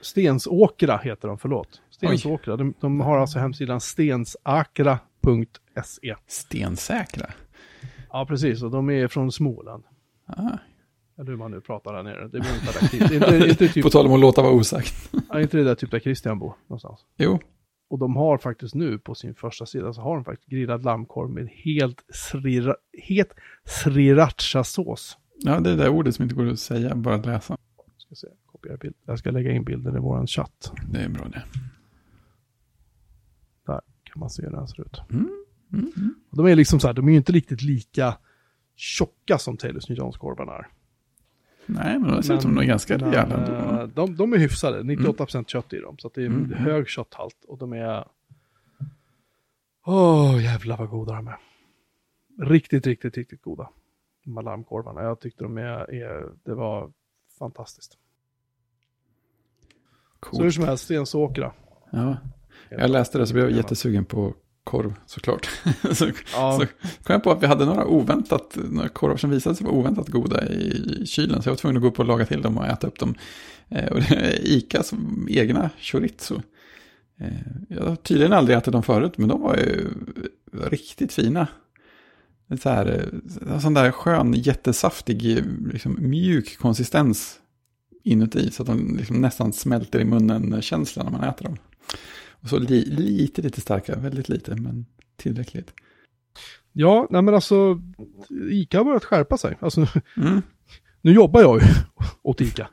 Stensåkra 0.00 0.98
heter 0.98 1.28
de, 1.28 1.38
förlåt. 1.38 1.82
Stensåkra. 1.90 2.56
De, 2.56 2.74
de 2.80 3.00
har 3.00 3.18
alltså 3.18 3.38
hemsidan 3.38 3.80
stensakra.se. 3.80 6.16
Stensäkra. 6.26 7.32
Ja, 8.14 8.26
precis. 8.26 8.62
Och 8.62 8.70
de 8.70 8.90
är 8.90 9.08
från 9.08 9.32
Småland. 9.32 9.84
Ah. 10.26 10.58
Eller 11.18 11.30
hur 11.30 11.36
man 11.36 11.50
nu 11.50 11.60
pratar 11.60 11.92
där 11.92 12.02
nere. 12.02 12.22
Det 12.22 12.28
blir 12.28 12.50
ungefär 12.50 12.98
där. 12.98 13.14
inte, 13.14 13.48
inte, 13.48 13.68
typ, 13.74 13.82
På 13.84 13.90
tal 13.90 14.06
om 14.06 14.12
att 14.12 14.20
låta 14.20 14.42
vara 14.42 14.52
osagt. 14.52 15.12
ja, 15.28 15.40
inte 15.40 15.56
det 15.56 15.64
där 15.64 15.74
typ 15.74 15.90
där 15.90 15.98
Christian 16.00 16.38
bor 16.38 16.54
någonstans. 16.66 17.00
Jo, 17.16 17.38
Och 17.88 17.98
de 17.98 18.16
har 18.16 18.38
faktiskt 18.38 18.74
nu 18.74 18.98
på 18.98 19.14
sin 19.14 19.34
första 19.34 19.66
sida 19.66 19.92
så 19.92 20.00
har 20.00 20.14
de 20.14 20.24
faktiskt 20.24 20.48
grillad 20.50 20.84
lammkorv 20.84 21.30
med 21.30 21.48
helt, 21.48 22.04
srira, 22.08 22.76
het 22.92 23.32
srirachasås. 23.64 25.18
ja, 25.38 25.60
det 25.60 25.70
är 25.70 25.76
det 25.76 25.82
där 25.82 25.88
ordet 25.90 26.14
som 26.14 26.22
inte 26.22 26.34
går 26.34 26.46
att 26.46 26.58
säga, 26.58 26.94
bara 26.94 27.14
att 27.14 27.26
läsa. 27.26 27.56
Ska 27.96 28.14
se, 28.14 28.26
kopiera 28.46 28.76
bild. 28.76 28.94
Jag 29.06 29.18
ska 29.18 29.30
lägga 29.30 29.52
in 29.52 29.64
bilden 29.64 29.96
i 29.96 29.98
våran 29.98 30.26
chatt. 30.26 30.72
Det 30.92 30.98
är 30.98 31.08
bra 31.08 31.24
det. 31.28 31.42
Där 33.66 33.80
kan 34.04 34.20
man 34.20 34.30
se 34.30 34.42
hur 34.42 34.50
den 34.50 34.68
ser 34.68 34.82
ut. 34.82 35.00
Mm. 35.10 35.43
Mm. 35.72 35.92
Mm. 35.96 36.14
Och 36.30 36.36
de 36.36 36.46
är 36.46 36.56
liksom 36.56 36.80
så 36.80 36.86
här, 36.86 36.94
de 36.94 37.06
är 37.08 37.12
ju 37.12 37.16
inte 37.16 37.32
riktigt 37.32 37.62
lika 37.62 38.16
tjocka 38.76 39.38
som 39.38 39.56
Taylors 39.56 39.88
New 39.88 39.98
Jones-korvarna 39.98 40.52
är. 40.52 40.66
Nej, 41.66 41.98
men 41.98 42.10
de 42.10 42.22
ser 42.22 42.34
ut 42.34 42.42
som 42.42 42.54
de 42.54 42.60
är 42.60 42.64
ganska 42.66 42.98
rejäla. 42.98 43.80
eh, 43.82 43.86
de, 43.88 44.16
de 44.16 44.32
är 44.32 44.38
hyfsade, 44.38 44.82
98% 44.82 45.44
kött 45.48 45.72
i 45.72 45.80
dem. 45.80 45.98
Så 45.98 46.10
det 46.14 46.22
är 46.22 46.26
Mm. 46.26 46.52
hög 46.52 46.88
kötthalt 46.88 47.44
och 47.48 47.58
de 47.58 47.72
är... 47.72 48.08
Åh, 49.86 50.42
jävlar 50.44 50.76
vad 50.76 50.88
goda 50.90 51.14
de 51.14 51.28
är. 51.28 51.36
Riktigt, 52.40 52.86
riktigt, 52.86 53.16
riktigt 53.16 53.42
goda. 53.42 53.68
Lammkorvarna. 54.44 55.02
Jag 55.02 55.20
tyckte 55.20 55.44
de 55.44 55.58
är, 55.58 55.94
är 55.94 56.28
det 56.44 56.54
var 56.54 56.92
fantastiskt. 57.38 57.92
Så 57.92 57.98
hur 60.36 60.40
Coolt. 60.42 60.54
som 60.54 60.64
helst, 60.64 60.84
Stensåkra. 60.84 61.52
Ja, 61.92 62.16
jag 62.70 62.90
läste 62.90 63.18
det 63.18 63.26
så 63.26 63.34
blev 63.34 63.44
jag 63.48 63.56
jättesugen 63.56 64.04
på 64.04 64.34
korv 64.64 64.94
såklart. 65.06 65.48
så 65.92 66.10
Ja, 66.32 66.58
Så 66.60 66.66
kom 67.02 67.12
jag 67.14 67.22
på 67.22 67.30
att 67.30 67.42
vi 67.42 67.46
hade 67.46 67.64
några 67.64 67.86
oväntat, 67.86 68.58
några 68.70 68.88
korvar 68.88 69.16
som 69.16 69.30
visade 69.30 69.56
sig 69.56 69.66
vara 69.66 69.76
oväntat 69.76 70.08
goda 70.08 70.46
i 70.48 71.02
kylen. 71.06 71.42
Så 71.42 71.48
jag 71.48 71.52
var 71.52 71.58
tvungen 71.58 71.76
att 71.76 71.82
gå 71.82 71.88
upp 71.88 71.98
och 71.98 72.04
laga 72.04 72.26
till 72.26 72.42
dem 72.42 72.58
och 72.58 72.66
äta 72.66 72.86
upp 72.86 72.98
dem. 72.98 73.14
Eh, 73.68 73.92
och 73.92 74.00
det 74.00 74.14
är 74.14 74.38
Icas 74.42 74.94
egna 75.28 75.70
chorizo. 75.80 76.42
Eh, 77.20 77.28
jag 77.68 77.84
har 77.84 77.96
tydligen 77.96 78.32
aldrig 78.32 78.58
ätit 78.58 78.72
dem 78.72 78.82
förut, 78.82 79.18
men 79.18 79.28
de 79.28 79.40
var 79.40 79.56
ju 79.56 79.88
riktigt 80.52 81.12
fina. 81.12 81.46
En 82.48 82.58
Så 82.58 82.68
här, 82.68 83.10
eh, 83.46 83.58
sån 83.58 83.74
där 83.74 83.90
skön, 83.90 84.32
jättesaftig, 84.32 85.44
liksom 85.72 85.96
mjuk 86.00 86.58
konsistens 86.58 87.40
inuti. 88.04 88.50
Så 88.50 88.62
att 88.62 88.66
de 88.66 88.96
liksom 88.96 89.20
nästan 89.20 89.52
smälter 89.52 90.00
i 90.00 90.04
munnen 90.04 90.62
känslan 90.62 91.06
när 91.06 91.18
man 91.18 91.28
äter 91.28 91.44
dem. 91.44 91.56
Och 92.44 92.50
så 92.50 92.58
li, 92.58 92.84
lite, 92.84 93.42
lite 93.42 93.60
starkare, 93.60 94.00
väldigt 94.00 94.28
lite, 94.28 94.54
men 94.56 94.86
tillräckligt. 95.16 95.72
ja 96.72 97.06
nej 97.10 97.22
men 97.22 97.34
alltså, 97.34 97.80
Ica 98.50 98.78
har 98.78 98.84
börjat 98.84 99.04
skärpa 99.04 99.38
sig. 99.38 99.56
Alltså, 99.60 99.86
Mm, 100.16 100.42
nu 101.00 101.12
jobbar 101.12 101.40
jag 101.40 101.62
ju 101.62 101.68
åt 102.22 102.40
Ica. 102.40 102.68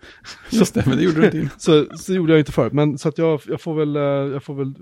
just 0.51 0.73
det, 0.73 0.85
men 0.87 0.97
det 0.97 1.03
gjorde 1.03 1.29
du 1.29 1.41
inte. 1.41 1.59
Så, 1.59 1.85
så 1.97 2.13
gjorde 2.13 2.33
jag 2.33 2.39
inte 2.39 2.51
förut, 2.51 2.73
men 2.73 2.97
så 2.97 3.09
att 3.09 3.17
jag, 3.17 3.41
jag, 3.47 3.61
får 3.61 3.75
väl, 3.75 3.95
eh, 3.95 4.01
jag 4.33 4.43
får 4.43 4.55
väl 4.55 4.73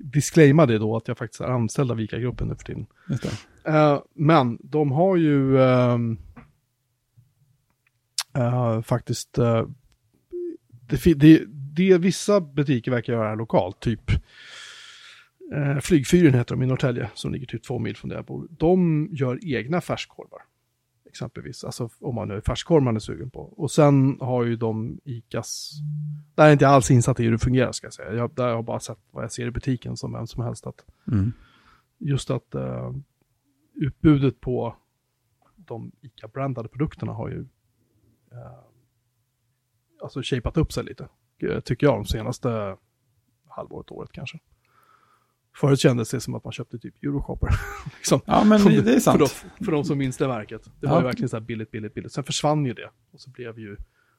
disclaima 0.00 0.66
det 0.66 0.78
då, 0.78 0.96
att 0.96 1.08
jag 1.08 1.18
faktiskt 1.18 1.40
är 1.40 1.44
anställd 1.48 1.90
av 1.90 2.00
ICA-gruppen 2.00 2.48
nu 2.48 2.54
för 2.54 2.64
tiden. 2.64 2.86
Eh, 3.64 4.02
men 4.14 4.58
de 4.62 4.92
har 4.92 5.16
ju 5.16 5.62
ehm, 5.62 6.18
eh, 8.34 8.82
faktiskt, 8.82 9.32
det, 10.88 11.14
det, 11.14 11.40
det 11.76 11.98
vissa 11.98 12.40
butiker 12.40 12.90
verkar 12.90 13.12
göra 13.12 13.28
här 13.28 13.36
lokalt, 13.36 13.80
typ 13.80 14.10
uh, 15.54 15.78
Flygfyren 15.80 16.34
heter 16.34 16.54
de 16.54 16.62
i 16.62 16.66
Norrtälje, 16.66 17.10
som 17.14 17.32
ligger 17.32 17.46
typ 17.46 17.62
två 17.62 17.78
mil 17.78 17.96
från 17.96 18.08
där 18.08 18.16
jag 18.16 18.24
bor. 18.24 18.48
De 18.50 19.08
gör 19.12 19.38
egna 19.42 19.80
färskkorvar, 19.80 20.40
exempelvis, 21.08 21.64
alltså 21.64 21.88
om 22.00 22.14
man 22.14 22.28
nu 22.28 22.34
är 22.34 22.40
färskkorv 22.40 22.82
man 22.82 22.96
är 22.96 23.00
sugen 23.00 23.30
på. 23.30 23.40
Och 23.40 23.70
sen 23.70 24.16
har 24.20 24.44
ju 24.44 24.56
de 24.56 25.00
ICAs, 25.04 25.72
där 26.34 26.44
är 26.44 26.48
jag 26.48 26.54
inte 26.54 26.68
alls 26.68 26.90
insatt 26.90 27.20
i 27.20 27.24
hur 27.24 27.32
det 27.32 27.38
fungerar 27.38 27.72
ska 27.72 27.86
jag 27.86 27.94
säga. 27.94 28.14
Jag, 28.14 28.30
där 28.34 28.44
har 28.44 28.50
jag 28.50 28.64
bara 28.64 28.80
sett 28.80 28.98
vad 29.10 29.24
jag 29.24 29.32
ser 29.32 29.46
i 29.46 29.50
butiken 29.50 29.96
som 29.96 30.12
vem 30.12 30.26
som 30.26 30.42
helst 30.42 30.66
att 30.66 30.84
Mm. 31.12 31.32
just 31.98 32.30
att 32.30 32.54
eh, 32.54 32.92
utbudet 33.74 34.40
på 34.40 34.76
de 35.56 35.92
ICA-brandade 36.00 36.68
produkterna 36.68 37.12
har 37.12 37.28
ju 37.28 37.46
eh, 38.32 38.58
alltså 40.02 40.20
shapat 40.22 40.56
upp 40.56 40.72
sig 40.72 40.84
lite, 40.84 41.04
eh, 41.04 41.08
tycker 41.64 41.86
jag, 41.86 41.94
de 41.96 42.04
senaste 42.06 42.76
halvåret, 43.48 43.90
året 43.90 44.12
kanske. 44.12 44.38
Förut 45.56 45.80
kändes 45.80 46.10
det 46.10 46.20
som 46.20 46.34
att 46.34 46.44
man 46.44 46.52
köpte 46.52 46.78
typ 46.78 47.02
Euroshopper. 47.02 47.48
liksom. 47.96 48.20
Ja, 48.24 48.44
men 48.44 48.64
det, 48.64 48.82
det 48.82 48.94
är 48.94 49.00
För 49.00 49.18
de, 49.18 49.26
sant. 49.28 49.52
för 49.64 49.72
de 49.72 49.84
som 49.84 49.98
minns 49.98 50.16
det 50.16 50.26
verket. 50.26 50.70
Det 50.80 50.86
var 50.86 50.94
Ja. 50.94 51.00
ju 51.00 51.04
verkligen 51.06 51.28
så 51.28 51.36
här 51.36 51.44
billigt, 51.44 51.70
billigt, 51.70 51.94
billigt. 51.94 52.12
Sen 52.12 52.24
försvann 52.24 52.66
ju 52.66 52.72
det. 52.74 52.90
Och 53.10 53.20
så 53.20 53.30
blev 53.30 53.58
ju, 53.58 53.76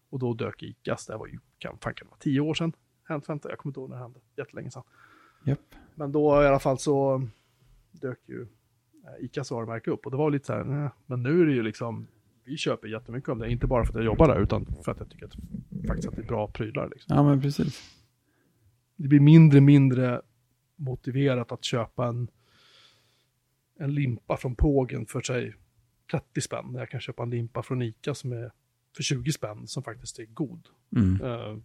och 0.10 0.20
då 0.20 0.34
dök 0.34 0.64
Icas, 0.64 1.06
det 1.06 1.18
var 1.18 1.28
ju, 1.28 1.40
kan, 1.58 1.78
fan 1.78 1.94
kan 1.94 2.06
det 2.08 2.10
vara 2.10 2.20
tio 2.20 2.40
år 2.40 2.54
sedan? 2.54 2.74
Hänt, 3.04 3.26
femton, 3.26 3.50
jag 3.50 3.60
kommer 3.60 3.70
inte 3.72 3.80
ihåg 3.80 3.90
när 3.90 3.96
det 3.98 4.02
hände, 4.04 4.20
jättelänge 4.38 4.72
sedan. 4.72 4.84
Japp. 5.46 5.60
Men 5.96 6.12
då 6.12 6.44
i 6.44 6.48
alla 6.48 6.60
fall 6.60 6.80
så 6.80 7.28
dök 7.92 8.20
ju 8.26 8.42
eh, 8.42 9.26
Icas 9.26 9.52
varumärke 9.52 9.92
upp 9.92 10.06
och 10.06 10.12
det 10.12 10.18
var 10.18 10.32
lite 10.32 10.46
så 10.46 10.54
här, 10.54 10.64
nej, 10.64 10.90
men 11.06 11.24
nu 11.24 11.42
är 11.42 11.46
det 11.46 11.52
ju 11.54 11.64
liksom, 11.64 12.08
vi 12.48 12.58
köper 12.58 12.88
jättemycket 12.88 13.30
av 13.30 13.38
det, 13.38 13.52
inte 13.52 13.68
bara 13.68 13.86
för 13.86 13.92
att 13.92 13.96
jag 13.96 14.06
jobbar 14.06 14.28
där 14.28 14.42
utan 14.42 14.66
för 14.66 14.92
att 14.92 15.00
jag 15.00 15.10
tycker 15.10 15.26
att, 15.26 15.36
faktiskt 15.88 16.08
att 16.08 16.16
det 16.16 16.22
är 16.22 16.26
bra 16.26 16.48
prylar. 16.48 16.90
Liksom. 16.90 17.16
Ja, 17.16 17.24
men 17.24 17.42
precis. 17.42 17.94
Det 18.96 19.08
blir 19.08 19.20
mindre 19.20 19.62
mindre 19.62 20.22
motiverat 20.76 21.52
att 21.52 21.64
köpa 21.64 22.08
en, 22.08 22.28
en 23.80 23.96
limpa 23.96 24.38
från 24.38 24.56
Pågen 24.56 25.06
för 25.06 25.22
sig 25.22 25.56
30 26.12 26.42
spänn. 26.42 26.76
Jag 26.76 26.90
kan 26.90 27.00
köpa 27.00 27.24
en 27.24 27.30
limpa 27.30 27.64
från 27.64 27.82
Ica 27.82 28.16
som 28.16 28.32
är 28.32 28.52
för 28.96 29.04
20 29.04 29.32
spänn 29.32 29.68
som 29.68 29.84
faktiskt 29.84 30.20
är 30.20 30.26
god. 30.26 30.68
Mm. 30.96 31.22
Uh, 31.22 31.58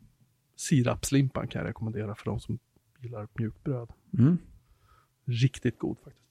sirapslimpan 0.56 1.48
kan 1.48 1.61
jag 1.61 1.68
rekommendera 1.68 2.14
för 2.14 2.24
de 2.24 2.40
som 2.40 2.59
gillar 3.00 3.28
mjukbröd. 3.34 3.92
Mm. 4.18 4.38
Riktigt 5.24 5.78
god 5.78 5.98
faktiskt. 5.98 6.22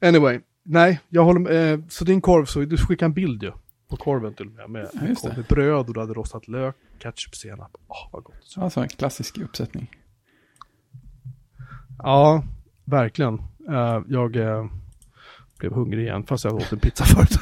Anyway, 0.00 0.40
nej, 0.68 1.00
jag 1.08 1.24
håller 1.24 1.40
med. 1.40 1.72
Eh, 1.72 1.80
så 1.88 2.04
din 2.04 2.20
korv, 2.20 2.44
så 2.44 2.60
du 2.60 2.76
skickade 2.76 3.04
en 3.08 3.12
bild 3.12 3.42
ju. 3.42 3.52
På 3.88 3.96
korven 3.96 4.34
till 4.34 4.46
och 4.46 4.52
med. 4.52 4.70
Med, 4.70 4.88
Ja, 4.92 5.14
korv, 5.14 5.36
med 5.36 5.46
bröd 5.46 5.86
och 5.88 5.94
du 5.94 6.00
hade 6.00 6.14
rostat 6.14 6.48
lök, 6.48 6.76
ketchup, 6.98 7.34
senap. 7.34 7.76
Åh, 7.88 8.08
vad 8.12 8.22
gott. 8.24 8.34
Så 8.42 8.60
alltså 8.60 8.80
en 8.80 8.88
klassisk 8.88 9.38
uppsättning. 9.38 9.90
Ja, 11.98 12.44
verkligen. 12.84 13.34
Eh, 13.68 14.02
jag 14.08 14.36
eh, 14.36 14.66
blev 15.58 15.72
hungrig 15.72 16.02
igen 16.02 16.24
fast 16.26 16.44
jag 16.44 16.54
åt 16.54 16.72
en 16.72 16.78
pizza 16.78 17.04
förut. 17.26 17.38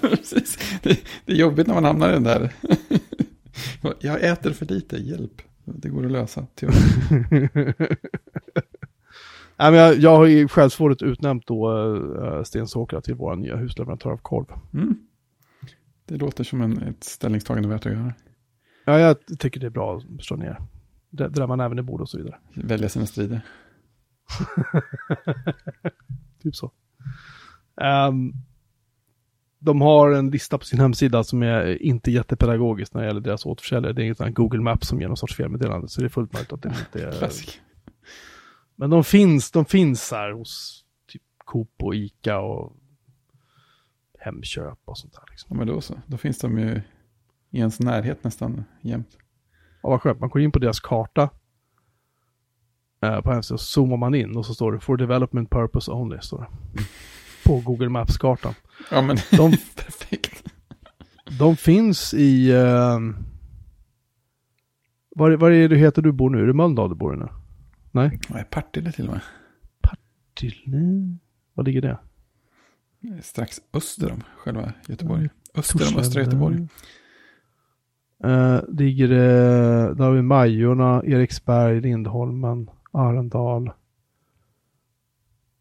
precis. 0.00 0.58
Det, 0.82 1.00
det 1.24 1.32
är 1.32 1.36
jobbigt 1.36 1.66
när 1.66 1.74
man 1.74 1.84
hamnar 1.84 2.10
i 2.10 2.12
den 2.12 2.24
där. 2.24 2.52
jag 4.00 4.24
äter 4.24 4.50
för 4.50 4.66
lite, 4.66 4.96
hjälp. 4.96 5.42
Det 5.64 5.88
går 5.88 6.06
att 6.06 6.12
lösa, 6.12 6.46
tyvärr. 6.54 6.74
Nej, 9.56 9.70
men 9.70 9.80
jag, 9.80 9.98
jag 9.98 10.16
har 10.16 10.26
ju 10.26 10.48
självsvårdigt 10.48 11.02
utnämnt 11.02 11.46
då 11.46 11.72
uh, 11.72 12.42
Stensåkra 12.42 13.00
till 13.00 13.14
våra 13.14 13.34
nya 13.34 13.56
husleverantör 13.56 14.10
av 14.10 14.16
korv. 14.16 14.46
Mm. 14.74 14.96
Det 16.06 16.16
låter 16.16 16.44
som 16.44 16.60
en, 16.60 16.82
ett 16.82 17.04
ställningstagande 17.04 17.68
värt 17.68 17.86
att 17.86 17.92
göra. 17.92 18.14
Ja, 18.84 18.98
jag 19.00 19.16
tycker 19.38 19.60
det 19.60 19.66
är 19.66 19.70
bra 19.70 19.96
att 19.96 20.24
slå 20.24 20.36
ner. 20.36 20.58
Dra- 21.10 21.28
Drar 21.28 21.46
man 21.46 21.60
även 21.60 21.78
i 21.78 21.82
bord 21.82 22.00
och 22.00 22.08
så 22.08 22.18
vidare. 22.18 22.36
Välja 22.54 22.88
sina 22.88 23.06
strider. 23.06 23.40
Typ 26.42 26.56
så. 26.56 26.72
Ehm, 27.80 28.32
de 29.58 29.80
har 29.80 30.10
en 30.10 30.30
lista 30.30 30.58
på 30.58 30.64
sin 30.64 30.80
hemsida 30.80 31.24
som 31.24 31.42
är 31.42 31.82
inte 31.82 32.10
jättepedagogisk 32.10 32.94
när 32.94 33.00
det 33.00 33.06
gäller 33.06 33.20
deras 33.20 33.46
återförsäljare. 33.46 33.92
Det 33.92 34.08
är 34.08 34.24
här 34.24 34.30
Google 34.30 34.60
Maps 34.60 34.88
som 34.88 35.00
ger 35.00 35.08
någon 35.08 35.16
sorts 35.16 35.36
felmeddelande. 35.36 35.88
Så 35.88 36.00
det 36.00 36.06
är 36.06 36.08
fullt 36.08 36.32
möjligt 36.32 36.52
att 36.52 36.62
det 36.62 36.68
inte 36.68 37.06
är... 37.08 37.12
Klassik. 37.12 37.60
Men 38.76 38.90
de 38.90 39.04
finns, 39.04 39.50
de 39.50 39.64
finns 39.64 40.10
här 40.10 40.32
hos 40.32 40.84
typ 41.08 41.22
Coop 41.44 41.82
och 41.82 41.94
Ica 41.94 42.38
och 42.40 42.76
Hemköp 44.18 44.78
och 44.84 44.98
sånt 44.98 45.12
där. 45.12 45.24
Liksom. 45.30 45.48
Ja, 45.50 45.56
men 45.56 45.66
då 45.66 45.80
så. 45.80 45.94
Då 46.06 46.16
finns 46.16 46.38
de 46.38 46.58
ju 46.58 46.82
i 47.50 47.58
ens 47.58 47.80
närhet 47.80 48.24
nästan 48.24 48.64
jämt. 48.80 49.18
Ja, 49.82 49.88
vad 49.88 50.02
skönt. 50.02 50.20
Man 50.20 50.28
går 50.28 50.42
in 50.42 50.52
på 50.52 50.58
deras 50.58 50.80
karta 50.80 51.30
eh, 53.02 53.20
på 53.20 53.32
hemsidan 53.32 53.58
så 53.58 53.64
zoomar 53.64 53.96
man 53.96 54.14
in 54.14 54.36
och 54.36 54.46
så 54.46 54.54
står 54.54 54.72
det 54.72 54.80
For 54.80 54.96
development 54.96 55.50
purpose 55.50 55.90
only. 55.90 56.18
Står 56.20 56.40
det. 56.40 56.48
På 57.44 57.60
Google 57.60 57.88
Maps-kartan. 57.88 58.54
Ja, 58.90 59.02
men 59.02 59.16
De, 59.30 59.50
perfekt. 59.76 60.44
de 61.38 61.56
finns 61.56 62.14
i... 62.14 62.50
Eh, 62.50 62.98
var, 65.16 65.30
var 65.30 65.50
är 65.50 65.68
det 65.68 65.76
heter 65.76 66.02
du 66.02 66.12
bor 66.12 66.30
nu? 66.30 66.42
Är 66.42 66.46
det 66.46 66.52
Mölndal 66.52 66.88
du 66.88 66.94
bor 66.94 67.14
i 67.14 67.18
nu? 67.18 67.28
Nej? 67.94 68.20
I 68.40 68.44
Partille 68.50 68.92
till 68.92 69.06
och 69.08 69.12
med. 69.12 69.22
Partille? 69.80 71.16
Var 71.54 71.64
ligger 71.64 71.80
det? 71.80 71.98
Strax 73.22 73.60
öster 73.72 74.12
om 74.12 74.22
själva 74.36 74.72
Göteborg. 74.88 75.20
Mm. 75.20 75.30
Öster 75.54 75.94
om 75.94 76.00
östra 76.00 76.22
Göteborg. 76.22 76.68
Uh, 78.24 78.60
ligger 78.68 79.08
det, 79.08 79.94
där 79.94 80.04
har 80.04 80.12
vi 80.12 80.22
Majorna, 80.22 81.02
Eriksberg, 81.04 81.80
Lindholmen, 81.80 82.70
Arendal. 82.90 83.72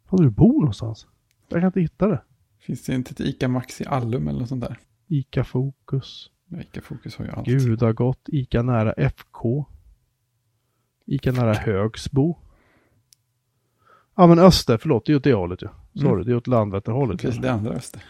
Var 0.09 0.23
du 0.23 0.29
bor 0.29 0.59
någonstans? 0.59 1.07
Jag 1.49 1.61
kan 1.61 1.67
inte 1.67 1.81
hitta 1.81 2.07
det. 2.07 2.21
Finns 2.59 2.83
det 2.83 2.95
inte 2.95 3.11
ett 3.11 3.19
ICA 3.19 3.47
Maxi 3.47 3.85
Allum 3.85 4.27
eller 4.27 4.39
något 4.39 4.49
sånt 4.49 4.63
där? 4.63 4.79
Ica 5.07 5.43
Fokus, 5.43 6.31
Ja, 6.47 6.61
ICA 6.61 6.81
Fokus 6.81 7.15
har 7.15 7.25
ju 7.25 7.31
allt. 7.31 7.47
Gudagott, 7.47 8.29
Ica 8.29 8.61
nära 8.61 8.93
FK. 8.93 9.65
Ica 11.05 11.31
nära 11.31 11.53
Högsbo. 11.53 12.35
Ja 14.15 14.27
men 14.27 14.39
Öster, 14.39 14.77
förlåt, 14.77 15.05
det 15.05 15.11
är 15.11 15.15
åt 15.17 15.23
det 15.23 15.33
hållet 15.33 15.61
ju. 15.61 15.67
Sorry, 15.95 16.11
Mm. 16.13 16.25
det 16.25 16.31
är 16.31 16.35
åt 16.35 16.47
Landvetterhållet. 16.47 17.23
Ju. 17.23 17.31
det 17.31 17.51
andra 17.51 17.71
öster? 17.73 18.03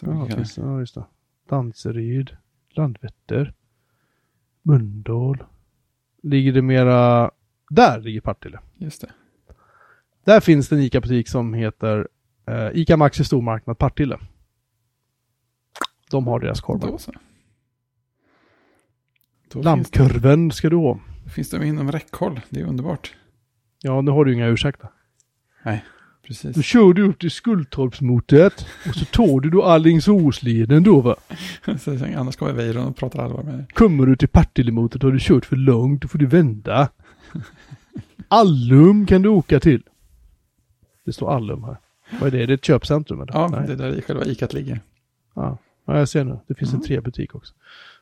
Ja, 0.00 0.26
det. 0.30 0.46
ja, 0.56 0.80
just 0.80 0.94
det. 0.94 1.04
Danseryd, 1.48 2.36
Landvetter, 2.70 3.54
Mölndal. 4.62 5.44
Ligger 6.22 6.52
det 6.52 6.62
mera... 6.62 7.30
Där 7.70 8.00
ligger 8.00 8.20
Partille. 8.20 8.60
Just 8.74 9.00
det. 9.00 9.12
Där 10.24 10.40
finns 10.40 10.68
det 10.68 10.76
en 10.76 10.82
ICA-butik 10.82 11.28
som 11.28 11.54
heter 11.54 12.08
eh, 12.46 12.68
ICA 12.74 12.96
Maxi 12.96 13.24
Stormarknad 13.24 13.78
Partille. 13.78 14.18
De 16.10 16.26
har 16.26 16.40
deras 16.40 16.60
korvar. 16.60 16.98
Lammkurven 19.54 20.50
ska 20.50 20.70
du 20.70 20.76
ha. 20.76 21.00
Finns 21.30 21.50
de 21.50 21.62
inom 21.62 21.92
räckhåll. 21.92 22.40
Det 22.50 22.60
är 22.60 22.64
underbart. 22.64 23.14
Ja, 23.82 24.00
nu 24.00 24.10
har 24.10 24.24
du 24.24 24.34
inga 24.34 24.46
ursäkter. 24.46 24.88
Då 25.64 25.70
Precis. 26.28 26.64
kör 26.64 26.92
du 26.92 27.02
upp 27.08 27.18
till 27.20 27.30
Skultorpsmotet 27.30 28.66
och 28.88 28.94
så 28.94 29.04
tar 29.04 29.40
du 29.40 29.50
då 29.50 29.62
Alingsåsleden 29.64 30.82
då 30.82 31.00
va. 31.00 31.16
Annars 32.16 32.36
kommer 32.36 32.52
Weiron 32.52 32.86
och 32.86 32.96
pratar 32.96 33.24
allvar 33.24 33.42
med 33.42 33.54
dig. 33.54 33.66
Kommer 33.72 34.06
du 34.06 34.16
till 34.16 34.28
Partillemotet 34.28 35.02
har 35.02 35.10
du 35.10 35.18
kört 35.20 35.44
för 35.46 35.56
långt, 35.56 36.02
då 36.02 36.08
får 36.08 36.18
du 36.18 36.26
vända. 36.26 36.88
Allum 38.28 39.06
kan 39.06 39.22
du 39.22 39.28
åka 39.28 39.60
till. 39.60 39.82
Det 41.04 41.12
står 41.12 41.30
Allum 41.34 41.64
här. 41.64 41.76
Vad 42.20 42.26
är 42.26 42.30
det? 42.38 42.42
Är 42.42 42.46
det 42.46 42.54
ett 42.54 42.64
köpcentrum 42.64 43.20
eller? 43.20 43.32
Ja, 43.32 43.48
Nej. 43.48 43.66
det 43.66 43.72
är 43.72 43.76
där 43.76 44.00
själva 44.00 44.24
ICAt 44.24 44.52
ligger. 44.52 44.80
Ja. 45.34 45.58
ja, 45.86 45.98
jag 45.98 46.08
ser 46.08 46.24
nu. 46.24 46.38
Det 46.46 46.54
finns 46.54 46.70
en 46.70 46.76
Mm. 46.76 46.86
trebutik 46.86 47.34
också. 47.34 47.54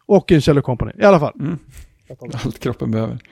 Och 0.07 0.33
en 0.33 0.41
Kjell 0.41 0.62
Company. 0.62 0.93
I 0.99 1.03
alla 1.05 1.20
fall. 1.20 1.33
Mm. 1.41 1.59
Allt 2.44 2.59
kroppen 2.59 2.90
behöver. 2.90 3.18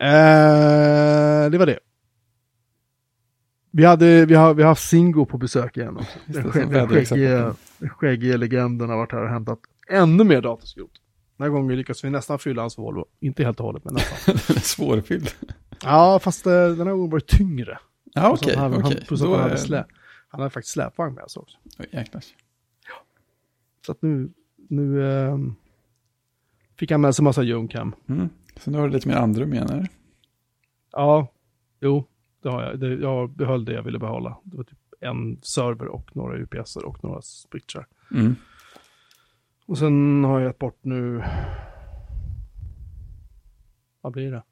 Eh, 0.00 1.50
det 1.50 1.58
var 1.58 1.66
det. 1.66 1.78
Vi, 3.70 3.84
hade, 3.84 4.26
vi, 4.26 4.34
har, 4.34 4.54
vi 4.54 4.62
har 4.62 4.68
haft 4.68 4.88
Singo 4.88 5.26
på 5.26 5.38
besök 5.38 5.76
igen 5.76 5.96
också. 5.96 6.18
Det, 6.26 6.40
Den, 6.42 6.52
skägg, 6.52 6.88
skäggiga, 7.08 7.54
den 7.78 7.88
skäggiga 7.90 8.36
legenden 8.36 8.88
har 8.90 8.96
varit 8.96 9.12
här 9.12 9.22
och 9.22 9.28
hämtat 9.28 9.58
ännu 9.90 10.24
mer 10.24 10.42
dataskrot. 10.42 10.90
Den 11.36 11.44
här 11.44 11.50
gången 11.50 11.76
lyckas 11.76 12.04
vi 12.04 12.10
nästan 12.10 12.38
fylla 12.38 12.62
hans 12.62 12.78
Volvo. 12.78 13.06
Inte 13.20 13.44
helt 13.44 13.60
och 13.60 13.66
hållet, 13.66 13.84
men 13.84 13.94
nästan. 13.94 14.34
Den 14.46 14.56
är 14.56 14.60
svårfylld. 14.60 15.30
ja, 15.82 16.18
fast 16.18 16.46
eh, 16.46 16.52
den 16.52 16.86
här 16.86 16.94
gången 16.94 17.10
var 17.10 17.18
det 17.18 17.26
tyngre. 17.26 17.78
Ja, 18.14 18.30
okej. 18.32 18.56
han, 18.56 18.72
han, 18.72 18.84
okej. 18.84 19.04
plus 19.08 19.20
att 19.22 19.26
Då 19.26 19.32
han, 19.34 19.42
hade 19.42 19.54
är- 19.54 19.58
slä, 19.58 19.84
han 20.28 20.40
hade 20.40 20.50
faktiskt 20.50 20.72
släpvagn 20.72 21.14
med 21.14 21.30
sig 21.30 21.40
också. 21.40 21.58
Oj, 21.78 21.86
Jäklar. 21.92 22.22
Så 23.86 23.92
att 23.92 24.02
nu, 24.02 24.30
nu 24.68 25.10
ehm, 25.12 25.54
fick 26.78 26.90
han 26.90 27.00
med 27.00 27.14
sig 27.14 27.24
massa 27.24 27.42
junk 27.42 27.74
hem. 27.74 27.94
Mm. 28.08 28.28
Så 28.56 28.70
nu 28.70 28.78
har 28.78 28.86
du 28.88 28.92
lite 28.94 29.08
mer 29.08 29.16
andrum 29.16 29.52
igen 29.52 29.68
här. 29.70 29.88
Ja, 30.92 31.28
jo, 31.80 32.04
det 32.42 32.48
har 32.48 32.62
jag. 32.62 32.80
Det, 32.80 32.94
jag 32.94 33.30
behöll 33.30 33.64
det 33.64 33.72
jag 33.72 33.82
ville 33.82 33.98
behålla. 33.98 34.38
Det 34.44 34.56
var 34.56 34.64
typ 34.64 34.78
en 35.00 35.38
server 35.42 35.86
och 35.88 36.16
några 36.16 36.36
UPSer 36.38 36.84
och 36.84 37.04
några 37.04 37.22
switchar. 37.22 37.86
Mm. 38.10 38.34
Och 39.66 39.78
sen 39.78 40.24
har 40.24 40.40
jag 40.40 40.46
gett 40.48 40.58
bort 40.58 40.78
nu... 40.82 41.22
Vad 44.00 44.12
blir 44.12 44.32
det? 44.32 44.42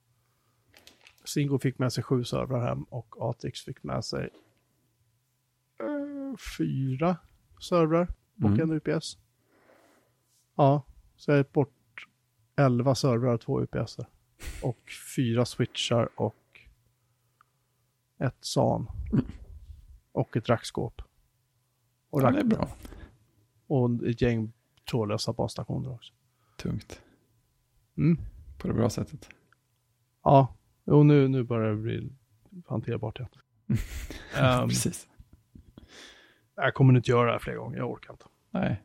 Singo 1.25 1.59
fick 1.59 1.79
med 1.79 1.93
sig 1.93 2.05
sju 2.05 2.25
servrar 2.25 2.67
hem 2.69 2.83
och 2.83 3.15
Atrix 3.31 3.65
fick 3.65 3.83
med 3.83 4.05
sig 4.05 4.29
eh, 5.81 6.37
fyra 6.59 7.17
servrar 7.61 8.09
och 8.43 8.51
Mm. 8.51 8.61
en 8.61 8.73
UPS. 8.87 9.19
Ja, 10.57 10.83
så 11.17 11.31
jag 11.31 11.35
har 11.35 11.39
gett 11.39 11.53
bort 11.53 12.07
elva 12.57 12.95
servrar 12.95 13.35
och 13.35 13.41
två 13.41 13.61
UPSer. 13.63 14.07
Och 14.63 14.91
fyra 15.17 15.45
switchar 15.45 16.09
och 16.15 16.61
ett 18.19 18.37
SAN. 18.41 18.87
Och 20.13 20.37
ett 20.37 20.49
rackskåp. 20.49 21.03
Och, 22.11 22.23
Ja, 22.23 22.31
det 22.31 22.41
är 22.41 22.45
bra. 22.45 22.69
och 23.67 24.07
ett 24.07 24.23
gäng 24.23 24.53
trådlösa 24.91 25.33
basstationer 25.33 25.93
också. 25.95 26.15
Tungt. 26.57 27.03
Mm. 27.97 28.19
På 28.59 28.69
det 28.69 28.75
bra 28.75 28.91
sättet. 28.91 29.29
Ja, 30.25 30.55
jo, 30.85 31.03
nu, 31.03 31.29
nu 31.29 31.43
börjar 31.43 31.71
det 31.71 31.77
bli 31.77 32.13
hanterbart 32.67 33.19
igen. 33.19 33.31
Ehm, 34.37 34.69
Precis. 34.69 35.09
jag 36.55 36.75
kommer 36.75 36.97
inte 36.97 37.11
göra 37.11 37.27
det 37.27 37.33
här 37.33 37.39
fler 37.39 37.55
gånger, 37.57 37.79
jag 37.79 37.91
orkar 37.91 38.13
inte. 38.13 38.25
Nej. 38.51 38.83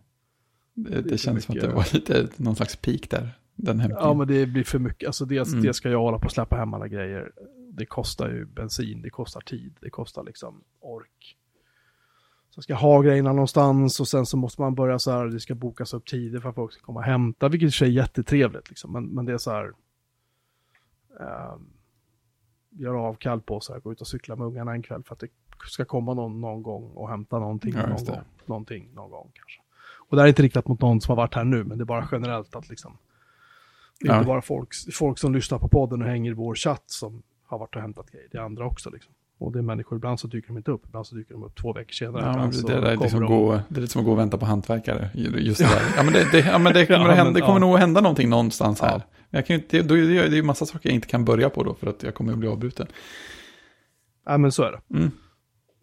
Det, 0.74 0.90
Det 0.90 1.02
det 1.02 1.18
känns 1.18 1.44
som 1.44 1.56
att 1.56 1.62
det 1.62 1.68
var 1.74 1.94
lite 1.94 2.28
någon 2.38 2.56
slags 2.56 2.76
peak 2.76 3.10
där. 3.10 3.38
Den 3.56 3.80
hämtningen. 3.80 4.08
Ja, 4.08 4.14
men 4.14 4.28
det 4.28 4.46
blir 4.46 4.64
för 4.64 4.80
mycket. 4.80 5.08
Alltså 5.08 5.26
dels, 5.26 5.50
Mm. 5.52 5.64
dels 5.64 5.78
ska 5.78 5.90
jag 5.90 6.00
hålla 6.00 6.20
på 6.20 6.26
och 6.26 6.32
släppa 6.32 6.56
hem 6.56 6.74
alla 6.74 6.88
grejer. 6.88 7.32
Det 7.74 7.86
kostar 7.86 8.30
ju 8.30 8.46
bensin, 8.46 9.02
det 9.02 9.10
kostar 9.10 9.42
tid, 9.42 9.74
det 9.82 9.90
kostar 9.90 10.24
liksom 10.24 10.64
ork. 10.80 11.38
Så 12.50 12.62
ska 12.62 12.74
jag 12.74 12.78
ha 12.80 13.02
grejerna 13.02 13.34
någonstans 13.34 14.00
och 14.00 14.08
sen 14.08 14.26
så 14.26 14.38
måste 14.38 14.62
man 14.62 14.76
börja 14.76 15.00
så 15.00 15.12
här, 15.12 15.26
det 15.26 15.40
ska 15.40 15.56
bokas 15.56 15.94
upp 15.94 16.06
tider 16.06 16.40
för 16.40 16.50
att 16.50 16.56
folk 16.56 16.74
ska 16.74 16.82
komma 16.86 17.00
och 17.00 17.06
hämta, 17.06 17.50
vilket 17.50 17.66
i 17.68 17.70
och 17.70 17.74
för 17.74 17.78
sig 17.78 17.88
är 17.88 17.92
jättetrevligt 17.92 18.70
liksom. 18.70 18.92
Men, 18.92 19.06
men 19.06 19.26
det 19.26 19.34
är 19.34 19.38
så 19.38 19.52
här, 19.52 19.72
um, 21.20 21.70
göra 22.70 23.00
avkall 23.02 23.42
på 23.42 23.60
så 23.60 23.74
här, 23.74 23.80
gå 23.80 23.92
ut 23.92 24.02
och 24.02 24.08
cykla 24.08 24.36
med 24.36 24.48
ungarna 24.48 24.72
en 24.72 24.82
kväll 24.84 25.04
för 25.04 25.14
att 25.16 25.20
det 25.20 25.28
ska 25.68 25.86
komma 25.86 26.14
någon 26.14 26.42
någon 26.42 26.64
gång 26.64 26.92
och 26.92 27.10
hämta 27.10 27.40
någonting 27.40 27.74
Ja, 27.76 27.88
någon 27.88 28.06
det. 28.06 28.12
gång. 28.12 28.22
Någonting 28.46 28.90
någon 28.94 29.12
gång 29.12 29.32
kanske. 29.34 29.62
Och 30.12 30.16
det 30.18 30.22
här 30.22 30.26
är 30.28 30.30
inte 30.30 30.44
riktat 30.44 30.68
mot 30.68 30.82
någon 30.82 31.02
som 31.02 31.12
har 31.12 31.24
varit 31.24 31.36
här 31.36 31.44
nu, 31.44 31.64
men 31.64 31.78
det 31.78 31.84
är 31.84 31.86
bara 31.86 32.08
generellt 32.12 32.56
att 32.56 32.70
liksom 32.70 32.98
det 34.00 34.08
är 34.08 34.12
Ja. 34.12 34.18
inte 34.18 34.28
bara 34.28 34.42
folk, 34.42 34.70
folk 34.94 35.20
som 35.20 35.34
lyssnar 35.34 35.60
på 35.60 35.68
podden 35.68 36.02
och 36.02 36.08
hänger 36.08 36.32
i 36.32 36.34
vår 36.34 36.56
chatt 36.56 36.84
som 36.86 37.24
har 37.48 37.58
varit 37.60 37.76
och 37.76 37.82
hämtat 37.82 38.12
grejer. 38.12 38.28
Det 38.32 38.38
är 38.38 38.42
andra 38.42 38.66
också 38.66 38.90
liksom. 38.90 39.14
Och 39.38 39.52
det 39.52 39.60
är 39.60 39.64
människor, 39.64 39.98
ibland 39.98 40.20
så 40.20 40.28
dyker 40.28 40.48
de 40.48 40.58
inte 40.58 40.72
upp, 40.72 40.82
ibland 40.88 41.08
så 41.08 41.16
dyker 41.16 41.34
de 41.34 41.44
upp 41.44 41.56
två 41.56 41.74
veckor 41.74 41.92
senare. 41.92 42.24
Ja, 42.26 42.38
men 42.38 42.52
det, 42.52 42.82
det, 42.82 42.92
är 42.92 42.98
liksom 42.98 43.20
de- 43.20 43.28
gå, 43.28 43.52
det 43.70 43.78
är 43.78 43.82
lite 43.82 43.94
som 43.94 44.00
att 44.02 44.06
gå 44.06 44.12
och 44.12 44.18
vänta 44.20 44.38
på 44.38 44.46
hantverkare. 44.46 45.10
Just 45.14 45.60
det 45.60 45.66
där. 45.76 45.82
Ja, 45.98 46.04
men 46.04 46.14
det, 46.14 46.32
det, 46.32 46.40
ja, 46.40 46.58
men 46.58 46.74
det 46.74 46.86
kommer, 46.88 47.00
Ja, 47.00 47.06
hända, 47.12 47.24
men, 47.24 47.34
det 47.34 47.40
kommer 47.40 47.54
ja. 47.54 47.60
nog 47.60 47.74
att 47.74 47.80
hända 47.80 48.02
någonting 48.02 48.30
någonstans 48.30 48.82
här. 48.82 48.98
Men 49.30 49.38
Jag 49.40 49.46
kan 49.46 49.56
ju 49.56 49.64
är 49.80 49.84
det, 49.84 50.06
det 50.08 50.20
är 50.26 50.36
ju 50.36 50.44
massa 50.44 50.66
saker 50.66 50.90
jag 50.90 50.96
inte 50.96 51.08
kan 51.08 51.26
börja 51.26 51.50
på 51.50 51.64
då 51.64 51.74
för 51.74 51.88
att 51.88 52.04
jag 52.04 52.16
kommer 52.16 52.34
att 52.34 52.40
bli 52.40 52.48
avbruten. 52.48 52.88
Ja, 54.26 54.38
men 54.38 54.52
så 54.52 54.64
är 54.64 54.72
det. 54.72 54.98
Mm. 54.98 55.12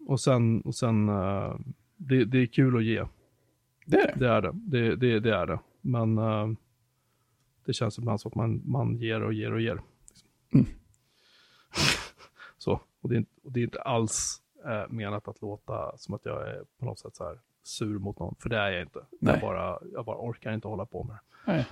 Och 0.07 0.19
sen, 0.19 0.61
och 0.61 0.75
sen 0.75 1.09
eh, 1.09 1.55
det, 1.97 2.25
det 2.25 2.37
är 2.41 2.45
kul 2.45 2.77
att 2.77 2.83
ge. 2.83 3.03
Det 3.89 4.01
är 4.01 4.07
det. 4.07 4.19
Det 4.19 4.29
är 4.29 4.41
det. 4.41 4.51
Det, 4.53 4.95
det, 4.95 5.19
det 5.19 5.35
är 5.35 5.45
det. 5.45 5.59
Men 5.81 6.17
eh, 6.17 6.49
det 7.65 7.73
känns 7.73 7.97
ibland 7.97 8.21
som 8.21 8.29
att 8.29 8.35
man, 8.35 8.61
man 8.65 8.97
ger 8.97 9.21
och 9.21 9.33
ger 9.33 9.53
och 9.53 9.61
ger. 9.61 9.81
Mm. 10.53 10.65
så, 12.57 12.81
och 13.01 13.09
det, 13.09 13.15
är 13.15 13.17
inte, 13.17 13.31
och 13.43 13.51
det 13.51 13.59
är 13.59 13.63
inte 13.63 13.81
alls 13.81 14.41
eh, 14.65 14.89
menat 14.89 15.27
att 15.27 15.41
låta 15.41 15.97
som 15.97 16.15
att 16.15 16.25
jag 16.25 16.49
är 16.49 16.63
på 16.79 16.85
något 16.85 16.99
sätt 16.99 17.15
så 17.15 17.23
här 17.23 17.39
sur 17.63 17.99
mot 17.99 18.19
någon, 18.19 18.35
för 18.39 18.49
det 18.49 18.57
är 18.57 18.71
jag 18.71 18.81
inte. 18.81 18.99
Nej. 19.19 19.33
Jag 19.33 19.41
bara, 19.41 19.79
jag 19.93 20.05
bara 20.05 20.17
orkar 20.17 20.53
inte 20.53 20.67
hålla 20.67 20.85
på 20.85 21.03
med 21.03 21.15
det. 21.15 21.51
Nej. 21.51 21.67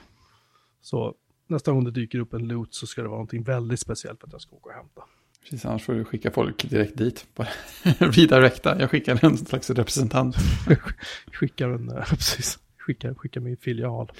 Så 0.81 1.15
nästa 1.47 1.71
gång 1.71 1.83
det 1.83 1.91
dyker 1.91 2.19
upp 2.19 2.33
en 2.33 2.47
loot 2.47 2.73
så 2.73 2.87
ska 2.87 3.01
det 3.01 3.07
vara 3.07 3.17
någonting 3.17 3.43
väldigt 3.43 3.79
speciellt 3.79 4.19
för 4.19 4.27
att 4.27 4.33
jag 4.33 4.41
ska 4.41 4.55
åka 4.55 4.69
och 4.69 4.75
hämta. 4.75 5.03
Precis, 5.43 5.65
annars 5.65 5.83
får 5.83 5.93
du 5.93 6.05
skicka 6.05 6.31
folk 6.31 6.69
direkt 6.69 6.97
dit. 6.97 7.25
Bara 7.35 7.47
Redirecta, 7.99 8.79
jag 8.79 8.89
skickar 8.89 9.25
en 9.25 9.37
slags 9.37 9.69
representant. 9.69 10.35
Skickar 11.31 11.69
en, 11.69 11.87
precis, 12.09 12.59
skickar, 12.77 13.13
skickar 13.13 13.41
min 13.41 13.57
filial. 13.57 14.11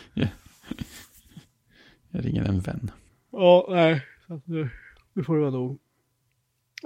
Jag 2.10 2.26
ringer 2.26 2.44
en 2.44 2.60
vän. 2.60 2.92
Ja, 3.32 3.68
nej, 3.70 4.06
nu, 4.46 4.70
nu 5.14 5.24
får 5.24 5.36
det 5.36 5.42
vara 5.42 5.52
nog. 5.52 5.80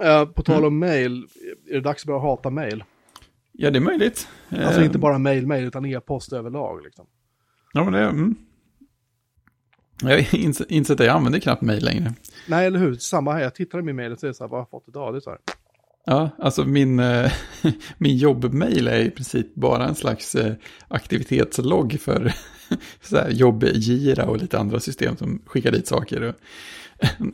Eh, 0.02 0.24
på 0.24 0.42
tal 0.42 0.64
om 0.64 0.78
mail, 0.78 1.26
är 1.70 1.74
det 1.74 1.80
dags 1.80 2.02
att 2.02 2.06
börja 2.06 2.20
hata 2.20 2.50
mail? 2.50 2.84
Ja, 3.52 3.70
det 3.70 3.78
är 3.78 3.80
möjligt. 3.80 4.28
Alltså 4.48 4.80
Eh, 4.80 4.86
inte 4.86 4.98
bara 4.98 5.18
mail, 5.18 5.46
mail, 5.46 5.64
utan 5.64 5.86
e-post 5.86 6.32
överlag. 6.32 6.82
Liksom. 6.84 7.06
Ja, 7.72 7.84
men 7.84 7.92
det... 7.92 8.00
Mm. 8.00 8.36
Jag 10.02 10.22
har 10.22 10.72
insett 10.72 11.00
att 11.00 11.06
jag 11.06 11.16
använder 11.16 11.38
knappt 11.38 11.62
mejl 11.62 11.84
längre. 11.84 12.14
Nej, 12.46 12.66
eller 12.66 12.78
hur? 12.78 12.94
Samma 12.94 13.32
här. 13.32 13.40
Jag 13.40 13.54
tittar 13.54 13.78
i 13.78 13.82
min 13.82 13.96
mejl 13.96 14.12
och 14.12 14.18
säger 14.18 14.32
så 14.34 14.44
här, 14.44 14.48
vad 14.48 14.58
har 14.58 14.62
jag 14.62 14.70
fått 14.70 14.88
idag? 14.88 15.14
Det 15.14 15.18
är 15.18 15.20
så 15.20 15.30
här. 15.30 15.38
Ja, 16.04 16.30
alltså 16.38 16.64
min, 16.64 16.98
eh, 16.98 17.32
min 17.98 18.16
jobbmail 18.16 18.88
är 18.88 19.00
i 19.00 19.10
princip 19.10 19.54
bara 19.54 19.88
en 19.88 19.94
slags 19.94 20.34
eh, 20.34 20.54
aktivitetslogg 20.88 22.00
för 22.00 22.32
så 23.02 23.16
här 23.16 23.30
jobbgira 23.30 24.26
och 24.26 24.38
lite 24.38 24.58
andra 24.58 24.80
system 24.80 25.16
som 25.16 25.42
skickar 25.46 25.70
dit 25.70 25.86
saker. 25.86 26.22
Och 26.22 26.34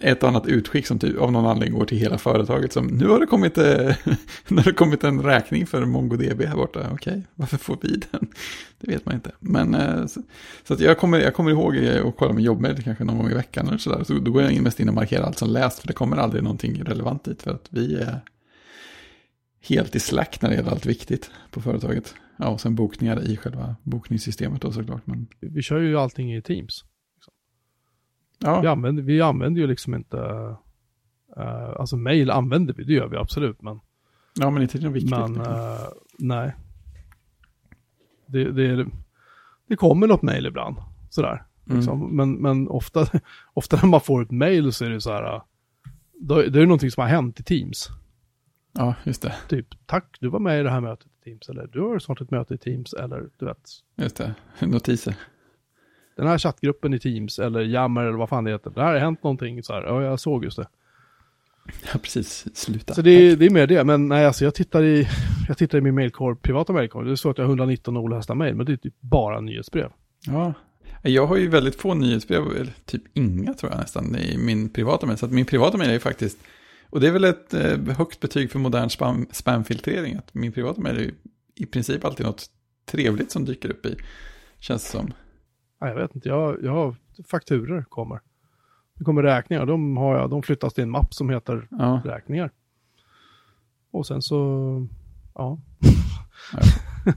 ett 0.03 0.25
annat 0.25 0.47
utskick 0.47 0.87
som 0.87 0.99
typ 0.99 1.19
av 1.19 1.33
någon 1.33 1.47
anledning 1.47 1.79
går 1.79 1.87
till 1.87 1.99
hela 1.99 2.19
företaget 2.19 2.73
som 2.73 2.87
nu 2.87 3.09
har 3.09 3.21
det 3.21 3.27
kommit, 3.27 3.59
eh, 3.59 3.97
nu 4.49 4.57
har 4.57 4.65
det 4.65 4.73
kommit 4.73 5.05
en 5.05 5.23
räkning 5.23 5.67
för 5.67 5.85
MongoDB 5.85 6.43
här 6.43 6.57
borta. 6.57 6.91
Okej, 6.93 7.23
varför 7.35 7.57
får 7.57 7.79
vi 7.83 8.01
den? 8.11 8.29
Det 8.81 8.91
vet 8.91 9.07
man 9.07 9.15
inte. 9.15 9.31
Men 9.41 10.09
så, 10.09 10.23
så 10.65 10.75
att 10.75 10.81
jag, 10.81 10.99
kommer, 10.99 11.19
jag 11.19 11.35
kommer 11.35 11.51
ihåg 11.51 11.77
att 11.79 12.17
kolla 12.17 12.33
min 12.33 12.45
jobbmail 12.45 12.83
kanske 12.83 13.05
någon 13.05 13.19
gång 13.19 13.31
i 13.31 13.35
veckan 13.35 13.69
eller 13.69 13.79
sådär. 13.79 14.05
Så 14.05 14.13
då 14.13 14.31
går 14.31 14.43
jag 14.43 14.53
in 14.53 14.63
mest 14.63 14.81
in 14.81 14.89
och 14.89 14.95
markerar 14.95 15.23
allt 15.23 15.39
som 15.39 15.51
läst 15.51 15.79
för 15.79 15.87
det 15.87 15.93
kommer 15.95 16.17
aldrig 16.17 16.43
någonting 16.43 16.83
relevant 16.83 17.25
dit 17.25 17.43
för 17.43 17.51
att 17.51 17.67
vi 17.71 17.95
är 17.95 18.21
helt 19.61 19.95
i 19.97 20.01
slack 20.01 20.43
när 20.43 20.49
det 20.51 20.55
gäller 20.57 20.71
allt 20.71 20.87
viktigt 20.87 21.31
på 21.51 21.61
företaget. 21.61 22.15
Ja, 22.37 22.49
och 22.49 22.61
sen 22.61 22.75
bokningar 22.75 23.23
i 23.31 23.37
själva 23.37 23.77
bokningssystemet 23.83 24.63
då 24.63 24.73
såklart. 24.73 25.07
Men 25.07 25.27
Vi 25.41 25.63
kör 25.63 25.79
ju 25.81 25.99
allting 25.99 26.35
i 26.35 26.43
Teams. 26.43 26.85
Vi 28.41 28.47
ja, 28.47 28.71
använder, 28.71 29.03
vi 29.03 29.21
använder 29.21 29.61
ju 29.61 29.67
liksom 29.67 29.95
inte, 29.95 30.19
eh, 31.37 31.71
alltså 31.79 31.97
mail 31.97 32.31
använder 32.31 32.75
vi, 32.75 32.85
det 32.85 32.93
gör 32.93 33.09
vi 33.09 33.17
absolut, 33.17 33.63
men, 33.63 33.81
ja 34.41 34.51
men 34.51 34.63
inte 34.63 34.79
det 34.79 34.89
viktigt. 34.89 35.11
men 35.11 35.33
liksom. 35.35 35.53
eh, 35.55 35.79
nej. 36.19 36.55
Det, 38.27 38.53
det, 38.53 38.67
är- 38.67 38.87
det 39.69 39.77
kommer 39.77 40.07
något 40.07 40.23
mail 40.23 40.47
ibland, 40.47 40.77
sådär. 41.11 41.45
Mm. 41.67 41.79
Liksom. 41.79 42.17
Men, 42.17 42.33
men 42.35 42.69
ofta, 42.69 43.07
ofta 43.55 43.77
när 43.77 43.89
man 43.89 44.01
får 44.01 44.23
ett 44.23 44.31
mail 44.31 44.73
så 44.73 44.85
är 44.85 44.91
det 44.91 45.01
så 45.01 45.13
här, 45.13 45.35
eh, 45.35 45.43
då, 46.21 46.43
det 46.43 46.61
är 46.63 46.67
någonting 46.67 46.91
som 46.91 47.01
har 47.01 47.09
hänt 47.09 47.41
i 47.41 47.43
Teams. 47.43 47.89
Ja, 48.79 48.95
just 49.05 49.23
det. 49.23 49.35
Typ, 49.49 49.67
tack, 49.87 50.17
du 50.21 50.29
var 50.29 50.39
med 50.41 50.61
i 50.61 50.63
det 50.63 50.71
här 50.71 50.81
mötet 50.81 51.07
i 51.07 51.25
Teams, 51.25 51.49
eller 51.49 51.67
du 51.67 51.81
har 51.81 51.99
snart 51.99 52.21
ett 52.21 52.31
möte 52.31 52.55
i 52.55 52.59
Teams, 52.59 52.93
eller 52.95 53.29
du 53.39 53.47
vet, 53.47 53.59
Just 53.97 54.17
det. 54.17 54.35
Notiser. 54.67 55.15
den 56.17 56.27
här 56.27 56.39
chattgruppen 56.39 56.95
i 56.95 56.99
Teams, 56.99 57.39
eller 57.39 57.61
Jammer, 57.61 58.01
eller 58.05 58.19
vad 58.19 58.29
fan 58.29 58.45
det 58.45 58.51
heter. 58.51 58.71
Det 58.71 58.81
här 58.83 58.93
har 58.93 58.99
hänt 59.01 59.23
någonting, 59.23 59.63
så 59.63 59.73
här, 59.73 59.83
ja, 59.83 60.03
jag 60.03 60.21
såg 60.21 60.45
just 60.45 60.57
det. 60.57 60.69
Ja, 61.93 61.99
precis. 62.03 62.57
Sluta. 62.57 62.95
Så 62.95 63.03
det, 63.03 63.11
är- 63.11 63.37
det 63.37 63.47
är 63.47 63.51
mer 63.51 63.67
det, 63.67 63.85
men 63.85 64.09
nej, 64.09 64.27
alltså 64.27 64.45
jag 64.45 64.55
tittar 64.55 64.83
i, 64.83 65.09
jag 65.49 65.59
tittar 65.59 65.79
i 65.79 65.81
min 65.81 65.95
mailkorg, 65.95 66.37
privata 66.37 66.73
mailkorg, 66.73 67.09
det 67.11 67.17
står 67.17 67.31
att 67.31 67.39
jag 67.39 67.45
har 67.45 67.51
119 67.51 67.97
olästa 67.97 68.35
mail, 68.35 68.55
men 68.55 68.67
det 68.67 68.73
är 68.73 68.77
typ 68.77 68.95
bara 69.01 69.41
nyhetsbrev. 69.41 69.91
Ja. 70.27 70.53
Jag 71.03 71.27
har 71.27 71.37
ju 71.37 71.49
väldigt 71.49 71.75
få 71.81 71.95
nyhetsbrev, 71.95 72.43
eller 72.43 72.73
typ 72.85 73.03
inga 73.15 73.55
tror 73.55 73.73
jag 73.73 73.81
nästan, 73.81 74.17
i 74.17 74.39
min 74.39 74.69
privata 74.69 75.07
mail. 75.07 75.19
Så 75.19 75.27
att 75.27 75.33
min 75.33 75.47
privata 75.47 75.79
mail 75.79 75.91
är 75.91 75.95
ju 75.95 76.01
faktiskt, 76.01 76.39
och 76.91 77.01
det 77.01 77.09
är 77.09 77.13
väl 77.13 77.25
ett 77.25 77.55
eh, 77.55 77.79
högt 77.97 78.21
betyg 78.21 78.51
för 78.51 78.59
modern 78.59 78.91
spam, 78.91 79.27
spamfiltrering, 79.33 80.17
att 80.17 80.35
min 80.35 80.53
privata 80.53 80.81
mail 80.81 80.99
är 80.99 81.15
i 81.55 81.67
princip 81.67 82.05
alltid 82.05 82.27
något 82.27 82.47
trevligt 82.85 83.31
som 83.31 83.45
dyker 83.45 83.71
upp 83.71 83.87
i, 83.87 83.97
känns 84.59 84.85
det 84.85 84.91
som. 84.91 85.13
Jag 85.81 85.95
vet 85.95 86.15
inte, 86.15 86.29
jag, 86.29 86.65
jag 86.65 86.73
har 86.73 86.97
fakturer 87.31 87.83
kommer. 87.83 88.21
Det 88.95 89.05
kommer 89.05 89.23
räkningar, 89.23 89.67
de, 89.67 89.97
har 89.97 90.19
jag, 90.19 90.31
de 90.31 90.43
flyttas 90.43 90.75
till 90.75 90.83
en 90.83 90.91
mapp 90.91 91.15
som 91.15 91.31
heter 91.31 91.69
Ja, 91.71 92.03
räkningar. 92.05 92.51
Och 93.91 94.07
sen 94.07 94.23
så, 94.23 94.87
ja. 95.35 95.59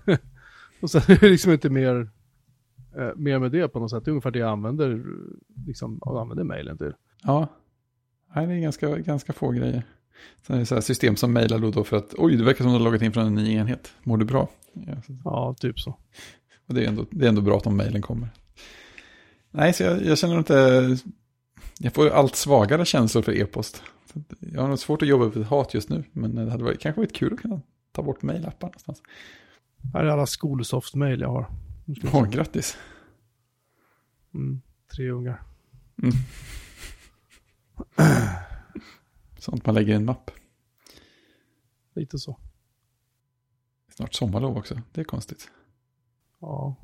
och 0.82 0.92
sen 0.92 1.02
är 1.08 1.20
det 1.20 1.30
liksom 1.30 1.52
inte 1.52 1.70
mer, 1.70 2.10
eh, 2.98 3.10
mer 3.16 3.40
med 3.40 3.52
det 3.52 3.68
på 3.68 3.80
något 3.80 3.92
sätt. 3.92 4.06
Det 4.06 4.10
är 4.10 4.12
ungefär 4.12 4.32
det 4.32 4.40
jag 4.40 4.50
använder, 4.50 5.04
liksom, 5.68 6.02
använder 6.06 6.44
mailen 6.44 6.78
till. 6.78 6.94
ja. 7.24 7.48
Nej, 8.36 8.48
det 8.48 8.54
är 8.54 8.60
ganska, 8.60 8.98
ganska 8.98 9.34
få 9.34 9.52
grejer. 9.52 9.84
Sen 10.48 10.56
är 10.56 10.60
det 10.60 10.66
så 10.66 10.82
system 10.82 11.16
som 11.16 11.34
mejlar 11.34 11.60
då, 11.60 11.84
för 11.84 11.98
att 11.98 12.14
oj, 12.18 12.36
det 12.36 12.44
verkar 12.44 12.64
som 12.64 12.68
att 12.68 12.74
du 12.74 12.84
har 12.84 12.86
loggat 12.86 13.02
in 13.02 13.14
från 13.14 13.26
en 13.26 13.36
ny 13.36 13.54
enhet. 13.54 13.94
Mår 14.04 14.18
du 14.18 14.26
bra? 14.26 14.50
Ja, 14.74 14.96
Ja, 15.24 15.56
typ 15.60 15.80
så. 15.80 15.98
Och 16.68 16.74
det 16.74 16.84
är 16.84 16.88
ändå, 16.88 17.06
det 17.12 17.26
är 17.26 17.30
ändå 17.30 17.42
bra 17.42 17.58
att 17.58 17.64
de 17.64 17.78
mejlen 17.78 18.02
kommer. 18.02 18.30
Nej, 19.52 19.74
så 19.74 19.84
jag, 19.84 20.06
jag 20.06 20.18
känner 20.18 20.38
inte... 20.38 20.98
Jag 21.80 21.94
får 21.94 22.10
allt 22.10 22.36
svagare 22.36 22.86
känslor 22.86 23.22
för 23.22 23.32
e-post. 23.32 23.84
Jag 24.40 24.62
har 24.62 24.68
nog 24.68 24.80
svårt 24.80 25.02
att 25.02 25.08
jobba 25.08 25.42
ett 25.42 25.48
hat 25.48 25.74
just 25.74 25.90
nu, 25.90 26.04
men 26.12 26.36
det 26.36 26.52
hade 26.52 26.64
varit, 26.64 26.80
kanske 26.80 27.02
varit 27.02 27.14
kul 27.16 27.34
att 27.34 27.40
kunna 27.40 27.62
ta 27.92 28.04
bort 28.04 28.22
mejlappar 28.22 28.68
någonstans. 28.68 29.02
Här 29.94 30.06
är 30.06 30.10
alla 30.10 30.26
Skolsoft-mail 30.26 31.22
jag 31.22 31.30
har. 31.30 31.46
Åh, 32.14 32.30
grattis. 32.30 32.78
Mm, 34.34 34.62
tre 34.96 35.10
ungar. 35.10 35.42
Mm. 36.04 36.16
Sånt 39.38 39.66
man 39.66 39.76
lägger 39.76 39.94
i 39.94 39.96
en 39.96 40.06
mapp. 40.06 40.32
Lite 41.96 42.20
så. 42.20 42.38
Snart 43.96 44.14
sommarlov 44.14 44.58
också, 44.58 44.82
det 44.94 45.02
är 45.02 45.06
konstigt. 45.06 45.52
Ja. 46.42 46.76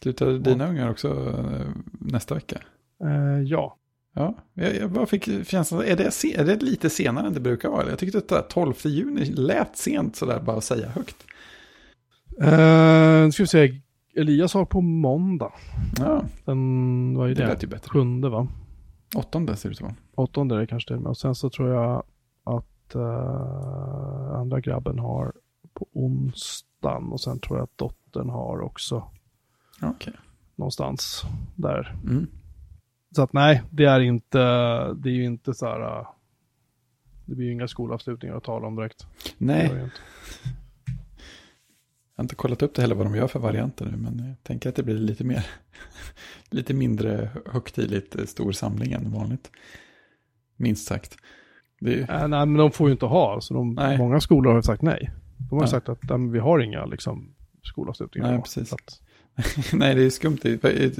Slutar 0.00 0.32
dina 0.32 0.68
ungar 0.68 0.90
också 0.90 1.08
eh, 1.38 1.66
nästa 1.92 2.34
vecka? 2.34 2.60
Eh, 3.04 3.42
ja. 3.42 3.76
Ja, 4.14 4.34
jag, 4.54 4.76
jag 4.76 4.90
bara 4.90 5.06
fick 5.06 5.48
känslan, 5.48 5.80
är 5.82 5.96
det, 5.96 6.24
är 6.38 6.44
det 6.44 6.62
lite 6.62 6.90
senare 6.90 7.26
än 7.26 7.34
det 7.34 7.40
brukar 7.40 7.68
vara? 7.68 7.88
Jag 7.88 7.98
tyckte 7.98 8.18
att 8.18 8.28
det 8.28 8.34
där 8.34 8.42
12 8.42 8.74
juni 8.84 9.24
lät 9.24 9.76
sent 9.76 10.16
sådär 10.16 10.40
bara 10.40 10.56
att 10.56 10.64
säga 10.64 10.88
högt. 10.88 11.26
Eh, 12.40 13.24
nu 13.24 13.32
ska 13.32 13.42
vi 13.42 13.46
se. 13.46 13.80
Elias 14.16 14.54
har 14.54 14.64
på 14.64 14.80
måndag. 14.80 15.52
Ja, 15.98 16.24
Den, 16.44 17.14
vad 17.16 17.30
är 17.30 17.34
det 17.34 17.46
det? 17.46 17.62
ju 17.62 17.68
bättre. 17.68 17.90
Sjunde 17.90 18.28
va? 18.28 18.48
Åttonde 19.16 19.56
ser 19.56 19.68
det 19.68 19.72
ut 19.72 19.78
som. 19.78 19.94
Åttonde 20.14 20.54
är 20.54 20.58
det 20.58 20.66
kanske 20.66 20.86
till 20.88 20.96
och 20.96 21.02
med. 21.02 21.10
Och 21.10 21.18
sen 21.18 21.34
så 21.34 21.50
tror 21.50 21.68
jag 21.68 22.02
att 22.44 22.94
eh, 22.94 24.34
andra 24.40 24.60
grabben 24.60 24.98
har 24.98 25.32
på 25.74 25.86
onsdagen. 25.92 27.12
Och 27.12 27.20
sen 27.20 27.40
tror 27.40 27.58
jag 27.58 27.64
att 27.64 27.78
dottern 27.78 28.28
har 28.28 28.60
också 28.60 29.10
Okej. 29.82 30.12
någonstans 30.54 31.22
där. 31.54 31.94
Mm. 32.04 32.26
Så 33.16 33.22
att 33.22 33.32
nej, 33.32 33.62
det 33.70 33.84
är 33.84 34.00
inte, 34.00 34.38
det 34.94 35.08
är 35.08 35.14
ju 35.14 35.24
inte 35.24 35.54
så 35.54 35.66
här. 35.66 35.80
eh, 36.00 36.06
det 37.26 37.34
blir 37.34 37.46
ju 37.46 37.52
inga 37.52 37.68
skolavslutningar 37.68 38.36
att 38.36 38.44
tala 38.44 38.66
om 38.66 38.76
direkt. 38.76 39.06
Nej, 39.38 39.66
gör 39.66 39.74
det 39.74 39.78
ju 39.78 39.84
inte. 39.84 39.96
Jag 42.16 42.22
har 42.22 42.24
inte 42.24 42.34
kollat 42.34 42.62
upp 42.62 42.74
det 42.74 42.82
heller 42.82 42.94
vad 42.94 43.06
de 43.06 43.14
gör 43.16 43.26
för 43.28 43.38
varianter 43.40 43.84
nu, 43.84 43.96
men 43.96 44.18
jag 44.28 44.42
tänker 44.42 44.68
att 44.68 44.74
det 44.76 44.82
blir 44.82 44.94
lite 44.94 45.24
mer, 45.24 45.46
lite 46.50 46.74
mindre 46.74 47.30
högtidligt 47.46 48.28
stor 48.28 48.52
samling 48.52 48.92
än 48.92 49.12
vanligt. 49.12 49.50
Minst 50.56 50.86
sagt. 50.88 51.16
Ju- 51.80 52.00
Äh, 52.00 52.28
nej, 52.28 52.46
men 52.46 52.54
de 52.54 52.70
får 52.72 52.88
ju 52.88 52.92
inte 52.92 53.06
ha. 53.06 53.40
Så 53.40 53.54
de, 53.54 53.74
Nej. 53.74 53.98
många 53.98 54.20
skolor 54.20 54.52
har 54.52 54.62
sagt 54.62 54.82
nej. 54.82 55.10
De 55.50 55.54
har 55.56 55.62
Ja. 55.62 55.66
sagt 55.66 55.88
att 55.88 55.98
nej, 56.02 56.28
vi 56.30 56.38
har 56.38 56.58
inga 56.58 56.86
liksom, 56.86 57.34
skolavslutningar. 57.62 58.32
Nej, 58.32 58.42
precis. 58.42 58.72
Att, 58.72 59.00
nej, 59.72 59.94
det 59.94 60.02
är 60.02 60.10
skumt. 60.10 60.38
Det 60.42 60.64
är 60.64 60.92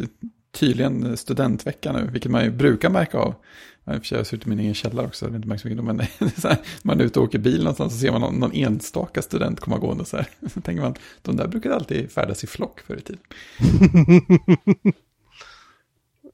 tydligen 0.53 1.17
studentvecka 1.17 1.93
nu, 1.93 2.07
vilket 2.13 2.31
man 2.31 2.45
ju 2.45 2.51
brukar 2.51 2.91
märka 2.91 3.19
av. 3.19 3.35
Jag 3.87 3.95
har 3.95 4.25
suttit 4.25 4.47
i 4.47 4.49
min 4.49 4.59
egen 4.59 4.75
källare 4.75 5.07
också, 5.07 5.27
det 5.27 5.33
är 5.33 5.37
inte 5.37 5.49
märkt 5.49 5.63
så 5.63 5.69
mycket, 5.69 5.85
men 5.85 6.01
är 6.19 6.41
så 6.41 6.49
här, 6.49 6.59
man 6.83 7.01
är 7.01 7.05
ute 7.05 7.19
och 7.19 7.25
åker 7.25 7.39
bil 7.39 7.59
någonstans 7.59 7.93
och 7.95 8.01
ser 8.01 8.13
man 8.13 8.21
någon, 8.21 8.35
någon 8.35 8.53
enstaka 8.53 9.23
student 9.23 9.61
komma 9.61 9.79
gående 9.79 10.05
så 10.05 10.17
här. 10.17 10.29
Så 10.55 10.61
tänker 10.61 10.83
man, 10.83 10.95
de 11.23 11.37
där 11.37 11.49
brukade 11.49 11.75
alltid 11.75 12.11
färdas 12.11 12.45
i 12.45 12.47
flock 12.47 12.81
förr 12.81 12.97
i 12.97 13.01
tiden. 13.01 13.23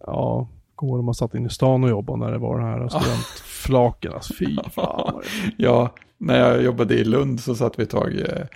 ja, 0.00 0.48
kommer 0.74 0.96
de 0.96 1.06
har 1.06 1.14
satt 1.14 1.34
in 1.34 1.46
i 1.46 1.50
stan 1.50 1.84
och 1.84 1.90
jobbat 1.90 2.18
när 2.18 2.32
det 2.32 2.38
var 2.38 2.58
den 2.58 2.68
här 2.68 2.88
studentflaken. 2.88 4.12
Alltså, 4.12 4.34
fy 4.34 4.56
fan. 4.70 5.22
Ja, 5.56 5.94
när 6.18 6.38
jag 6.38 6.62
jobbade 6.62 6.94
i 6.94 7.04
Lund 7.04 7.40
så 7.40 7.54
satt 7.54 7.78
vi 7.78 7.82
ett 7.82 7.90
tag, 7.90 8.20
eh, 8.20 8.46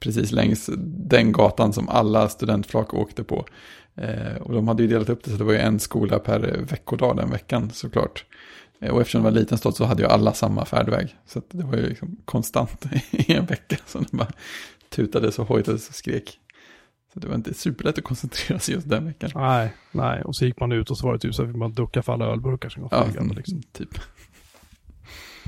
precis 0.00 0.32
längs 0.32 0.70
den 0.86 1.32
gatan 1.32 1.72
som 1.72 1.88
alla 1.88 2.28
studentflak 2.28 2.94
åkte 2.94 3.24
på. 3.24 3.46
Eh, 3.94 4.36
och 4.40 4.54
de 4.54 4.68
hade 4.68 4.82
ju 4.82 4.88
delat 4.88 5.08
upp 5.08 5.24
det 5.24 5.30
så 5.30 5.36
det 5.36 5.44
var 5.44 5.52
ju 5.52 5.58
en 5.58 5.80
skola 5.80 6.18
per 6.18 6.40
veckodag 6.70 7.16
den 7.16 7.30
veckan 7.30 7.70
såklart. 7.70 8.24
Eh, 8.80 8.90
och 8.90 9.00
eftersom 9.00 9.20
det 9.20 9.24
var 9.24 9.30
en 9.30 9.38
liten 9.38 9.58
stad 9.58 9.76
så 9.76 9.84
hade 9.84 10.02
ju 10.02 10.08
alla 10.08 10.32
samma 10.32 10.64
färdväg. 10.64 11.16
Så 11.26 11.42
det 11.50 11.64
var 11.64 11.76
ju 11.76 11.88
liksom 11.88 12.16
konstant 12.24 12.86
i 13.10 13.32
en 13.32 13.46
vecka 13.46 13.76
som 13.86 14.02
det 14.10 14.16
bara 14.16 14.30
tutades 14.88 15.38
och 15.38 15.48
hojtades 15.48 15.88
och 15.88 15.94
skrek. 15.94 16.38
Så 17.12 17.20
det 17.20 17.28
var 17.28 17.34
inte 17.34 17.54
superlätt 17.54 17.98
att 17.98 18.04
koncentrera 18.04 18.58
sig 18.58 18.74
just 18.74 18.88
den 18.88 19.06
veckan. 19.06 19.30
Nej, 19.34 19.74
nej. 19.92 20.22
Och 20.22 20.36
så 20.36 20.44
gick 20.44 20.60
man 20.60 20.72
ut 20.72 20.90
och 20.90 20.98
så 20.98 21.06
var 21.06 21.12
det 21.12 21.18
typ 21.18 21.34
så 21.34 21.46
fick 21.46 21.56
man 21.56 21.72
ducka 21.72 22.02
för 22.02 22.12
alla 22.12 22.24
ölburkar 22.26 22.68
som 22.68 22.88
kom 22.88 22.98
Ja, 22.98 23.04
flygande. 23.04 23.34
Liksom. 23.34 23.62
typ. 23.72 23.98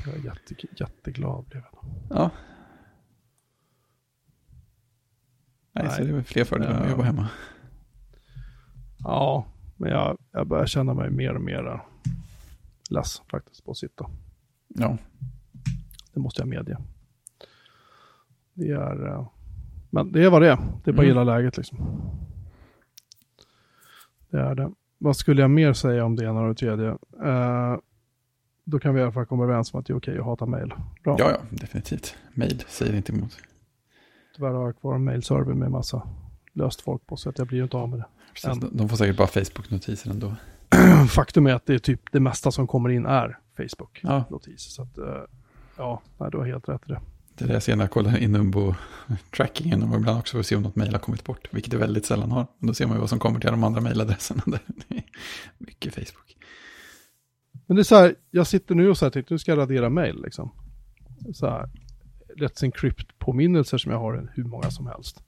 Jag 0.05 0.13
är 0.15 0.17
jätte, 0.25 0.67
jätteglad 0.79 1.45
blev 1.49 1.63
jag. 1.71 1.89
Ja. 2.09 2.29
Nej, 5.73 5.83
Nej. 5.85 5.95
så 5.97 6.03
det 6.03 6.09
är 6.09 6.13
väl 6.13 6.23
fler 6.23 6.43
fördelar 6.43 6.73
med 6.73 6.81
att 6.83 6.89
jobba 6.91 7.03
hemma. 7.03 7.27
Ja, 9.03 9.45
men 9.77 9.91
jag, 9.91 10.17
jag 10.31 10.47
börjar 10.47 10.65
känna 10.65 10.93
mig 10.93 11.09
mer 11.09 11.33
och 11.35 11.41
mer 11.41 11.81
less 12.89 13.21
faktiskt 13.31 13.65
på 13.65 13.71
att 13.71 13.77
sitta. 13.77 14.05
Ja, 14.67 14.97
Det 16.13 16.19
måste 16.19 16.41
jag 16.41 16.47
medge. 16.47 16.77
Det 18.53 18.71
är, 18.71 19.07
eh, 19.07 19.27
men 19.89 20.11
det 20.11 20.23
är 20.23 20.29
vad 20.29 20.41
det 20.41 20.51
är. 20.51 20.57
Det 20.83 20.91
är 20.91 20.93
bara 20.93 21.03
Mm. 21.03 21.07
gilla 21.07 21.23
läget 21.23 21.57
liksom. 21.57 22.01
Det 24.29 24.39
är 24.39 24.55
det. 24.55 24.71
Vad 24.97 25.17
skulle 25.17 25.41
jag 25.41 25.51
mer 25.51 25.73
säga 25.73 26.05
om 26.05 26.15
det 26.15 26.25
ena 26.25 26.41
och 26.41 26.47
det 26.47 26.55
tredje? 26.55 26.89
Eh, 27.23 27.75
då 28.63 28.79
kan 28.79 28.93
vi 28.93 28.99
i 28.99 29.03
alla 29.03 29.11
fall 29.11 29.25
komma 29.25 29.43
överens 29.43 29.73
om 29.73 29.79
att 29.79 29.85
det 29.85 29.93
är 29.93 29.97
okej 29.97 30.17
att 30.19 30.25
hata. 30.25 30.45
Bra. 30.45 30.65
ja, 31.03 31.15
ja 31.19 31.37
definitivt. 31.49 32.15
Mail 32.33 32.63
säger 32.67 32.95
inte 32.95 33.11
emot. 33.13 33.37
Tyvärr 34.41 34.53
har 34.53 34.65
jag 34.65 34.79
kvar 34.79 34.95
en 34.95 35.03
mailserver 35.03 35.53
med 35.53 35.71
massa 35.71 36.07
löst 36.53 36.81
folk 36.81 37.07
på 37.07 37.17
så 37.17 37.29
att 37.29 37.37
jag 37.37 37.47
blir 37.47 37.57
ju 37.57 37.63
inte 37.63 37.77
av 37.77 37.89
med 37.89 37.99
det. 37.99 38.05
Precis, 38.33 38.69
de- 38.71 38.89
får 38.89 38.97
säkert 38.97 39.17
bara 39.17 39.27
Facebook-notiser 39.27 40.09
ändå. 40.09 40.35
Faktum 41.09 41.47
är 41.47 41.53
att 41.53 41.65
det 41.65 41.73
är 41.73 41.79
typ 41.79 42.01
det 42.11 42.19
mesta 42.19 42.51
som 42.51 42.67
kommer 42.67 42.89
in 42.89 43.05
är 43.05 43.37
Ja. 43.55 43.63
Facebook-notiser. 43.63 44.69
Så 44.69 44.81
att, 44.81 44.97
eh, 44.97 45.05
ja, 45.77 46.01
nej, 46.17 46.29
du 46.31 46.37
har 46.37 46.45
helt 46.45 46.69
rätt 46.69 46.81
i 46.85 46.89
det. 46.91 46.99
Det 47.37 47.43
är 47.43 47.47
det 47.47 47.53
jag 47.53 47.63
ser 47.63 47.75
när 47.75 47.83
jag 47.83 47.91
kollar 47.91 48.17
in 48.17 48.31
Numbo-trackingen 48.35 49.89
och 49.91 49.95
ibland 49.97 50.19
också 50.19 50.31
för 50.31 50.39
att 50.39 50.45
se 50.45 50.55
om 50.55 50.61
något 50.63 50.75
mejl 50.75 50.91
har 50.91 50.99
kommit 50.99 51.23
bort, 51.23 51.47
vilket 51.51 51.71
det 51.71 51.77
väldigt 51.77 52.05
sällan 52.05 52.31
har. 52.31 52.47
Men 52.59 52.67
då 52.67 52.73
ser 52.73 52.87
man 52.87 52.95
ju 52.95 52.99
vad 52.99 53.09
som 53.09 53.19
kommer 53.19 53.39
till 53.39 53.51
de 53.51 53.63
andra 53.63 53.81
mejladresserna. 53.81 54.41
Mycket 55.57 55.93
Facebook. 55.95 56.37
Men 57.67 57.75
det 57.75 57.81
är 57.81 57.83
så 57.83 57.95
här, 57.95 58.15
jag 58.31 58.47
sitter 58.47 58.75
nu 58.75 58.89
och 58.89 58.97
så 58.97 59.05
här, 59.05 59.09
tänkte 59.11 59.33
nu 59.33 59.37
ska 59.37 59.51
jag 59.51 59.57
radera 59.59 59.89
mail 59.89 60.21
liksom. 60.23 60.51
Så 61.33 61.47
här, 61.47 61.69
Let's 62.37 62.63
Encrypt-påminnelser 62.63 63.77
som 63.77 63.91
jag 63.91 63.99
har 63.99 64.31
hur 64.35 64.43
många 64.43 64.71
som 64.71 64.87
helst. 64.87 65.23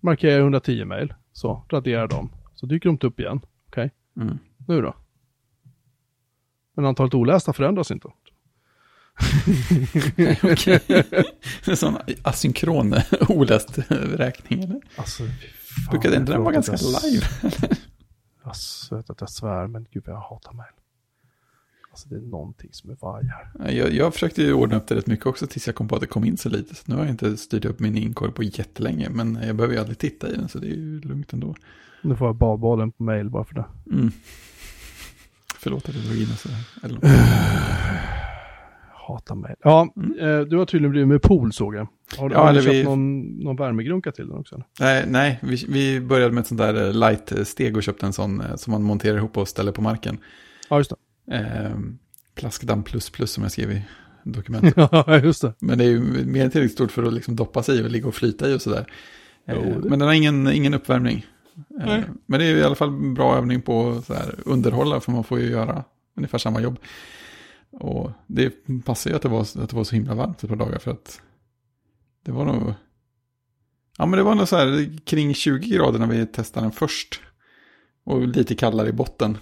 Markerar 0.00 0.32
jag 0.32 0.40
110 0.40 0.84
mail, 0.84 1.14
så 1.32 1.64
raderar 1.70 2.08
dem. 2.08 2.30
Så 2.54 2.66
dyker 2.66 2.88
de 2.88 2.92
inte 2.92 3.06
upp 3.06 3.20
igen. 3.20 3.40
Okej, 3.68 3.90
Mm. 4.16 4.38
nu 4.68 4.82
då? 4.82 4.94
Men 6.74 6.84
antalet 6.84 7.14
olästa 7.14 7.52
förändras 7.52 7.90
inte. 7.90 8.08
Okej. 10.42 10.80
En 11.66 11.76
sån 11.76 11.96
asynkron 12.22 12.94
oläst 13.28 13.78
räkning, 13.88 14.62
eller? 14.62 14.80
Alltså, 14.96 15.22
fan, 15.86 15.94
inte 16.14 16.32
den 16.32 16.42
vara 16.42 16.54
ganska 16.54 16.72
jag- 16.72 17.02
live? 17.12 17.26
Jag 18.90 18.96
vet 18.96 19.10
att 19.10 19.20
jag 19.20 19.30
svär, 19.30 19.66
men 19.66 19.86
gud 19.90 20.02
jag 20.06 20.16
hatar 20.20 20.52
mail. 20.52 20.72
Alltså 21.94 22.08
det 22.08 22.16
är 22.16 22.20
någonting 22.20 22.68
som 22.72 22.90
är 22.90 22.96
vajar. 23.00 23.52
Jag, 23.72 23.92
jag 23.92 24.12
försökte 24.14 24.42
ju 24.42 24.52
ordna 24.52 24.76
upp 24.76 24.86
det 24.86 24.94
rätt 24.94 25.06
mycket 25.06 25.26
också 25.26 25.46
tills 25.46 25.66
jag 25.66 25.76
kom 25.76 25.88
på 25.88 25.94
att 25.94 26.00
det 26.00 26.06
kom 26.06 26.24
in 26.24 26.36
så 26.36 26.48
lite. 26.48 26.74
Så 26.74 26.82
nu 26.86 26.94
har 26.94 27.02
jag 27.02 27.10
inte 27.10 27.36
styrt 27.36 27.64
upp 27.64 27.80
min 27.80 27.96
inkorg 27.98 28.32
på 28.32 28.42
jättelänge, 28.42 29.08
men 29.10 29.38
jag 29.46 29.56
behöver 29.56 29.74
ju 29.74 29.80
aldrig 29.80 29.98
titta 29.98 30.28
i 30.30 30.34
den 30.34 30.48
så 30.48 30.58
det 30.58 30.66
är 30.66 30.70
ju 30.70 31.00
lugnt 31.00 31.32
ändå. 31.32 31.54
Nu 32.02 32.16
får 32.16 32.26
jag 32.28 32.36
badbollen 32.36 32.92
på 32.92 33.02
mail 33.02 33.30
bara 33.30 33.44
för 33.44 33.54
det. 33.54 33.64
Mm. 33.92 34.10
Förlåt 35.58 35.88
att 35.88 35.94
jag 35.94 36.04
drog 36.04 36.16
in 36.16 36.28
och 36.32 36.38
sådär. 36.38 36.56
Eller, 36.82 37.00
Hatar 39.08 39.34
mail. 39.34 39.54
Ja, 39.62 39.92
Mm. 39.96 40.18
eh, 40.18 40.40
du 40.46 40.56
har 40.56 40.64
tydligen 40.66 40.90
blivit 40.90 41.08
med 41.08 41.22
pool 41.22 41.52
såg 41.52 41.74
jag. 41.74 41.88
Har, 42.18 42.30
Ja, 42.30 42.46
har 42.46 42.52
du 42.52 42.62
köpt 42.62 42.74
vi- 42.74 42.84
någon, 42.84 43.20
någon 43.38 43.56
värmegrunka 43.56 44.12
till 44.12 44.26
den 44.28 44.38
också? 44.38 44.54
Eller? 44.54 44.66
nej, 44.80 45.04
nej 45.08 45.38
vi, 45.42 45.66
vi 45.68 46.00
började 46.00 46.32
med 46.34 46.40
ett 46.40 46.46
sånt 46.46 46.58
där 46.60 46.86
eh, 46.86 46.92
light-steg 46.94 47.76
och 47.76 47.82
köpte 47.82 48.06
en 48.06 48.12
sån 48.12 48.40
eh, 48.40 48.56
som 48.56 48.70
man 48.70 48.82
monterar 48.82 49.16
ihop 49.16 49.36
och 49.38 49.48
ställer 49.48 49.72
på 49.72 49.82
marken. 49.82 50.18
Ja, 50.70 50.78
just 50.78 50.92
Eh, 51.30 51.76
plaskdamm 52.34 52.82
plus 52.82 53.10
plus 53.10 53.30
som 53.32 53.42
jag 53.42 53.52
skrev 53.52 53.70
i 53.72 53.82
dokumentet. 54.24 54.74
Ja, 54.92 55.18
just 55.18 55.42
det. 55.42 55.52
Men 55.58 55.78
det 55.78 55.84
är 55.84 55.88
ju 55.88 56.00
mer 56.26 56.48
tillräckligt 56.48 56.72
stort 56.72 56.92
för 56.92 57.02
att 57.02 57.12
liksom 57.14 57.36
doppa 57.36 57.62
sig 57.62 57.78
i 57.78 57.82
och 57.82 57.90
ligga 57.90 58.06
och 58.08 58.14
flyta 58.14 58.50
i 58.50 58.54
och 58.54 58.62
sådär. 58.62 58.86
Eh, 59.46 59.54
det- 59.62 59.88
Men 59.88 59.98
den 59.98 60.08
har 60.08 60.14
ingen, 60.14 60.48
ingen 60.52 60.74
uppvärmning. 60.74 61.26
Eh. 61.80 62.00
Men 62.26 62.40
det 62.40 62.46
är 62.46 62.56
i 62.56 62.62
alla 62.64 62.74
fall 62.74 62.88
en 62.88 63.14
bra 63.14 63.36
övning 63.36 63.62
på 63.62 63.90
att 63.90 64.06
så 64.06 64.14
här 64.14 64.34
underhålla, 64.44 65.00
för 65.00 65.12
man 65.12 65.24
får 65.24 65.40
ju 65.40 65.50
göra 65.50 65.84
ungefär 66.16 66.38
samma 66.38 66.60
jobb. 66.60 66.78
Och 67.70 68.10
det 68.26 68.52
passar 68.84 69.10
ju 69.10 69.16
att 69.16 69.22
det 69.22 69.28
var, 69.28 69.40
att 69.40 69.70
det 69.70 69.72
var 69.76 69.84
så 69.84 69.94
himla 69.94 70.14
varmt 70.14 70.42
ett 70.44 70.48
par 70.50 70.56
dagar 70.56 70.78
för 70.78 70.90
att 70.90 71.20
det 72.24 72.32
var 72.32 72.44
nog... 72.44 72.74
Ja 73.98 74.06
men 74.06 74.16
det 74.18 74.22
var 74.22 74.34
nog 74.34 74.48
så 74.48 74.56
här 74.56 74.98
kring 75.04 75.34
20 75.34 75.68
grader 75.68 75.98
när 75.98 76.06
vi 76.06 76.26
testade 76.26 76.64
den 76.66 76.72
först. 76.72 77.20
Och 78.04 78.28
lite 78.28 78.54
kallare 78.54 78.88
i 78.88 78.92
botten. 78.92 79.38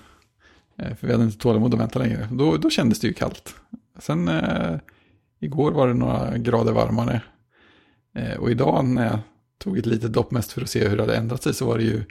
Eh, 0.83 0.95
för 0.95 1.07
vi 1.07 1.13
hade 1.13 1.25
inte 1.25 1.39
tålamod 1.39 1.75
att 1.75 1.81
vänta 1.81 1.99
längre. 1.99 2.29
Då, 2.33 2.57
då 2.57 2.71
kändes 2.71 3.01
det 3.01 3.07
ju 3.07 3.13
kallt. 3.13 3.55
Sen 3.99 4.29
eh, 4.29 4.79
igår 5.41 5.73
var 5.73 5.89
det 5.89 5.95
några 5.95 6.39
grader 6.39 6.73
varmare. 6.73 7.21
Eh, 8.15 8.37
och 8.37 8.51
idag 8.51 8.85
när 8.85 9.07
jag 9.07 9.19
tog 9.59 9.79
ett 9.79 9.87
litet 9.87 10.13
dopp 10.13 10.31
mest 10.31 10.53
för 10.53 10.63
att 10.63 10.71
se 10.71 10.89
hur 10.89 10.97
det 10.97 11.03
hade 11.03 11.17
ändrat 11.17 11.43
sig 11.43 11.55
så 11.55 11.67
var 11.67 11.79
det 11.79 11.85
ju 11.85 12.05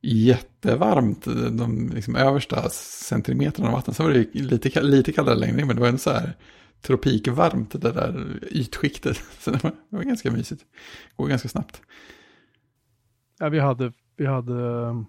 jättevarmt. 0.00 1.26
Eh, 1.26 1.34
de 1.34 1.90
liksom 1.94 2.16
översta 2.16 2.68
centimeterna 2.70 3.68
av 3.68 3.74
vatten. 3.74 3.94
Sen 3.94 4.06
var 4.06 4.12
det 4.12 4.18
ju 4.18 4.44
lite, 4.44 4.82
lite 4.82 5.12
kallare 5.12 5.34
längre 5.34 5.64
men 5.64 5.76
det 5.76 5.80
var 5.80 5.88
ändå 5.88 5.98
så 5.98 6.10
här 6.10 6.36
tropikvarmt 6.82 7.82
det 7.82 7.92
där 7.92 8.38
ytskiktet. 8.50 9.16
Så 9.38 9.50
det 9.50 9.62
var, 9.62 9.70
det 9.90 9.96
var 9.96 10.02
ganska 10.02 10.30
mysigt. 10.30 10.62
Går 11.16 11.28
ganska 11.28 11.48
snabbt. 11.48 11.82
Ja, 13.38 13.48
vi 13.48 13.58
hade, 13.58 13.92
vi 14.16 14.26
hade 14.26 14.54
eh, 14.54 15.02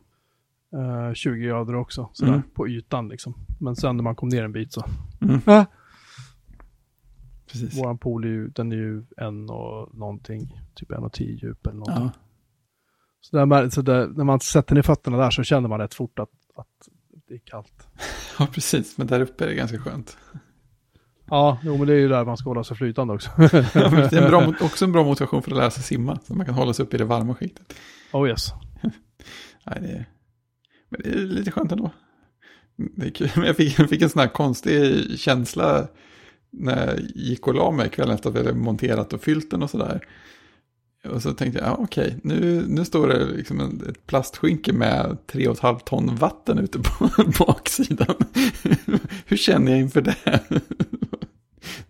eh, 0.74 1.14
20 1.14 1.48
grader 1.48 1.76
också, 1.76 2.10
sådär, 2.14 2.32
Mm. 2.34 2.44
på 2.54 2.68
ytan 2.68 3.08
liksom. 3.10 3.34
Men 3.60 3.76
sen 3.76 3.98
när 3.98 4.04
man 4.04 4.16
kom 4.16 4.30
ner 4.30 4.44
en 4.44 4.52
bit 4.52 4.74
så. 4.74 4.86
Mm. 5.22 5.42
Precis. 7.52 7.78
Våran 7.80 7.98
pool 7.98 8.24
är 8.24 8.28
ju, 8.30 8.48
den 8.48 8.72
är 8.72 8.76
ju 8.76 9.04
en 9.18 9.50
och 9.50 9.96
någonting, 9.98 10.62
typ 10.76 10.92
en 10.92 11.04
och 11.04 11.14
tio 11.14 11.32
djup 11.42 11.66
eller 11.68 11.78
någonting. 11.78 12.04
Ja. 12.06 12.22
Så, 13.22 13.38
där, 13.38 13.46
man- 13.46 13.72
så 13.72 13.82
där, 13.82 14.08
när 14.08 14.24
man 14.24 14.40
sätter 14.40 14.76
ner 14.76 14.82
fötterna 14.82 15.18
där 15.18 15.30
så 15.30 15.44
känner 15.44 15.70
man 15.70 15.80
rätt 15.80 15.94
fort 15.94 16.20
att, 16.20 16.30
att 16.56 16.68
det 17.28 17.34
är 17.34 17.40
kallt. 17.46 17.88
ja, 18.40 18.48
precis. 18.54 18.98
Men 18.98 19.08
där 19.08 19.20
uppe 19.20 19.44
är 19.44 19.48
det 19.48 19.56
ganska 19.56 19.78
skönt. 19.78 20.18
Ja, 21.30 21.58
jo 21.64 21.78
men 21.78 21.88
det 21.88 21.94
är 21.94 21.98
ju 21.98 22.08
där 22.08 22.26
man 22.26 22.38
ska 22.38 22.50
hålla 22.50 22.64
sig 22.64 22.78
flytande 22.78 23.14
också. 23.14 23.30
Ja, 23.38 23.50
men 23.92 24.10
det 24.10 24.14
är 24.14 24.22
en 24.22 24.30
bra, 24.30 24.54
också 24.66 24.86
en 24.86 24.92
bra 24.92 25.04
motivation 25.04 25.42
för 25.42 25.52
att 25.52 25.58
lära 25.58 25.72
sig 25.72 25.84
simma. 25.84 26.20
Så 26.24 26.36
man 26.36 26.46
kan 26.46 26.56
hålla 26.56 26.74
sig 26.74 26.86
uppe 26.86 26.96
i 26.96 27.00
det 27.00 27.06
varma 27.06 27.36
skiktet. 27.36 27.74
oh 28.14 28.30
yes. 28.30 28.54
Nej, 29.66 29.80
det 29.82 29.88
är, 29.88 30.06
men 30.98 31.12
det 31.12 31.20
är 31.20 31.26
lite 31.26 31.52
skönt 31.52 31.72
ändå. 31.72 31.92
Det 32.76 33.06
är 33.06 33.12
kul. 33.12 33.30
Men 33.36 33.46
jag 33.46 33.56
fick, 33.56 33.80
jag 33.80 33.90
fick 33.90 34.02
en 34.02 34.10
sån 34.10 34.20
här 34.20 34.28
konstig 34.28 35.06
känsla 35.20 35.88
när 36.52 36.88
jag 36.88 37.00
gick 37.16 37.48
och 37.48 37.54
la 37.54 37.72
mig 37.72 37.90
kvällen 37.90 38.16
efter 38.16 38.30
att 38.30 38.36
vi 38.36 38.40
hade 38.40 38.54
monterat 38.54 39.14
och 39.14 39.22
fyllt 39.22 39.52
den 39.52 39.64
och 39.64 39.70
sådär. 39.70 40.08
Och 41.10 41.22
så 41.22 41.34
tänkte 41.34 41.60
jag, 41.60 41.68
ja, 41.68 41.76
okej, 41.80 42.20
nu, 42.24 42.66
nu 42.68 42.86
står 42.86 43.08
det 43.08 43.26
liksom 43.26 43.60
en, 43.60 43.84
ett 43.90 44.08
plastskynke 44.08 44.74
med 44.74 45.18
3,5 45.28 45.80
ton 45.80 46.16
vatten 46.16 46.60
ute 46.60 46.80
på 46.80 47.10
baksidan. 47.46 48.16
Hur 49.26 49.38
känner 49.38 49.72
jag 49.72 49.82
inför 49.82 50.02
det? 50.02 50.16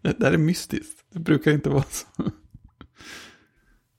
Det 0.02 0.20
där 0.20 0.32
är 0.32 0.38
mystiskt. 0.38 1.06
Det 1.14 1.20
brukar 1.20 1.52
inte 1.52 1.70
vara 1.70 1.84
så. 1.84 2.06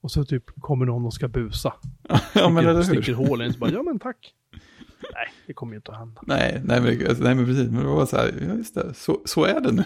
Och 0.01 0.11
så 0.11 0.25
typ 0.25 0.43
kommer 0.61 0.85
någon 0.85 1.05
och 1.05 1.13
ska 1.13 1.27
busa. 1.27 1.73
Ja, 2.33 2.49
men 2.49 2.67
eller 2.67 2.83
sticker 2.83 3.01
hur? 3.01 3.13
hål 3.13 3.41
i 3.41 3.45
en 3.45 3.53
så 3.53 3.59
bara, 3.59 3.71
ja 3.71 3.83
men 3.83 3.99
tack. 3.99 4.33
Nej, 5.13 5.27
det 5.47 5.53
kommer 5.53 5.73
ju 5.73 5.77
inte 5.77 5.91
att 5.91 5.97
hända. 5.97 6.21
Nej, 6.25 6.61
nej 6.65 6.81
men, 6.81 7.07
alltså, 7.07 7.23
nej, 7.23 7.35
men 7.35 7.45
precis. 7.45 7.69
Men 7.69 7.79
det 7.79 7.89
var 7.89 8.05
så 8.05 8.17
här, 8.17 8.33
ja 8.47 8.53
just 8.53 8.75
det, 8.75 8.93
så, 8.93 9.21
så 9.25 9.45
är 9.45 9.61
det 9.61 9.71
nu. 9.71 9.83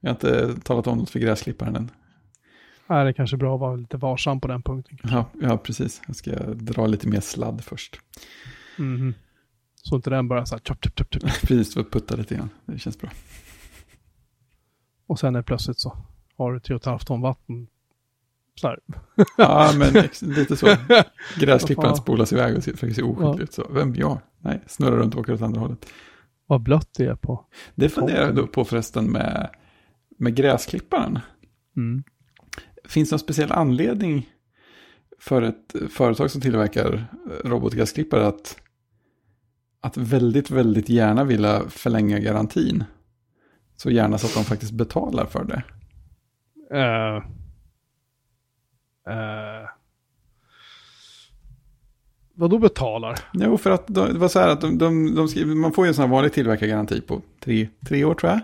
Jag 0.00 0.10
har 0.10 0.14
inte 0.14 0.60
talat 0.60 0.86
om 0.86 0.98
något 0.98 1.10
för 1.10 1.18
gräsklipparen 1.18 1.76
än. 1.76 1.90
Nej, 2.86 3.04
det 3.04 3.10
är 3.10 3.12
kanske 3.12 3.36
bra 3.36 3.54
att 3.54 3.60
vara 3.60 3.76
lite 3.76 3.96
varsam 3.96 4.40
på 4.40 4.48
den 4.48 4.62
punkten. 4.62 4.98
Ja, 5.02 5.26
ja, 5.40 5.58
precis. 5.58 6.02
Jag 6.06 6.16
ska 6.16 6.30
dra 6.54 6.86
lite 6.86 7.08
mer 7.08 7.20
sladd 7.20 7.64
först. 7.64 8.00
Mhm. 8.78 9.14
Så 9.74 9.96
inte 9.96 10.10
den 10.10 10.28
bara 10.28 10.46
så 10.46 10.54
här, 10.54 10.62
chop, 10.64 10.84
chop, 10.84 10.98
chop, 10.98 11.14
chop. 11.14 11.22
Precis, 11.22 11.74
för 11.74 11.80
att 11.80 11.90
putta 11.90 12.16
lite 12.16 12.34
grann. 12.34 12.50
Det 12.66 12.78
känns 12.78 12.98
bra. 12.98 13.10
Och 15.06 15.18
sen 15.18 15.36
är 15.36 15.42
plötsligt 15.42 15.78
så 15.78 15.96
har 16.36 16.52
du 16.52 16.58
3,5 16.58 17.04
ton 17.04 17.20
vatten. 17.20 17.66
Här. 18.62 18.78
Ja, 19.36 19.72
men 19.78 19.92
lite 20.20 20.56
så. 20.56 20.66
Gräsklipparen 21.40 21.96
spolas 21.96 22.32
iväg 22.32 22.56
och 22.56 22.64
ser, 22.64 22.72
försöker 22.72 22.94
se 22.94 23.02
oskyldig 23.02 23.42
ut. 23.42 23.52
Så. 23.52 23.66
Vem? 23.70 23.94
Jag? 23.94 24.18
Nej, 24.40 24.62
snurrar 24.66 24.96
runt 24.96 25.14
och 25.14 25.20
åker 25.20 25.32
åt 25.32 25.42
andra 25.42 25.60
hållet. 25.60 25.86
Vad 26.46 26.62
blött 26.62 26.90
det 26.96 27.04
är 27.04 27.14
på. 27.14 27.44
Det 27.74 27.88
funderar 27.88 28.32
jag 28.36 28.52
på 28.52 28.64
förresten 28.64 29.12
med, 29.12 29.50
med 30.18 30.34
gräsklipparen. 30.34 31.18
Mm. 31.76 32.04
finns 32.84 33.10
det 33.10 33.14
någon 33.14 33.18
speciell 33.18 33.52
anledning 33.52 34.30
för 35.20 35.42
ett 35.42 35.74
företag 35.90 36.30
som 36.30 36.40
tillverkar 36.40 36.94
eh, 36.94 37.48
robotgräsklippare 37.48 38.26
att, 38.26 38.56
att 39.80 39.96
väldigt, 39.96 40.50
väldigt 40.50 40.88
gärna 40.88 41.24
vilja 41.24 41.62
förlänga 41.68 42.18
garantin? 42.18 42.84
Så 43.76 43.90
gärna 43.90 44.18
så 44.18 44.26
att 44.26 44.34
de 44.34 44.44
faktiskt 44.44 44.72
betalar 44.72 45.26
för 45.26 45.44
det. 45.44 45.62
Eh, 46.78 47.24
eh, 49.06 49.68
vad 52.34 52.50
då 52.50 52.58
betalar? 52.58 53.18
Jo, 53.32 53.58
för 53.58 53.70
att 53.70 53.86
de, 53.86 54.12
det 54.12 54.18
var 54.18 54.28
så 54.28 54.38
här 54.38 54.48
att 54.48 54.60
de, 54.60 54.78
de, 54.78 55.14
de 55.14 55.28
skriver, 55.28 55.54
man 55.54 55.72
får 55.72 55.84
ju 55.84 55.88
en 55.88 55.94
sån 55.94 56.04
här 56.04 56.10
vanlig 56.10 56.32
tillverkargaranti 56.32 57.00
på 57.00 57.22
tre, 57.44 57.68
tre 57.86 58.04
år 58.04 58.14
tror 58.14 58.32
jag. 58.32 58.40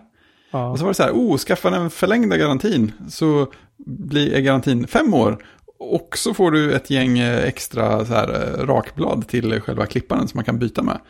Ja. 0.51 0.71
Och 0.71 0.79
så 0.79 0.85
var 0.85 0.91
det 0.91 0.95
så 0.95 1.03
här, 1.03 1.13
oh, 1.13 1.37
skaffa 1.37 1.71
den 1.71 1.91
förlängda 1.91 2.37
garantin 2.37 2.93
så 3.09 3.47
blir 3.87 4.41
garantin 4.41 4.87
fem 4.87 5.15
år. 5.15 5.45
Och 5.79 6.19
så 6.19 6.35
får 6.35 6.51
du 6.51 6.73
ett 6.73 6.91
gäng 6.91 7.19
eh, 7.19 7.45
extra 7.45 8.05
så 8.05 8.15
här, 8.15 8.29
eh, 8.29 8.67
rakblad 8.67 9.29
till 9.29 9.61
själva 9.61 9.87
klipparen 9.87 10.29
som 10.29 10.39
man 10.39 10.45
kan 10.45 10.59
byta 10.59 10.83
med. 10.83 11.01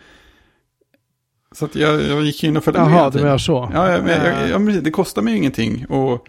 Så 1.52 1.64
att 1.64 1.76
jag, 1.76 2.02
jag 2.02 2.22
gick 2.22 2.44
in 2.44 2.56
och 2.56 2.64
följde 2.64 2.80
med 2.80 2.92
Jaha, 2.92 3.10
du 3.10 3.22
menar 3.22 3.38
så? 3.38 3.70
Ja, 3.74 3.82
men 3.82 4.08
jag, 4.08 4.42
Eh, 4.42 4.50
jag, 4.50 4.84
det 4.84 4.90
kostar 4.90 5.22
mig 5.22 5.36
ingenting. 5.36 5.86
Och 5.86 6.28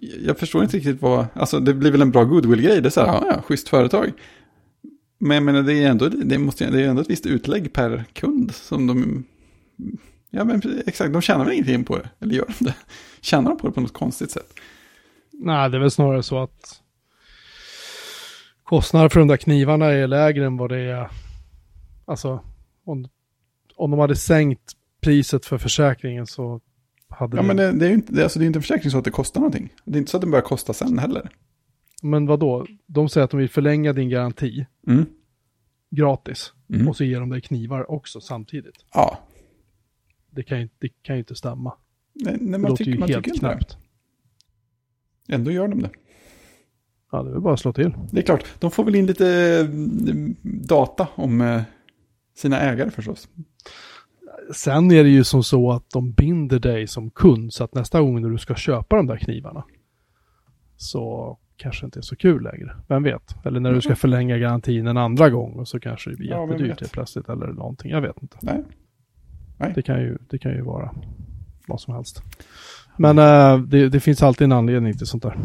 jag 0.00 0.38
förstår 0.38 0.62
inte 0.62 0.76
riktigt 0.76 1.02
vad, 1.02 1.26
alltså 1.34 1.60
det 1.60 1.74
blir 1.74 1.90
väl 1.90 2.02
en 2.02 2.10
bra 2.10 2.24
goodwill-grej. 2.24 2.80
Det 2.80 2.88
är 2.88 2.90
så 2.90 3.00
här, 3.00 3.06
ja, 3.06 3.22
ja, 3.26 3.42
schysst 3.42 3.68
företag. 3.68 4.12
Men 5.18 5.34
jag 5.34 5.44
menar, 5.44 5.62
det 5.62 5.74
är 5.74 5.90
ändå, 5.90 6.08
det 6.08 6.38
måste, 6.38 6.70
det 6.70 6.82
är 6.82 6.88
ändå 6.88 7.02
ett 7.02 7.10
visst 7.10 7.26
utlägg 7.26 7.72
per 7.72 8.04
kund 8.12 8.54
som 8.54 8.86
de, 8.86 9.24
ja 10.30 10.44
men 10.44 10.62
exakt, 10.86 11.12
de 11.12 11.22
tjänar 11.22 11.44
väl 11.44 11.54
ingenting 11.54 11.84
på 11.84 11.96
det. 11.96 12.10
Eller 12.20 12.34
gör 12.34 12.46
de 12.58 12.64
det? 12.64 12.74
Tjänar 13.20 13.50
de 13.50 13.58
på 13.58 13.66
det 13.66 13.72
på 13.72 13.80
något 13.80 13.92
konstigt 13.92 14.30
sätt? 14.30 14.54
Nej, 15.32 15.70
det 15.70 15.76
är 15.76 15.80
väl 15.80 15.90
snarare 15.90 16.22
så 16.22 16.42
att 16.42 16.82
kostnader 18.62 19.08
för 19.08 19.20
de 19.20 19.28
där 19.28 19.36
knivarna 19.36 19.86
är 19.86 20.06
lägre 20.06 20.46
än 20.46 20.56
vad 20.56 20.70
det 20.70 20.80
är. 20.80 21.10
Alltså, 22.04 22.44
om, 22.84 23.08
om 23.76 23.90
de 23.90 24.00
hade 24.00 24.16
sänkt 24.16 24.72
priset 25.00 25.46
för 25.46 25.58
försäkringen 25.58 26.26
så 26.26 26.60
hade 27.08 27.36
Ja 27.36 27.42
det... 27.42 27.46
men 27.46 27.56
det, 27.56 27.72
det 27.72 27.84
är 27.84 27.88
ju 27.88 27.94
inte, 27.94 28.12
det, 28.12 28.22
alltså, 28.22 28.38
det 28.38 28.44
är 28.44 28.46
inte 28.46 28.58
en 28.58 28.62
försäkring 28.62 28.90
så 28.90 28.98
att 28.98 29.04
det 29.04 29.10
kostar 29.10 29.40
någonting. 29.40 29.72
Det 29.84 29.96
är 29.96 29.98
inte 29.98 30.10
så 30.10 30.16
att 30.16 30.20
det 30.20 30.26
börjar 30.26 30.42
kosta 30.44 30.72
sen 30.72 30.98
heller. 30.98 31.30
Men 32.02 32.26
vad 32.26 32.40
då? 32.40 32.66
De 32.86 33.08
säger 33.08 33.24
att 33.24 33.30
de 33.30 33.36
vill 33.40 33.48
förlänga 33.50 33.92
din 33.92 34.08
garanti 34.08 34.66
Mm. 34.86 35.06
gratis. 35.90 36.52
Mm. 36.74 36.88
Och 36.88 36.96
så 36.96 37.04
ger 37.04 37.20
de 37.20 37.28
dig 37.30 37.40
knivar 37.40 37.90
också 37.90 38.20
samtidigt. 38.20 38.84
Ja, 38.94 39.18
Det 40.30 40.42
kan 40.42 40.60
ju, 40.60 40.68
det 40.78 40.88
kan 41.02 41.16
ju 41.16 41.20
inte 41.20 41.34
stämma. 41.34 41.74
nej, 42.14 42.36
nej, 42.40 42.52
Det 42.52 42.58
man 42.58 42.70
låter 42.70 42.76
tycker, 42.84 42.92
ju 42.92 42.98
man 42.98 43.08
helt 43.08 43.24
tycker 43.24 43.38
knäppt. 43.38 43.76
Ändå 45.28 45.50
gör 45.50 45.68
de 45.68 45.82
det. 45.82 45.90
Ja, 47.12 47.22
det 47.22 47.30
är 47.36 47.40
bara 47.40 47.54
att 47.54 47.60
slå 47.60 47.72
till. 47.72 47.94
Det 48.10 48.18
är 48.20 48.22
klart, 48.24 48.44
de 48.58 48.70
får 48.70 48.84
väl 48.84 48.94
in 48.94 49.06
lite 49.06 49.26
eh, 49.60 49.66
data 50.68 51.08
om 51.14 51.40
eh, 51.40 51.62
sina 52.36 52.60
ägare 52.60 52.90
förstås. 52.90 53.28
Sen 54.54 54.90
är 54.92 55.04
det 55.04 55.10
ju 55.10 55.24
som 55.24 55.44
så 55.44 55.72
att 55.72 55.90
de 55.90 56.12
binder 56.12 56.58
dig 56.58 56.86
som 56.86 57.10
kund 57.10 57.52
så 57.52 57.64
att 57.64 57.74
nästa 57.74 58.00
gång 58.00 58.22
när 58.22 58.28
du 58.28 58.38
ska 58.38 58.54
köpa 58.54 58.96
de 58.96 59.06
där 59.06 59.16
knivarna 59.16 59.64
så 60.76 61.38
kanske 61.56 61.84
inte 61.86 62.00
är 62.00 62.02
så 62.02 62.16
kul 62.16 62.42
längre. 62.42 62.76
Vem 62.88 63.02
vet? 63.02 63.46
Eller 63.46 63.60
när 63.60 63.72
du 63.72 63.80
ska 63.80 63.96
förlänga 63.96 64.38
garantin 64.38 64.86
en 64.86 64.96
andra 64.96 65.30
gång 65.30 65.52
och 65.52 65.68
så 65.68 65.80
kanske 65.80 66.10
det 66.10 66.16
blir 66.16 66.30
Ja, 66.30 66.46
jättedyrt 66.50 66.80
helt 66.80 66.92
plötsligt 66.92 67.28
eller 67.28 67.46
någonting. 67.46 67.90
Jag 67.90 68.00
vet 68.00 68.22
inte. 68.22 68.36
Nej. 68.42 68.64
Nej. 69.58 69.72
Det 69.74 69.82
kan 69.82 70.00
ju, 70.00 70.18
det 70.30 70.38
kan 70.38 70.52
ju 70.52 70.62
vara 70.62 70.94
vad 71.66 71.80
som 71.80 71.94
helst. 71.94 72.22
Men 72.96 73.18
eh, 73.18 73.58
det, 73.58 73.88
det 73.88 74.00
finns 74.00 74.22
alltid 74.22 74.44
en 74.44 74.52
anledning 74.52 74.96
till 74.96 75.06
sånt 75.06 75.22
där, 75.22 75.36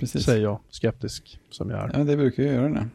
Precis. 0.00 0.24
säger 0.24 0.42
jag, 0.42 0.60
skeptisk 0.70 1.38
som 1.50 1.70
jag 1.70 1.78
är. 1.78 1.98
Ja, 1.98 2.04
det 2.04 2.16
brukar 2.16 2.42
jag 2.42 2.54
göra 2.54 2.68
det. 2.68 2.88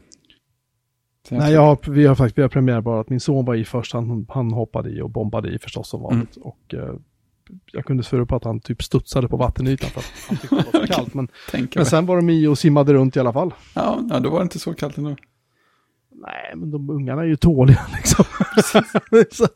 Nej, 1.32 1.54
jag 1.54 1.62
har, 1.62 1.92
vi 1.92 2.06
har 2.06 2.16
faktiskt 2.16 2.38
vi 2.38 2.42
har 2.42 2.50
premiär 2.50 2.82
bara 2.82 3.02
att 3.02 3.10
min 3.10 3.20
son 3.20 3.46
var 3.46 3.56
i 3.56 3.66
först, 3.66 3.94
han, 3.94 4.26
han 4.30 4.52
hoppade 4.52 4.90
i 4.90 5.02
och 5.02 5.10
bombade 5.10 5.50
i 5.50 5.60
förstås 5.60 5.90
som 5.90 6.02
vanligt. 6.02 6.38
Mm. 6.38 6.48
Och 6.48 6.74
eh, 6.74 6.96
jag 7.72 7.86
kunde 7.86 8.04
svära 8.04 8.26
på 8.26 8.36
att 8.36 8.44
han 8.44 8.60
typ 8.60 8.84
studsade 8.84 9.28
på 9.28 9.38
vattenytan 9.38 9.90
för 9.90 10.00
att 10.00 10.14
han 10.28 10.38
tyckte 10.38 10.56
det 10.56 10.64
var 10.74 10.80
för 10.80 10.88
kallt. 10.94 11.14
Men, 11.14 11.28
men 11.76 11.86
sen 11.86 12.06
var 12.06 12.16
de 12.16 12.30
i 12.30 12.48
och 12.48 12.58
simmade 12.58 12.94
runt 12.94 13.16
i 13.16 13.20
alla 13.20 13.34
fall. 13.34 13.54
Ja, 13.74 14.00
ja, 14.10 14.20
då 14.20 14.30
var 14.30 14.40
det 14.40 14.44
inte 14.44 14.60
så 14.60 14.74
kallt 14.74 14.98
ändå. 14.98 15.16
Nej, 16.12 16.54
men 16.56 16.72
de 16.72 16.90
ungarna 16.90 17.22
är 17.22 17.26
ju 17.26 17.36
tåliga 17.36 17.82
liksom. 17.96 18.26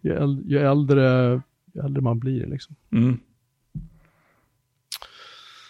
Ju, 0.00 0.12
äl, 0.12 0.42
ju, 0.46 0.58
äldre, 0.58 1.32
ju 1.74 1.80
äldre 1.84 2.02
man 2.02 2.18
blir 2.18 2.46
liksom. 2.46 2.76
Mm. 2.92 3.20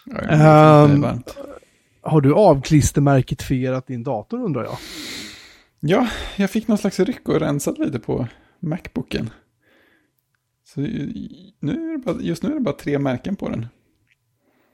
Ja, 0.05 0.87
ja, 0.97 1.17
Har 2.01 2.21
du 2.21 2.33
avklistermärketfierat 2.33 3.87
din 3.87 4.03
dator 4.03 4.41
undrar 4.43 4.63
jag? 4.63 4.77
Ja, 5.79 6.07
jag 6.37 6.49
fick 6.49 6.67
någon 6.67 6.77
slags 6.77 6.99
ryck 6.99 7.29
och 7.29 7.39
rensat 7.39 7.77
lite 7.77 7.99
på 7.99 8.27
Macbooken. 8.59 9.29
Så 10.63 10.81
i- 10.81 11.53
nu 11.59 11.71
är 11.89 11.91
det 11.91 11.97
bara, 11.97 12.21
just 12.21 12.43
nu 12.43 12.49
är 12.49 12.53
det 12.53 12.59
bara 12.59 12.75
tre 12.75 12.99
märken 12.99 13.35
på 13.35 13.49
den. 13.49 13.67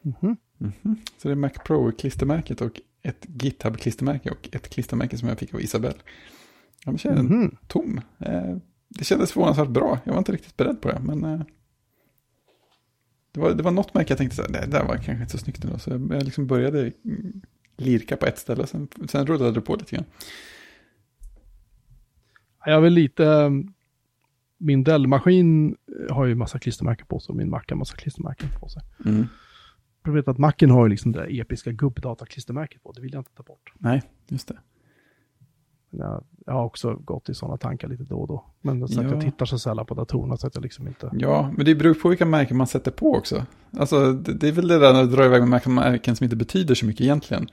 Mhm. 0.02 0.38
Mhm. 0.58 0.96
Så 1.18 1.28
det 1.28 1.32
är 1.32 1.36
Mac 1.36 1.50
Pro-klistermärket 1.66 2.62
och 2.62 2.82
ett 3.04 3.26
GitHub-klistermärke 3.28 4.30
och 4.32 4.50
ett 4.52 4.70
klistermärke 4.70 5.18
som 5.18 5.28
jag 5.30 5.40
fick 5.40 5.54
av 5.54 5.62
Isabelle. 5.62 5.98
Ja, 6.86 6.92
men 6.92 6.98
känns 6.98 7.22
Mhm. 7.30 7.58
tom. 7.68 8.02
Eh, 8.20 8.56
det 8.90 9.04
kändes 9.04 9.32
förvånansvärt 9.32 9.68
bra. 9.70 10.00
Jag 10.04 10.12
var 10.14 10.18
inte 10.20 10.32
riktigt 10.32 10.58
beredd 10.58 10.82
på 10.82 10.88
det, 10.88 11.00
men 11.04 11.24
eh, 11.24 11.42
det, 13.36 13.42
var, 13.42 13.54
det 13.54 13.64
var 13.64 13.72
något 13.72 13.94
märke 13.94 14.12
jag 14.12 14.18
tänkte 14.18 14.36
så 14.36 14.42
här, 14.42 14.50
det 14.50 14.66
där 14.66 14.86
var 14.86 14.96
kanske 14.96 15.22
inte 15.22 15.32
så 15.32 15.38
snyggt 15.38 15.64
ändå. 15.64 15.80
Så 15.80 15.90
jag, 15.90 16.12
jag 16.12 16.24
liksom 16.24 16.48
började 16.48 16.92
lirka 17.78 18.18
på 18.18 18.26
ett 18.26 18.38
ställe, 18.38 18.68
sen, 18.68 18.88
sen 19.08 19.28
rullade 19.28 19.52
det 19.52 19.62
på 19.62 19.76
lite 19.76 19.96
grann. 19.96 20.06
Jag 22.66 22.82
vill 22.82 22.94
lite, 22.94 23.26
eh, 23.26 23.50
min 24.58 24.84
Dell-maskin 24.84 25.76
har 26.10 26.26
ju 26.26 26.36
massa 26.36 26.60
klistermärken 26.60 27.08
på 27.08 27.20
sig 27.20 27.34
och 27.34 27.38
min 27.38 27.50
Mac 27.50 27.62
har 27.68 27.76
massa 27.76 27.96
klistermärken 27.96 28.50
på 28.60 28.70
sig. 28.70 28.82
Mm. 29.06 29.26
Problemet 30.04 30.28
är 30.28 30.32
att 30.32 30.38
Macen 30.38 30.70
har 30.70 30.86
ju 30.86 30.90
liksom 30.90 31.12
det 31.12 31.20
där 31.20 31.42
episka 31.42 31.72
gubbdataklistermärket 31.72 32.84
på, 32.84 32.92
det 32.92 33.02
vill 33.02 33.14
jag 33.14 33.20
inte 33.20 33.32
ta 33.36 33.44
bort. 33.44 33.74
Nej, 33.80 34.02
just 34.28 34.48
det. 34.48 34.58
Men 35.98 36.24
Jag, 36.46 36.54
har 36.54 36.66
också 36.66 36.94
gått 36.96 37.30
i 37.30 37.34
sådana 37.34 37.58
tankar 37.58 37.88
lite 37.88 38.04
då 38.04 38.16
och 38.16 38.28
då. 38.28 38.46
Men 38.62 38.88
så 38.88 39.02
Ja. 39.02 39.10
jag 39.10 39.22
tittar 39.22 39.46
så 39.46 39.60
sällan 39.60 39.86
på 39.86 39.94
datorerna 39.94 40.38
så 40.38 40.48
att 40.48 40.56
jag 40.56 40.62
liksom 40.62 40.88
inte... 40.88 41.10
Ja, 41.14 41.52
men 41.58 41.66
det 41.66 41.76
beror 41.76 41.94
på 41.94 42.10
vilka 42.10 42.26
märken 42.26 42.58
man 42.58 42.68
sätter 42.68 42.92
på 42.92 43.16
också. 43.16 43.46
Alltså, 43.78 44.12
det, 44.14 44.34
det 44.34 44.48
är 44.48 44.52
väl 44.52 44.68
det 44.68 44.80
där 44.80 44.94
när 44.94 45.04
du 45.04 45.10
drar 45.10 45.26
iväg 45.26 45.48
med 45.48 45.68
märken 45.68 46.16
som 46.16 46.24
inte 46.24 46.36
betyder 46.36 46.76
så 46.76 46.86
mycket 46.86 47.02
egentligen. 47.02 47.48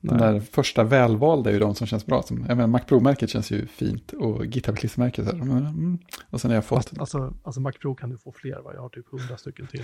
De 0.00 0.18
där 0.18 0.40
första 0.40 0.84
välvalda 0.84 1.50
är 1.50 1.54
ju 1.54 1.60
de 1.60 1.74
som 1.74 1.86
känns 1.86 2.06
bra. 2.06 2.22
Som, 2.22 2.44
jag 2.48 2.56
menar, 2.56 2.66
Mac 2.66 2.78
Pro-märket 2.78 3.30
känns 3.30 3.50
ju 3.50 3.66
fint 3.66 4.12
och 4.12 4.44
GitHub-klistermärket. 4.44 5.32
Mm. 5.32 5.98
Och 6.30 6.40
sen 6.40 6.50
har 6.50 6.56
jag 6.56 6.64
fått... 6.64 6.88
Fast, 6.88 7.00
alltså, 7.00 7.34
alltså 7.42 7.60
Mac 7.60 7.72
Pro 7.72 7.94
kan 7.94 8.10
du 8.10 8.18
få 8.18 8.32
fler 8.32 8.60
va? 8.64 8.70
Jag 8.74 8.80
har 8.80 8.88
typ 8.88 9.10
hundra 9.10 9.36
stycken 9.36 9.66
till. 9.66 9.82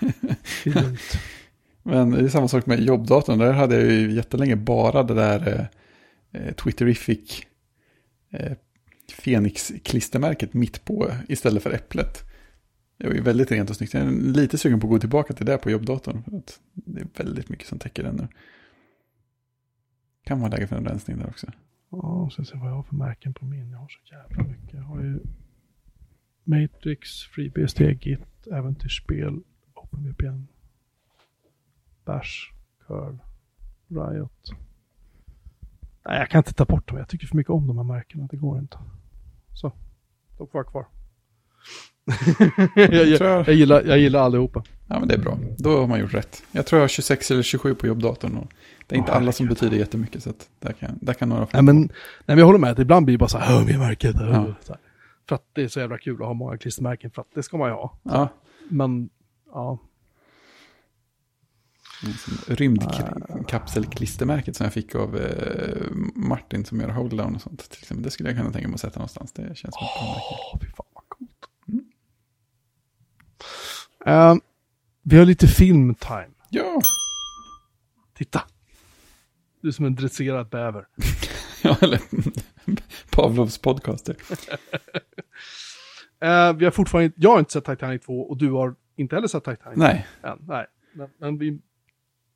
Det 0.64 0.70
är 0.70 0.82
lugnt. 0.82 1.00
Men 1.82 2.10
det 2.10 2.20
är 2.20 2.28
samma 2.28 2.48
sak 2.48 2.66
med 2.66 2.80
jobbdatorn. 2.80 3.38
Där 3.38 3.52
hade 3.52 3.74
jag 3.80 3.92
ju 3.92 4.12
jättelänge 4.12 4.56
bara 4.56 5.02
det 5.02 5.14
där 5.14 5.68
eh, 6.32 6.54
Twitterific 6.54 7.46
eh, 8.30 8.52
Fenix-klistermärket 9.12 10.54
mitt 10.54 10.84
på 10.84 11.10
istället 11.28 11.62
för 11.62 11.70
äpplet. 11.70 12.24
Det 12.96 13.06
var 13.06 13.14
ju 13.14 13.20
väldigt 13.20 13.50
rent 13.50 13.70
och 13.70 13.76
snyggt. 13.76 13.94
Jag 13.94 14.02
är 14.02 14.10
lite 14.10 14.58
sugen 14.58 14.80
på 14.80 14.86
att 14.86 14.90
gå 14.90 14.98
tillbaka 14.98 15.34
till 15.34 15.46
det 15.46 15.58
på 15.58 15.70
jobbdatorn. 15.70 16.22
För 16.22 16.36
att 16.36 16.60
det 16.74 17.00
är 17.00 17.08
väldigt 17.16 17.48
mycket 17.48 17.66
som 17.66 17.78
täcker 17.78 18.02
den 18.02 18.16
nu. 18.16 18.28
Kan 20.24 20.40
vara 20.40 20.50
läge 20.50 20.66
för 20.66 20.76
en 20.76 20.84
rensning 20.84 21.18
där 21.18 21.26
också. 21.28 21.46
Ja, 21.90 22.30
så 22.32 22.44
se 22.44 22.58
vad 22.58 22.70
jag 22.70 22.74
har 22.74 22.82
för 22.82 22.94
märken 22.94 23.34
på 23.34 23.44
min. 23.44 23.70
Jag 23.70 23.78
har 23.78 23.88
så 23.88 24.14
jävla 24.14 24.42
mycket. 24.42 24.74
Jag 24.74 24.82
har 24.82 25.00
ju 25.02 25.20
Matrix, 26.44 27.22
FreeBSD, 27.22 27.80
Git, 27.80 28.46
Äventyrsspel, 28.46 29.40
OpenVPN, 29.74 30.46
Bash, 32.04 32.52
Curl, 32.86 33.18
Riot. 33.88 34.50
Nej, 36.06 36.18
jag 36.18 36.28
kan 36.30 36.38
inte 36.38 36.52
ta 36.52 36.64
bort 36.64 36.88
dem. 36.88 36.98
Jag 36.98 37.08
tycker 37.08 37.26
för 37.26 37.36
mycket 37.36 37.50
om 37.50 37.66
de 37.66 37.76
här 37.76 37.84
märkena. 37.84 38.28
Det 38.30 38.36
går 38.36 38.58
inte. 38.58 38.78
Så, 39.54 39.72
de 40.38 40.46
får 40.46 40.52
vara 40.52 40.64
kvar. 40.64 40.86
jag, 42.74 42.94
jag, 42.94 43.18
tror 43.18 43.30
jag- 43.30 43.48
jag, 43.48 43.54
gillar, 43.54 43.82
jag 43.82 43.98
gillar 43.98 44.20
allihopa. 44.20 44.62
Ja, 44.86 44.98
men 44.98 45.08
det 45.08 45.14
är 45.14 45.18
bra. 45.18 45.38
Då 45.58 45.80
har 45.80 45.86
man 45.86 46.00
gjort 46.00 46.14
rätt. 46.14 46.42
Jag 46.52 46.66
tror 46.66 46.78
jag 46.78 46.82
har 46.82 46.88
26 46.88 47.30
eller 47.30 47.42
27 47.42 47.74
på 47.74 47.86
jobbdatorn. 47.86 48.36
Och 48.36 48.52
det 48.86 48.94
är 48.94 48.98
inte 48.98 49.10
Åh, 49.10 49.16
alla 49.16 49.32
som 49.32 49.46
betyder 49.46 49.76
jättemycket. 49.76 50.22
Så 50.22 50.30
att 50.30 50.48
där, 50.58 50.72
kan, 50.72 50.98
där 51.02 51.12
kan 51.14 51.28
några 51.28 51.46
få. 51.46 51.50
Nej 51.56 51.62
men, 51.62 51.76
nej, 51.80 51.88
men 52.26 52.38
jag 52.38 52.46
håller 52.46 52.58
med 52.58 52.70
att 52.70 52.78
ibland 52.78 53.06
blir 53.06 53.14
det 53.14 53.18
bara 53.18 53.28
så 53.28 53.38
här, 53.38 53.56
"Åh, 53.60 53.66
med 53.66 53.78
märket. 53.78 54.16
åh", 54.20 54.28
Ja. 54.32 54.54
så 54.60 54.72
här. 54.72 54.80
För 55.28 55.34
att 55.34 55.44
det 55.52 55.62
är 55.62 55.68
så 55.68 55.80
jävla 55.80 55.98
kul 55.98 56.14
att 56.22 56.26
ha 56.26 56.34
många 56.34 56.58
klistermärken, 56.58 57.10
för 57.10 57.22
att 57.22 57.28
det 57.34 57.42
ska 57.42 57.56
man 57.56 57.68
ju 57.68 57.74
ha. 57.74 57.98
Ja, 58.02 58.28
Men, 58.70 59.10
ja, 59.52 59.78
Rymdkapselklistermärket 62.46 64.56
som 64.56 64.64
jag 64.64 64.72
fick 64.72 64.94
av 64.94 65.16
eh, 65.16 65.86
Martin 66.14 66.64
som 66.64 66.80
gör 66.80 66.88
Holddown 66.88 67.34
och 67.34 67.42
sånt. 67.42 67.70
Till 67.70 67.78
exempel. 67.82 68.02
Det 68.02 68.10
skulle 68.10 68.28
jag 68.28 68.38
kunna 68.38 68.52
tänka 68.52 68.68
mig 68.68 68.74
att 68.74 68.80
sätta 68.80 68.98
någonstans. 68.98 69.32
Det 69.32 69.42
känns 69.42 69.74
som 69.74 69.84
ett 69.84 69.90
åh, 70.00 70.58
fy 70.60 70.66
fan 70.66 70.86
vad 70.94 71.04
coolt. 71.08 71.46
Eh, 74.06 74.34
vi 75.02 75.18
har 75.18 75.24
lite 75.24 75.48
filmtime. 75.48 76.30
Ja, 76.50 76.80
Titta! 78.14 78.42
Du 79.62 79.68
är 79.68 79.72
som 79.72 79.84
en 79.84 79.94
dresserad 79.94 80.48
bäver. 80.48 80.86
Ja, 81.62 81.76
eller 81.80 82.00
Pavlovs 83.10 83.58
podcaster. 83.58 84.16
Eh, 86.22 86.52
vi 86.52 86.64
har 86.64 86.70
fortfarande 86.70 87.12
jag 87.16 87.30
har 87.30 87.38
inte 87.38 87.52
sett 87.52 87.64
Titanic 87.64 88.02
2 88.02 88.20
och 88.20 88.36
du 88.36 88.50
har 88.50 88.74
inte 88.96 89.14
heller 89.14 89.28
sett 89.28 89.44
Titanic 89.44 89.78
Nej, 89.78 90.06
än. 90.22 90.38
Nej. 90.40 90.66
Men, 90.94 91.08
men 91.18 91.38
vi, 91.38 91.60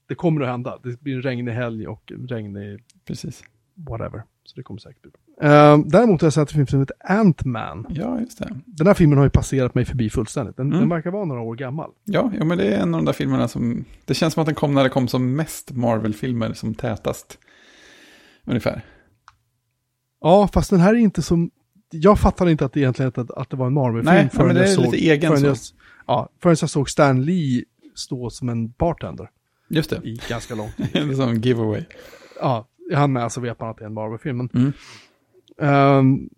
det 0.08 0.14
kommer 0.14 0.40
att 0.40 0.48
hända. 0.48 0.78
Det 0.82 1.00
blir 1.00 1.14
en 1.16 1.22
regnig 1.22 1.52
helg 1.52 1.86
och 1.86 2.12
regnig 2.28 2.80
precis. 3.04 3.42
whatever. 3.74 4.22
Så 4.44 4.56
det 4.56 4.62
kommer 4.62 4.80
säkert 4.80 5.02
bli 5.02 5.10
bra. 5.10 5.20
Eh, 5.48 5.78
däremot 5.86 6.20
har 6.20 6.26
jag 6.26 6.32
sett 6.32 6.48
en 6.50 6.54
film 6.54 6.66
som 6.66 6.80
heter 6.80 6.96
Ant-Man. 7.08 7.86
Ja, 7.88 8.20
just 8.20 8.38
det. 8.38 8.56
Den 8.66 8.86
här 8.86 8.94
filmen 8.94 9.18
har 9.18 9.24
ju 9.24 9.30
passerat 9.30 9.74
mig 9.74 9.84
förbi 9.84 10.10
fullständigt. 10.10 10.56
Den, 10.56 10.66
Mm. 10.66 10.80
den 10.80 10.88
verkar 10.88 11.10
vara 11.10 11.24
några 11.24 11.40
år 11.40 11.54
gammal. 11.56 11.90
Ja, 12.04 12.32
ja, 12.38 12.44
men 12.44 12.58
det 12.58 12.64
är 12.74 12.80
en 12.82 12.94
av 12.94 13.00
de 13.00 13.04
där 13.04 13.12
filmerna 13.12 13.48
som... 13.48 13.84
Det 14.04 14.14
känns 14.14 14.34
som 14.34 14.40
att 14.40 14.46
den 14.46 14.54
kom 14.54 14.74
när 14.74 14.82
det 14.84 14.90
kom 14.90 15.08
som 15.08 15.36
mest 15.36 15.72
Marvel-filmer 15.72 16.52
som 16.52 16.74
tätast. 16.74 17.38
Ungefär. 18.44 18.82
Ja, 20.20 20.48
fast 20.52 20.70
den 20.70 20.80
här 20.80 20.94
är 20.94 20.98
inte 20.98 21.22
som... 21.22 21.50
Jag 21.90 22.18
fattade 22.18 22.50
inte 22.50 22.64
att 22.64 22.72
det 22.72 22.80
egentligen 22.80 23.12
att, 23.16 23.30
att 23.30 23.50
det 23.50 23.56
var 23.56 23.66
en 23.66 23.72
Marvel-film 23.74 24.14
Nej, 24.14 24.30
ja, 24.32 24.44
men 24.44 24.54
det 24.54 24.60
jag 24.60 24.70
är 24.70 24.74
såg, 24.74 24.84
lite 24.84 24.96
egen 24.96 25.36
förrän 25.36 25.56
så. 25.56 25.74
jag, 26.06 26.16
ja, 26.16 26.28
förrän 26.42 26.56
jag 26.60 26.70
såg 26.70 26.90
Stan 26.90 27.24
Lee 27.24 27.64
stå 27.94 28.30
som 28.30 28.48
en 28.48 28.68
bartender 28.70 29.30
Just 29.74 29.90
det. 29.90 30.00
i 30.04 30.20
ganska 30.28 30.54
lång 30.54 30.70
tid. 30.76 30.88
Det 30.92 30.98
är 30.98 31.14
som 31.14 31.34
giveaway. 31.34 31.84
ja, 32.40 32.66
är 32.92 32.96
han 32.96 33.12
med 33.12 33.32
så 33.32 33.40
vet 33.40 33.60
man 33.60 33.70
att 33.70 33.76
det 33.78 33.84
är 33.84 33.86
en 33.86 33.94
Marvel-film. 33.94 34.48
Mm. 34.54 34.72
ehm, 35.58 36.28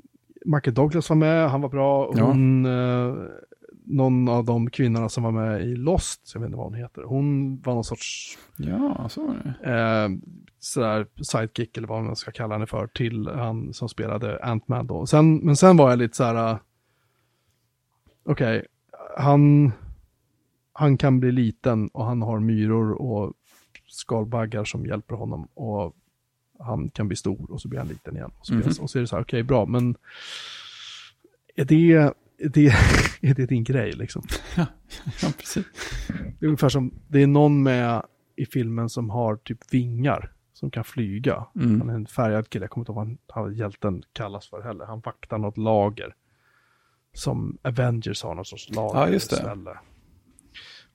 Michael 0.44 0.74
Douglas 0.74 1.08
var 1.08 1.16
med, 1.16 1.50
han 1.50 1.60
var 1.60 1.68
bra. 1.68 2.12
Ja. 2.16 2.24
Hon, 2.24 2.66
eh, 2.66 3.14
någon 3.84 4.28
av 4.28 4.44
de 4.44 4.70
kvinnorna 4.70 5.08
som 5.08 5.22
var 5.22 5.30
med 5.30 5.62
i 5.62 5.76
Lost, 5.76 6.30
jag 6.34 6.40
vet 6.40 6.46
inte 6.46 6.56
vad 6.56 6.66
hon 6.66 6.74
heter, 6.74 7.02
hon 7.02 7.56
var 7.60 7.74
någon 7.74 7.84
sorts 7.84 8.38
Ja, 8.56 9.08
så 9.08 9.26
var 9.26 9.34
det. 9.62 9.70
eh, 9.72 10.08
sådär 10.58 11.06
sidekick 11.22 11.76
eller 11.76 11.88
vad 11.88 12.04
man 12.04 12.16
ska 12.16 12.30
kalla 12.30 12.54
henne 12.54 12.66
för 12.66 12.86
till 12.86 13.28
han 13.34 13.72
som 13.72 13.88
spelade 13.88 14.38
Ant-Man 14.42 14.86
då. 14.86 15.06
Sen, 15.06 15.36
men 15.36 15.56
sen 15.56 15.76
var 15.76 15.90
jag 15.90 15.98
lite 15.98 16.16
så 16.16 16.24
här, 16.24 16.50
uh, 16.52 16.58
okej, 18.24 18.66
han, 19.18 19.72
han 20.78 20.96
kan 20.98 21.20
bli 21.20 21.32
liten 21.32 21.88
och 21.88 22.04
han 22.04 22.22
har 22.22 22.40
myror 22.40 22.92
och 22.92 23.32
skalbaggar 23.88 24.64
som 24.64 24.86
hjälper 24.86 25.14
honom 25.14 25.48
och 25.54 25.96
han 26.58 26.90
kan 26.90 27.08
bli 27.08 27.16
stor 27.16 27.50
och 27.50 27.60
så 27.60 27.68
blir 27.68 27.78
han 27.78 27.88
liten 27.88 28.16
igen. 28.16 28.30
Och 28.38 28.46
så, 28.46 28.54
Mhm. 28.54 28.62
han, 28.62 28.72
och 28.80 28.90
så 28.90 28.98
är 28.98 29.00
det 29.00 29.06
så 29.06 29.16
här, 29.16 29.22
okej 29.22 29.42
bra, 29.42 29.66
men 29.66 29.96
är 31.56 31.64
det, 31.64 31.92
är 32.38 32.48
det, 32.48 32.66
är 33.20 33.34
det 33.34 33.46
din 33.46 33.64
grej 33.64 33.92
liksom? 33.92 34.22
Ja, 35.22 35.28
precis. 35.38 35.64
Det 36.38 36.46
är 36.46 36.48
ungefär 36.48 36.68
som, 36.68 36.94
det 37.08 37.22
är 37.22 37.26
någon 37.26 37.62
med 37.62 38.02
i 38.36 38.46
filmen 38.46 38.88
som 38.88 39.10
har 39.10 39.36
typ 39.36 39.74
vingar 39.74 40.32
som 40.52 40.70
kan 40.70 40.84
flyga. 40.84 41.46
Mm. 41.54 41.80
Han 41.80 41.90
är 41.90 41.94
en 41.94 42.06
färgad 42.06 42.48
kille, 42.50 42.62
jag 42.64 42.70
kommer 42.70 42.82
inte 42.82 42.92
ihåg 42.92 42.96
vad 43.34 43.44
han- 43.44 43.54
hjälten 43.54 44.02
kallas 44.12 44.48
för 44.48 44.62
heller. 44.62 44.84
Han 44.86 45.00
vaktar 45.00 45.38
något 45.38 45.56
lager. 45.58 46.14
Som 47.12 47.58
Avengers 47.62 48.22
har 48.22 48.34
något 48.34 48.46
sorts 48.46 48.70
lager. 48.74 49.00
Ja, 49.00 49.08
just 49.08 49.30
det. 49.30 49.36
ställe. 49.36 49.78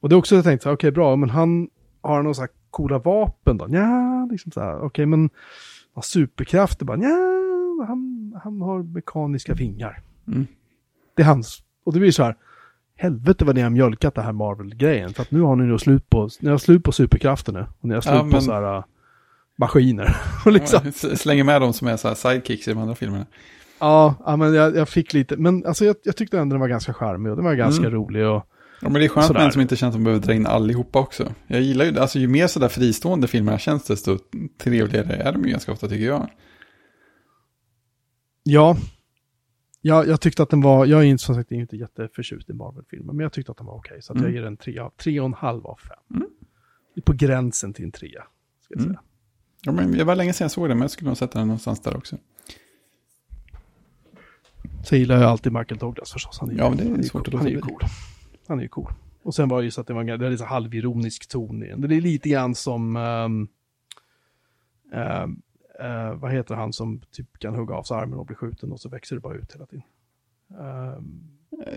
Och 0.02 0.10
det 0.10 0.16
är 0.16 0.18
också 0.18 0.36
jag 0.36 0.43
tänkte, 0.43 0.70
okej 0.70 0.91
bra, 0.91 1.16
men 1.16 1.30
han 1.30 1.70
har 2.02 2.22
några 2.24 2.34
så 2.34 2.41
här 2.41 2.49
coola 2.70 2.99
vapen 2.99 3.58
då? 3.58 3.68
Ja, 3.70 4.28
liksom 4.32 4.52
så 4.52 4.62
här, 4.62 4.82
okej 4.82 5.06
men 5.06 5.30
har 5.93 6.02
superkrafter 6.02 6.86
bara, 6.86 6.97
ja, 6.97 7.86
han, 7.88 8.34
han 8.43 8.62
har 8.62 8.84
mekaniska 8.84 9.54
vingar. 9.54 9.99
Mm. 10.28 10.47
Det 11.16 11.22
är 11.22 11.26
hans, 11.26 11.64
och 11.84 11.93
det 11.93 11.99
blir 11.99 12.12
så 12.12 12.24
här, 12.24 12.36
helvete 12.95 13.45
vad 13.45 13.56
ni 13.56 13.62
har 13.62 13.70
mjölkat 13.70 14.16
det 14.16 14.22
här 14.22 14.32
Marvel-grejen. 14.32 15.14
För 15.14 15.22
att 15.22 15.32
nu 15.32 15.41
har 15.41 15.56
ni 15.56 15.64
nog 15.66 15.82
slut 15.82 16.10
på, 16.10 16.30
ni 16.39 16.49
har 16.49 16.58
slut 16.58 16.84
på 16.84 16.91
superkrafter 16.91 17.54
nu. 17.54 17.66
Och 17.80 17.88
ni 17.88 17.93
har 17.93 18.02
slut 18.02 18.14
Ja, 18.16 18.20
på 18.22 18.26
men- 18.28 18.41
så 18.41 18.52
här 18.52 18.76
äh, 18.78 18.84
maskiner. 19.56 20.16
och 20.45 20.52
liksom, 20.52 20.91
Slänger 20.91 21.43
med 21.43 21.62
dem 21.62 21.74
som 21.74 21.88
är 21.88 21.97
så 21.97 22.08
här 22.08 22.16
sidekicks 22.16 22.68
i 22.68 22.72
de 22.74 22.80
andra 22.80 22.95
filmerna. 22.95 23.26
ja, 23.80 24.16
ja, 24.26 24.36
men 24.36 24.54
jag, 24.54 24.76
jag 24.76 24.89
fick 24.89 25.14
lite, 25.14 25.38
men 25.38 25.66
alltså 25.66 25.86
jag, 25.86 25.95
jag 26.04 26.16
tyckte 26.18 26.39
ändå 26.39 26.54
den 26.54 26.62
var 26.62 26.68
ganska 26.68 26.93
charmig 26.93 27.30
och 27.32 27.36
den 27.36 27.45
var 27.45 27.54
ganska 27.56 27.86
Mm. 27.88 27.93
rolig 27.99 28.28
och 28.28 28.47
Ja, 28.82 28.90
men 28.90 28.94
det 28.94 29.06
är 29.06 29.10
skönt 29.10 29.28
Sådär. 29.28 29.40
med 29.40 29.46
en 29.46 29.52
som 29.52 29.62
inte 29.62 29.76
känns 29.76 29.94
som 29.96 30.04
behöver 30.04 30.26
dra 30.26 30.34
in 30.34 30.46
allihopa 30.48 31.00
också. 31.00 31.34
Jag 31.48 31.62
gillar 31.62 31.86
ju, 31.86 32.00
alltså 32.00 32.20
ju 32.20 32.28
mer 32.28 32.48
sådär 32.48 32.68
fristående 32.68 33.28
filmerna 33.28 33.60
känns 33.60 33.84
desto 33.84 34.18
trevligare 34.58 35.14
är 35.16 35.32
de 35.34 35.44
ju 35.46 35.50
ganska 35.52 35.72
ofta 35.72 35.88
tycker 35.88 36.06
jag. 36.06 36.30
ja. 38.44 38.78
Ja, 39.84 40.06
jag 40.06 40.22
tyckte 40.22 40.44
att 40.44 40.50
den 40.50 40.62
var, 40.62 40.86
jag 40.86 41.00
är 41.00 41.04
inte 41.06 41.24
som 41.24 41.36
sagt 41.36 41.52
inte 41.52 41.78
jätteförtjust 41.78 42.50
i 42.50 42.54
Marvel-filmer, 42.54 43.14
men 43.14 43.20
jag 43.24 43.34
tyckte 43.34 43.52
att 43.52 43.58
den 43.58 43.68
var 43.68 43.74
okej. 43.76 44.02
så 44.02 44.14
att 44.14 44.18
jag 44.20 44.26
Mm. 44.26 44.36
ger 44.36 44.42
den 44.44 44.58
tre, 44.58 44.82
tre 44.98 45.20
och 45.20 45.26
en 45.26 45.34
halv 45.34 45.66
av 45.68 45.76
fem. 45.88 46.16
Mm. 46.16 46.28
På 47.06 47.14
gränsen 47.14 47.74
till 47.74 47.86
en 47.86 47.92
trea, 47.92 48.24
ska 48.62 48.74
jag 48.74 48.80
Mm. 48.82 48.94
säga. 48.94 49.02
Ja, 49.62 49.72
men 49.72 49.92
det 49.92 50.04
var 50.04 50.16
länge 50.16 50.34
sedan 50.34 50.46
jag 50.46 50.52
såg 50.52 50.70
den, 50.70 50.78
men 50.78 50.82
jag 50.84 50.92
skulle 50.92 51.10
nog 51.10 51.18
sätta 51.18 51.40
den 51.40 51.48
någonstans 51.48 51.82
där 51.82 51.98
också. 51.98 52.18
Så 54.84 54.96
gillar 54.96 55.16
jag 55.16 55.24
alltid 55.24 55.54
Michael 55.54 55.78
Douglas 55.80 56.12
förstås. 56.12 56.38
Han 56.40 56.50
är, 56.50 56.54
ju- 56.54 56.60
Ja, 56.60 56.70
men 56.70 56.78
det 56.78 56.84
är 56.84 56.90
han 56.90 56.98
ju 56.98 57.04
svårt 57.04 57.26
cool. 57.26 57.36
att 57.36 57.40
Han 57.42 57.48
är 57.48 57.52
ju 57.52 57.62
cool. 57.62 57.82
Han 58.52 58.60
är 58.60 58.64
ju 58.64 58.70
cool. 58.70 58.93
Och 59.24 59.36
sen 59.36 59.49
var 59.49 59.58
det 59.58 59.66
ju 59.66 59.72
så 59.72 59.82
att 59.82 59.88
det 59.88 59.93
var 59.93 60.04
en, 60.04 60.20
det 60.20 60.43
halvironisk 60.45 61.28
ton 61.30 61.64
i 61.64 61.68
den. 61.68 61.82
Det 61.82 61.95
är 61.95 62.02
lite 62.02 62.30
grann 62.30 62.56
som, 62.56 62.95
ehm, 62.95 63.47
ehm, 64.93 65.41
eh, 65.80 66.14
vad 66.16 66.32
heter 66.32 66.56
han 66.56 66.74
som 66.74 67.02
typ 67.12 67.39
kan 67.39 67.56
hugga 67.56 67.76
av 67.76 67.84
sig 67.84 67.97
armen 67.97 68.20
och 68.20 68.26
bli 68.26 68.36
skjuten 68.36 68.72
och 68.72 68.80
så 68.80 68.89
växer 68.89 69.16
det 69.16 69.20
bara 69.22 69.38
ut 69.38 69.56
hela 69.56 69.66
tiden. 69.66 69.84
Eh, 70.60 70.99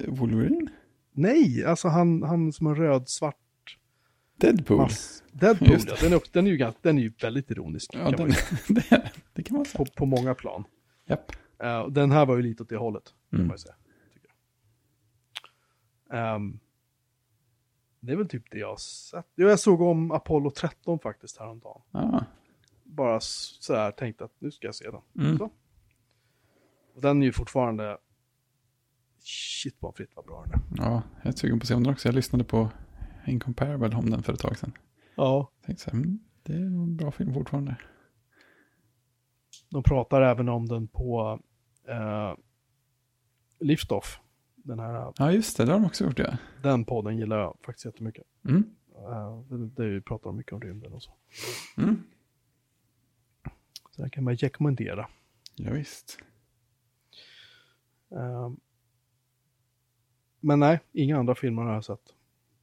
Wolverine? 0.09 0.69
nej, 1.13 1.65
alltså 1.65 1.89
han, 1.89 2.23
han 2.23 2.53
som 2.53 2.67
har 2.67 2.75
röd-svart 2.75 3.37
Deadpool? 4.37 4.77
mass. 4.79 5.25
Deadpool, 5.33 5.69
Just 5.69 5.89
ja. 5.89 5.95
Den 6.01 6.13
är, 6.13 6.21
den, 6.33 6.47
är 6.47 6.51
ju, 6.51 6.73
den 6.83 6.99
är 6.99 7.03
ju 7.03 7.13
väldigt 7.23 7.51
ironisk. 7.51 7.91
Ja, 7.95 8.13
kan 8.13 8.29
den, 8.29 8.29
det, 8.75 9.11
det 9.33 9.43
kan 9.43 9.57
man 9.57 9.65
säga. 9.65 9.85
på, 9.85 9.91
på 9.97 10.07
många 10.07 10.35
plan. 10.35 10.65
Japp. 11.07 11.33
Eh, 11.63 11.79
och 11.79 11.93
den 11.93 12.11
här 12.11 12.27
var 12.27 12.37
ju 12.37 12.43
lite 12.43 12.63
åt 12.63 12.69
det 12.69 12.77
hållet, 12.77 13.05
kan 13.31 13.39
Mm. 13.39 13.49
man 13.49 13.55
ju 13.55 13.59
säga. 13.59 13.75
Ehm, 16.13 16.59
det 18.07 18.13
är 18.13 18.17
väl 18.17 18.29
typ 18.29 18.51
det 18.51 18.59
jag 18.59 18.69
har 18.69 18.77
sett. 18.77 19.27
Jo, 19.37 19.49
Jag 19.49 19.59
såg 19.61 19.81
om 19.81 20.11
Apollo 20.11 20.51
13 20.51 20.99
faktiskt 20.99 21.39
häromdagen. 21.39 21.83
Ja. 21.91 22.25
Bara 22.85 23.17
s- 23.17 23.57
så 23.61 23.75
här 23.75 23.91
tänkte 23.91 24.25
att 24.25 24.33
nu 24.39 24.51
ska 24.51 24.67
jag 24.67 24.75
se 24.75 24.91
den. 24.91 25.25
Mm. 25.27 25.39
Så. 25.39 25.45
Och 26.95 27.01
den 27.03 27.23
är 27.23 27.27
ju 27.27 27.33
fortfarande... 27.33 27.99
Shit 29.27 29.77
vad 29.81 29.97
fritt 29.97 30.11
vad 30.17 30.25
bra 30.25 30.45
den 30.47 30.53
är. 30.61 30.85
ja, 30.85 31.03
jag 31.23 31.33
är 31.33 31.37
sugen 31.37 31.59
på 31.61 31.63
att 31.65 31.69
se 31.69 31.75
om 31.75 31.83
den 31.83 31.93
också. 31.93 32.09
Jag 32.09 32.15
lyssnade 32.15 32.45
på 32.45 32.71
Incomparable 33.27 33.97
om 33.97 34.11
den 34.11 34.23
för 34.23 34.33
ett 34.33 34.39
tag 34.41 34.59
sedan. 34.59 34.73
Ja. 35.15 35.51
Jag 35.61 35.67
tänkte 35.67 35.85
så 35.85 35.91
här, 35.91 35.99
mm, 35.99 36.19
det 36.43 36.53
är 36.53 36.57
en 36.57 36.97
bra 36.97 37.11
film 37.11 37.35
fortfarande. 37.35 37.77
De 39.71 39.83
pratar 39.83 40.23
även 40.23 40.49
om 40.49 40.67
den 40.69 40.89
på 40.89 41.41
uh, 41.89 42.35
Liftoff. 43.61 44.21
Den 44.65 44.79
här, 44.79 45.13
Ja, 45.17 45.33
just 45.33 45.57
det, 45.57 45.65
det 45.65 45.73
har 45.73 45.81
de 45.81 45.87
också 45.87 46.05
gjort 46.05 46.19
ja. 46.19 46.37
den 46.63 46.85
podden 46.85 47.19
gillar 47.19 47.39
jag 47.39 47.57
faktiskt 47.65 47.85
jättemycket. 47.85 48.25
Mm. 48.49 48.65
Uh, 48.97 49.59
det, 49.59 49.85
det 49.85 50.01
pratar 50.01 50.31
om 50.31 50.37
mycket 50.37 50.53
om 50.53 50.61
rymden 50.61 50.93
och 50.93 51.03
så. 51.03 51.11
Mm. 51.77 52.03
Så 53.91 54.03
den 54.03 54.11
kan 54.11 54.25
man 54.25 54.37
rekommendera. 54.37 55.09
Ja, 55.57 55.73
visst. 55.73 56.19
Ehm, 58.11 58.57
men 60.41 60.61
nej, 60.61 60.81
inga 60.93 61.19
andra 61.19 61.35
filmer 61.35 61.63
har 61.63 61.75
jag 61.75 61.85
sett. 61.85 62.15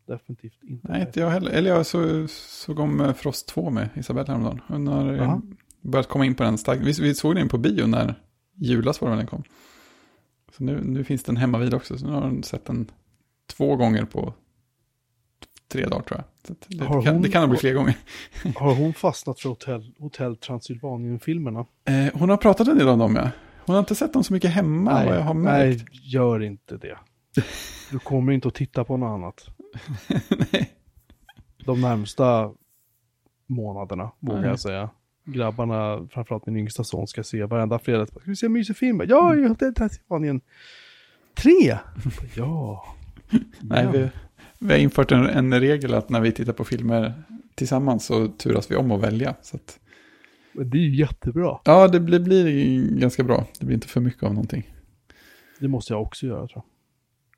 Definitivt 0.05 0.63
inte. 0.63 0.87
Nej, 0.87 1.01
inte 1.01 1.19
jag 1.19 1.29
heller. 1.29 1.51
Eller 1.51 1.69
jag 1.69 1.85
så, 1.85 2.27
såg 2.27 2.79
om 2.79 3.13
Frost 3.17 3.47
2 3.47 3.69
med 3.69 3.89
Isabella 3.95 4.27
häromdagen. 4.27 4.61
Hon 4.67 4.87
har 4.87 5.13
eh, 5.13 5.17
Jaha. 5.17 5.41
börjat 5.81 6.07
komma 6.07 6.25
in 6.25 6.35
på 6.35 6.43
den 6.43 6.57
starkt. 6.57 6.81
Vi, 6.81 6.91
vi 6.91 7.15
såg 7.15 7.35
den 7.35 7.49
på 7.49 7.57
bio 7.57 7.87
när 7.87 8.15
julas 8.55 9.01
var 9.01 9.15
den 9.15 9.27
kom. 9.27 9.43
Så 10.57 10.63
nu, 10.63 10.81
nu 10.83 11.03
finns 11.03 11.23
den 11.23 11.37
hemma 11.37 11.57
vid 11.57 11.73
också. 11.73 11.97
Så 11.97 12.05
nu 12.05 12.11
har 12.11 12.21
hon 12.21 12.43
sett 12.43 12.65
den 12.65 12.91
två 13.57 13.75
gånger 13.75 14.05
på 14.05 14.33
tre 15.67 15.85
dagar 15.85 16.01
tror 16.03 16.23
jag. 16.47 16.55
Det, 16.69 16.83
Har 16.85 17.01
kan, 17.01 17.13
hon- 17.13 17.21
det 17.23 17.29
kan 17.29 17.41
nog 17.41 17.49
bli 17.49 17.59
fler 17.59 17.73
gånger. 17.73 17.95
Har 18.55 18.75
hon 18.75 18.93
fastnat 18.97 19.39
för 19.39 19.49
Hotell, 19.49 19.95
Hotell 19.99 20.35
Transylvanien-filmerna? 20.37 21.59
Eh, 21.85 22.19
hon 22.19 22.29
har 22.29 22.37
pratat 22.37 22.67
en 22.67 22.77
del 22.77 22.87
om 22.87 22.99
dem 22.99 23.15
ja. 23.15 23.29
Hon 23.65 23.73
har 23.73 23.79
inte 23.79 23.95
sett 23.95 24.13
dem 24.13 24.23
så 24.23 24.33
mycket 24.33 24.51
hemma 24.51 25.05
vad 25.05 25.15
jag 25.15 25.21
har 25.21 25.33
märkt. 25.33 25.85
nej, 25.91 25.99
gör 26.03 26.43
inte 26.43 26.77
det. 26.77 26.97
Du 27.91 27.99
kommer 27.99 28.31
inte 28.33 28.47
att 28.47 28.55
titta 28.55 28.83
på 28.83 28.97
något 28.97 29.07
annat. 29.15 29.45
Nej. 30.53 30.71
De 31.65 31.81
närmsta 31.81 32.51
månaderna, 33.47 34.11
vågar 34.19 34.39
Nej. 34.41 34.49
jag 34.49 34.59
säga. 34.59 34.89
Grabbarna, 35.31 36.07
framförallt 36.11 36.45
min 36.45 36.57
yngsta 36.57 36.83
son, 36.83 37.07
ska 37.07 37.23
se 37.23 37.43
varenda 37.45 37.79
fredag. 37.79 38.05
Ska 38.07 38.19
vi 38.23 38.35
se 38.35 38.45
en 38.45 38.51
mysig 38.53 38.77
film? 38.77 39.01
Ja, 39.07 39.35
i 39.35 39.47
Hotell 39.47 39.73
Transylvanien 39.73 40.41
3! 41.33 41.77
Ja. 42.35 42.85
Nej, 43.61 43.83
Ja. 43.85 43.91
vi, 43.91 44.09
vi 44.59 44.73
har 44.73 44.79
infört 44.79 45.11
en, 45.11 45.25
en 45.25 45.59
regel 45.59 45.93
att 45.93 46.09
när 46.09 46.19
vi 46.21 46.31
tittar 46.31 46.53
på 46.53 46.63
filmer 46.63 47.23
tillsammans 47.55 48.05
så 48.05 48.27
turas 48.27 48.71
vi 48.71 48.75
om 48.75 48.91
att 48.91 49.01
välja. 49.01 49.35
Så 49.41 49.55
att, 49.55 49.79
Men 50.53 50.69
det 50.69 50.77
är 50.77 50.81
ju 50.81 50.95
jättebra. 50.95 51.59
ja, 51.65 51.87
det 51.87 51.99
blir, 51.99 52.19
blir 52.19 52.99
ganska 52.99 53.23
bra. 53.23 53.45
Det 53.59 53.65
blir 53.65 53.73
inte 53.75 53.87
för 53.87 54.01
mycket 54.01 54.23
av 54.23 54.33
någonting. 54.33 54.73
Det 55.59 55.67
måste 55.67 55.93
jag 55.93 56.01
också 56.01 56.25
göra 56.25 56.47
tror 56.47 56.63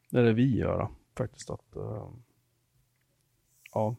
jag. 0.10 0.20
Eller 0.22 0.34
vi 0.34 0.58
göra 0.58 0.90
faktiskt. 1.18 1.50
att 1.50 1.76
eh, 1.76 2.08
Ja. 3.74 3.96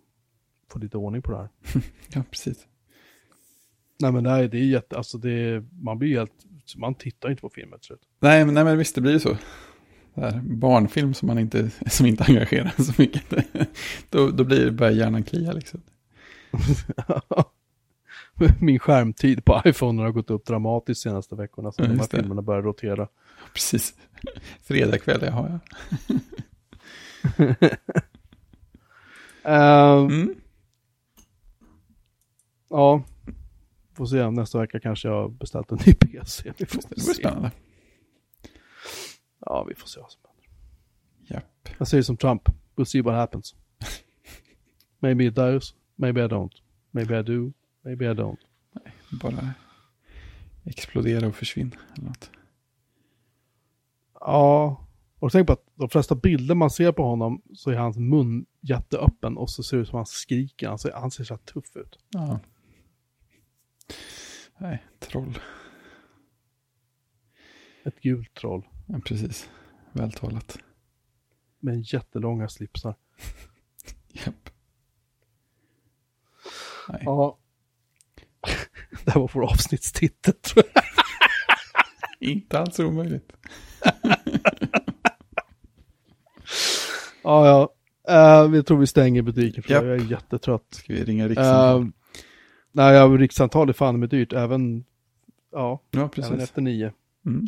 få 0.70 0.78
lite 0.78 0.96
ordning 0.96 1.22
på 1.22 1.30
det 1.30 1.36
här. 1.36 1.48
Ja, 2.14 2.22
precis. 2.30 2.66
Nej 3.98 4.12
men 4.12 4.24
det 4.24 4.30
här, 4.30 4.48
det 4.48 4.58
är 4.58 4.64
jätte, 4.64 4.96
alltså 4.96 5.18
det 5.18 5.64
man 5.82 5.98
blir 5.98 6.18
helt, 6.18 6.32
man 6.76 6.94
tittar 6.94 7.30
inte 7.30 7.40
på 7.42 7.50
filmen 7.50 7.78
till 7.78 7.86
slut. 7.86 8.00
Nej, 8.20 8.44
men, 8.44 8.54
nej, 8.54 8.64
men 8.64 8.78
visst, 8.78 8.94
det 8.94 9.00
blir 9.00 9.12
ju 9.12 9.20
så. 9.20 9.36
Det 10.14 10.20
här, 10.20 10.40
barnfilm 10.44 11.14
som 11.14 11.26
man 11.26 11.38
inte, 11.38 11.70
som 11.86 12.06
inte 12.06 12.24
engagerar 12.24 12.82
så 12.82 12.92
mycket. 12.98 13.24
då, 14.10 14.30
då 14.30 14.44
blir 14.44 14.64
det 14.64 14.70
bara 14.72 14.90
hjärnan 14.90 15.22
klia 15.22 15.52
liksom. 15.52 15.80
Min 18.60 18.78
skärmtid 18.78 19.44
på 19.44 19.62
iPhone 19.64 20.02
har 20.02 20.10
gått 20.10 20.30
upp 20.30 20.46
dramatiskt 20.46 21.04
de 21.04 21.10
senaste 21.10 21.34
veckorna. 21.34 21.72
Så 21.72 21.82
Ja, 21.82 21.86
de 21.88 21.98
här 21.98 22.06
det. 22.10 22.16
filmerna 22.16 22.42
börjar 22.42 22.62
rotera. 22.62 23.08
Precis. 23.54 23.94
Fredagkväll, 24.62 25.20
jag 25.22 25.32
har 25.32 25.48
jag. 25.48 25.60
Uh, 29.46 30.06
Mm. 30.06 30.34
Ja, 32.70 33.02
får 33.94 34.06
se. 34.06 34.30
Nästa 34.30 34.58
vecka 34.58 34.80
kanske 34.80 35.08
jag 35.08 35.22
har 35.22 35.28
beställt 35.28 35.72
en 35.72 35.78
ny 35.86 35.94
PC. 36.00 36.52
Vi 36.58 36.66
får 36.66 36.82
Det 36.82 36.88
blir 36.88 37.14
spännande. 37.14 37.50
Ja, 39.40 39.64
vi 39.68 39.74
får 39.74 39.88
se 39.88 40.00
vad 40.00 40.10
som 40.10 40.20
händer. 40.24 40.48
Japp. 41.34 41.68
Jag 41.78 41.88
säger 41.88 42.02
som 42.02 42.16
Trump. 42.16 42.48
We'll 42.76 42.84
see 42.84 43.02
what 43.02 43.14
happens. 43.14 43.54
Maybe 44.98 45.24
it 45.24 45.34
does. 45.34 45.74
Maybe 45.96 46.24
I 46.24 46.28
don't. 46.28 46.52
Maybe 46.90 47.20
I 47.20 47.22
do. 47.22 47.52
Maybe 47.82 48.04
I 48.04 48.14
don't. 48.14 48.38
Bara 49.22 49.54
explodera 50.64 51.26
och 51.26 51.34
försvinna. 51.34 51.76
Eller 51.96 52.08
något. 52.08 52.30
Ja, 54.20 54.86
och 55.18 55.32
tänk 55.32 55.46
på 55.46 55.52
att 55.52 55.66
de 55.74 55.88
flesta 55.88 56.14
bilder 56.14 56.54
man 56.54 56.70
ser 56.70 56.92
på 56.92 57.04
honom 57.04 57.42
så 57.54 57.70
är 57.70 57.74
hans 57.74 57.96
mun 57.96 58.46
jätteöppen 58.60 59.36
och 59.36 59.50
så 59.50 59.62
ser 59.62 59.76
det 59.76 59.82
ut 59.82 59.88
som 59.88 59.96
han 59.96 60.06
skriker. 60.06 60.68
Han 60.68 60.78
ser, 60.78 60.92
han 60.92 61.10
ser 61.10 61.24
så 61.24 61.34
här 61.34 61.38
tuff 61.38 61.76
ut. 61.76 61.98
Ja. 62.10 62.40
Nej, 64.58 64.84
troll. 64.98 65.38
Ett 67.84 68.00
gult 68.00 68.34
troll 68.34 68.66
Ja, 68.86 69.00
precis. 69.04 69.50
Vältalat. 69.92 70.58
med 71.60 71.80
jättelånga 71.92 72.48
slipsar. 72.48 72.94
Japp. 74.08 74.50
Nej. 76.88 77.02
Ja. 77.04 77.38
Det 79.04 79.10
här 79.10 79.20
var 79.20 79.30
vår 79.34 79.44
avsnittstitel 79.44 80.34
tror 80.34 80.64
jag. 80.74 80.84
Inte 82.30 82.58
alls 82.58 82.78
omöjligt. 82.78 83.32
Ja, 87.22 87.46
ja. 87.46 88.44
Uh, 88.44 88.50
vi 88.50 88.62
tror 88.62 88.78
vi 88.78 88.86
stänger 88.86 89.22
butiken 89.22 89.62
för 89.62 89.70
Japp. 89.70 89.84
jag 89.84 89.94
är 89.94 90.10
jättetrött. 90.10 90.66
Ska 90.70 90.92
vi 90.92 91.04
ringa 91.04 91.28
rikssamtal? 91.28 91.82
Uh, 91.82 91.88
nej, 92.74 92.94
ja, 92.94 93.06
rikssamtal 93.06 93.68
är 93.68 93.72
fan 93.72 94.00
med 94.00 94.08
dyrt. 94.08 94.32
Även, 94.32 94.84
ja, 95.52 95.80
ja, 95.90 96.10
även 96.16 96.40
efter 96.40 96.62
nio. 96.62 96.92
Mm. 97.26 97.46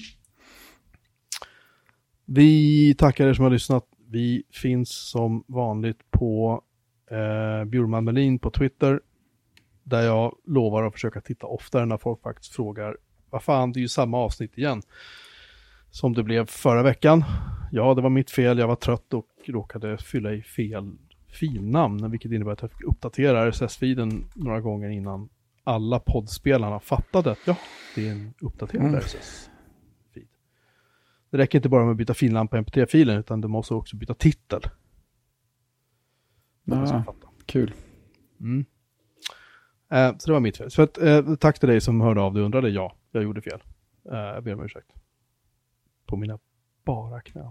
Vi 2.25 2.95
tackar 2.95 3.27
er 3.27 3.35
som 3.35 3.43
har 3.43 3.51
lyssnat. 3.51 3.85
Vi 4.09 4.43
finns 4.51 4.91
som 4.91 5.45
vanligt 5.47 6.11
på 6.11 6.63
eh, 7.11 7.65
Bjurman 7.65 8.05
Melin 8.05 8.39
på 8.39 8.51
Twitter. 8.51 9.01
Där 9.83 10.03
jag 10.03 10.37
lovar 10.45 10.83
att 10.83 10.93
försöka 10.93 11.21
titta 11.21 11.47
oftare 11.47 11.87
när 11.87 11.99
folk 11.99 12.23
faktiskt 12.23 12.55
frågar. 12.55 12.97
Vad 13.31 13.43
fan, 13.43 13.73
det 13.73 13.79
är 13.79 13.83
ju 13.83 13.89
samma 13.89 14.19
avsnitt 14.19 14.59
igen. 14.59 14.83
Som 15.91 16.15
det 16.15 16.23
blev 16.23 16.47
förra 16.47 16.83
veckan. 16.83 17.25
Ja, 17.73 17.95
det 17.95 18.03
var 18.03 18.11
mitt 18.11 18.31
fel. 18.31 18.59
Jag 18.59 18.69
var 18.69 18.77
trött 18.77 19.15
och 19.15 19.27
råkade 19.47 19.99
fylla 19.99 20.33
i 20.33 20.43
fel 20.43 20.93
filnamn. 21.37 22.11
Vilket 22.11 22.33
innebär 22.33 22.53
att 22.53 22.63
jag 22.63 22.71
fick 22.71 22.83
uppdatera 22.83 23.51
RSS-feeden 23.51 24.25
några 24.35 24.61
gånger 24.61 24.89
innan 24.89 25.29
alla 25.65 25.99
poddspelarna 25.99 26.81
fattade 26.81 27.31
att 27.31 27.39
ja, 27.47 27.57
det 27.95 28.09
är 28.09 28.13
en 28.13 28.35
uppdaterad 28.41 28.85
Mm. 28.87 29.01
RSS-feed. 29.01 30.27
Det 31.31 31.39
räcker 31.39 31.59
inte 31.59 31.69
bara 31.69 31.85
med 31.85 31.91
att 31.91 31.97
byta 31.97 32.15
filnamn 32.15 32.49
på 32.49 32.57
mp3-filen 32.57 33.19
utan 33.19 33.41
du 33.41 33.49
måste 33.49 33.75
också 33.75 33.97
byta 33.97 34.15
titel. 34.15 34.61
Ja, 36.65 36.87
fatta. 36.87 37.29
kul. 37.47 37.75
Mm. 38.41 38.65
Eh, 39.91 40.19
så 40.19 40.27
det 40.27 40.33
var 40.33 40.41
mitt 40.41 40.57
fel. 40.57 40.71
Så 40.71 40.83
att, 40.83 40.99
eh, 40.99 41.35
tack 41.35 41.59
till 41.59 41.69
dig 41.69 41.81
som 41.81 42.01
hörde 42.01 42.21
av 42.21 42.35
dig 42.35 42.41
och 42.41 42.45
undrade. 42.47 42.69
Ja, 42.69 42.97
jag 43.11 43.23
gjorde 43.23 43.43
fel. 43.43 43.61
Eh, 44.13 44.19
jag 44.19 44.45
ber 44.45 44.55
om 44.55 44.65
ursäkt. 44.65 44.91
På 46.07 46.17
mina 46.17 46.39
bara 46.85 47.21
knän. 47.21 47.51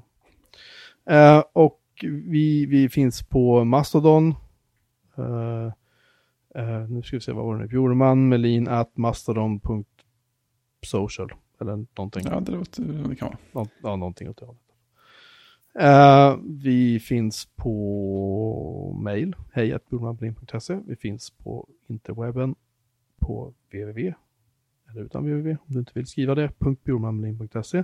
Eh, 1.09 1.43
och 1.53 1.81
vi, 2.03 2.65
vi 2.65 2.89
finns 2.89 3.23
på 3.23 3.63
Mastodon. 3.63 4.35
Eh, 5.17 5.71
eh, 6.55 6.89
nu 6.89 7.03
ska 7.03 7.17
vi 7.17 7.21
se, 7.21 7.31
vad 7.31 7.45
var 7.45 7.55
det 7.55 7.61
nu? 7.61 7.67
Bjurman, 7.67 8.29
Melin, 8.29 8.67
at 8.67 8.97
mastodon.social. 8.97 11.33
Eller 11.61 11.85
någonting. 11.97 12.23
Ja, 12.25 12.39
det 12.39 12.51
låter 12.51 12.83
det 12.83 13.15
kan 13.15 13.27
vara. 13.27 13.37
Nå, 13.51 13.67
ja, 13.83 13.95
någonting 13.95 14.29
åt 14.29 14.37
det 14.37 14.45
hållet. 14.45 14.61
Eh, 15.79 16.37
vi 16.43 16.99
finns 16.99 17.47
på 17.55 18.97
mail, 19.01 19.35
hejatburmanblin.se. 19.53 20.79
Vi 20.85 20.95
finns 20.95 21.31
på 21.31 21.67
interwebben 21.87 22.55
på 23.19 23.53
www, 23.71 24.13
eller 24.89 25.01
utan 25.01 25.23
www 25.23 25.51
om 25.51 25.73
du 25.73 25.79
inte 25.79 25.91
vill 25.95 26.07
skriva 26.07 26.35
det, 26.35 26.51
.bjurmanblin.se. 26.83 27.83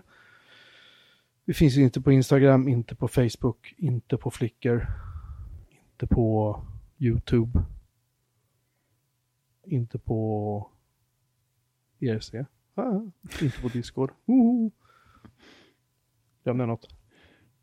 Vi 1.45 1.53
finns 1.53 1.77
inte 1.77 2.01
på 2.01 2.11
Instagram, 2.11 2.67
inte 2.67 2.95
på 2.95 3.07
Facebook, 3.07 3.73
inte 3.77 4.17
på 4.17 4.31
Flickr, 4.31 4.87
inte 5.91 6.07
på 6.07 6.61
YouTube, 6.99 7.63
inte 9.65 9.99
på 9.99 10.69
ERC, 11.99 12.33
ah, 12.75 13.01
inte 13.41 13.61
på 13.61 13.67
Discord. 13.67 14.11
Woho! 14.25 14.71
Glömde 16.43 16.61
jag 16.61 16.67
något? 16.67 16.87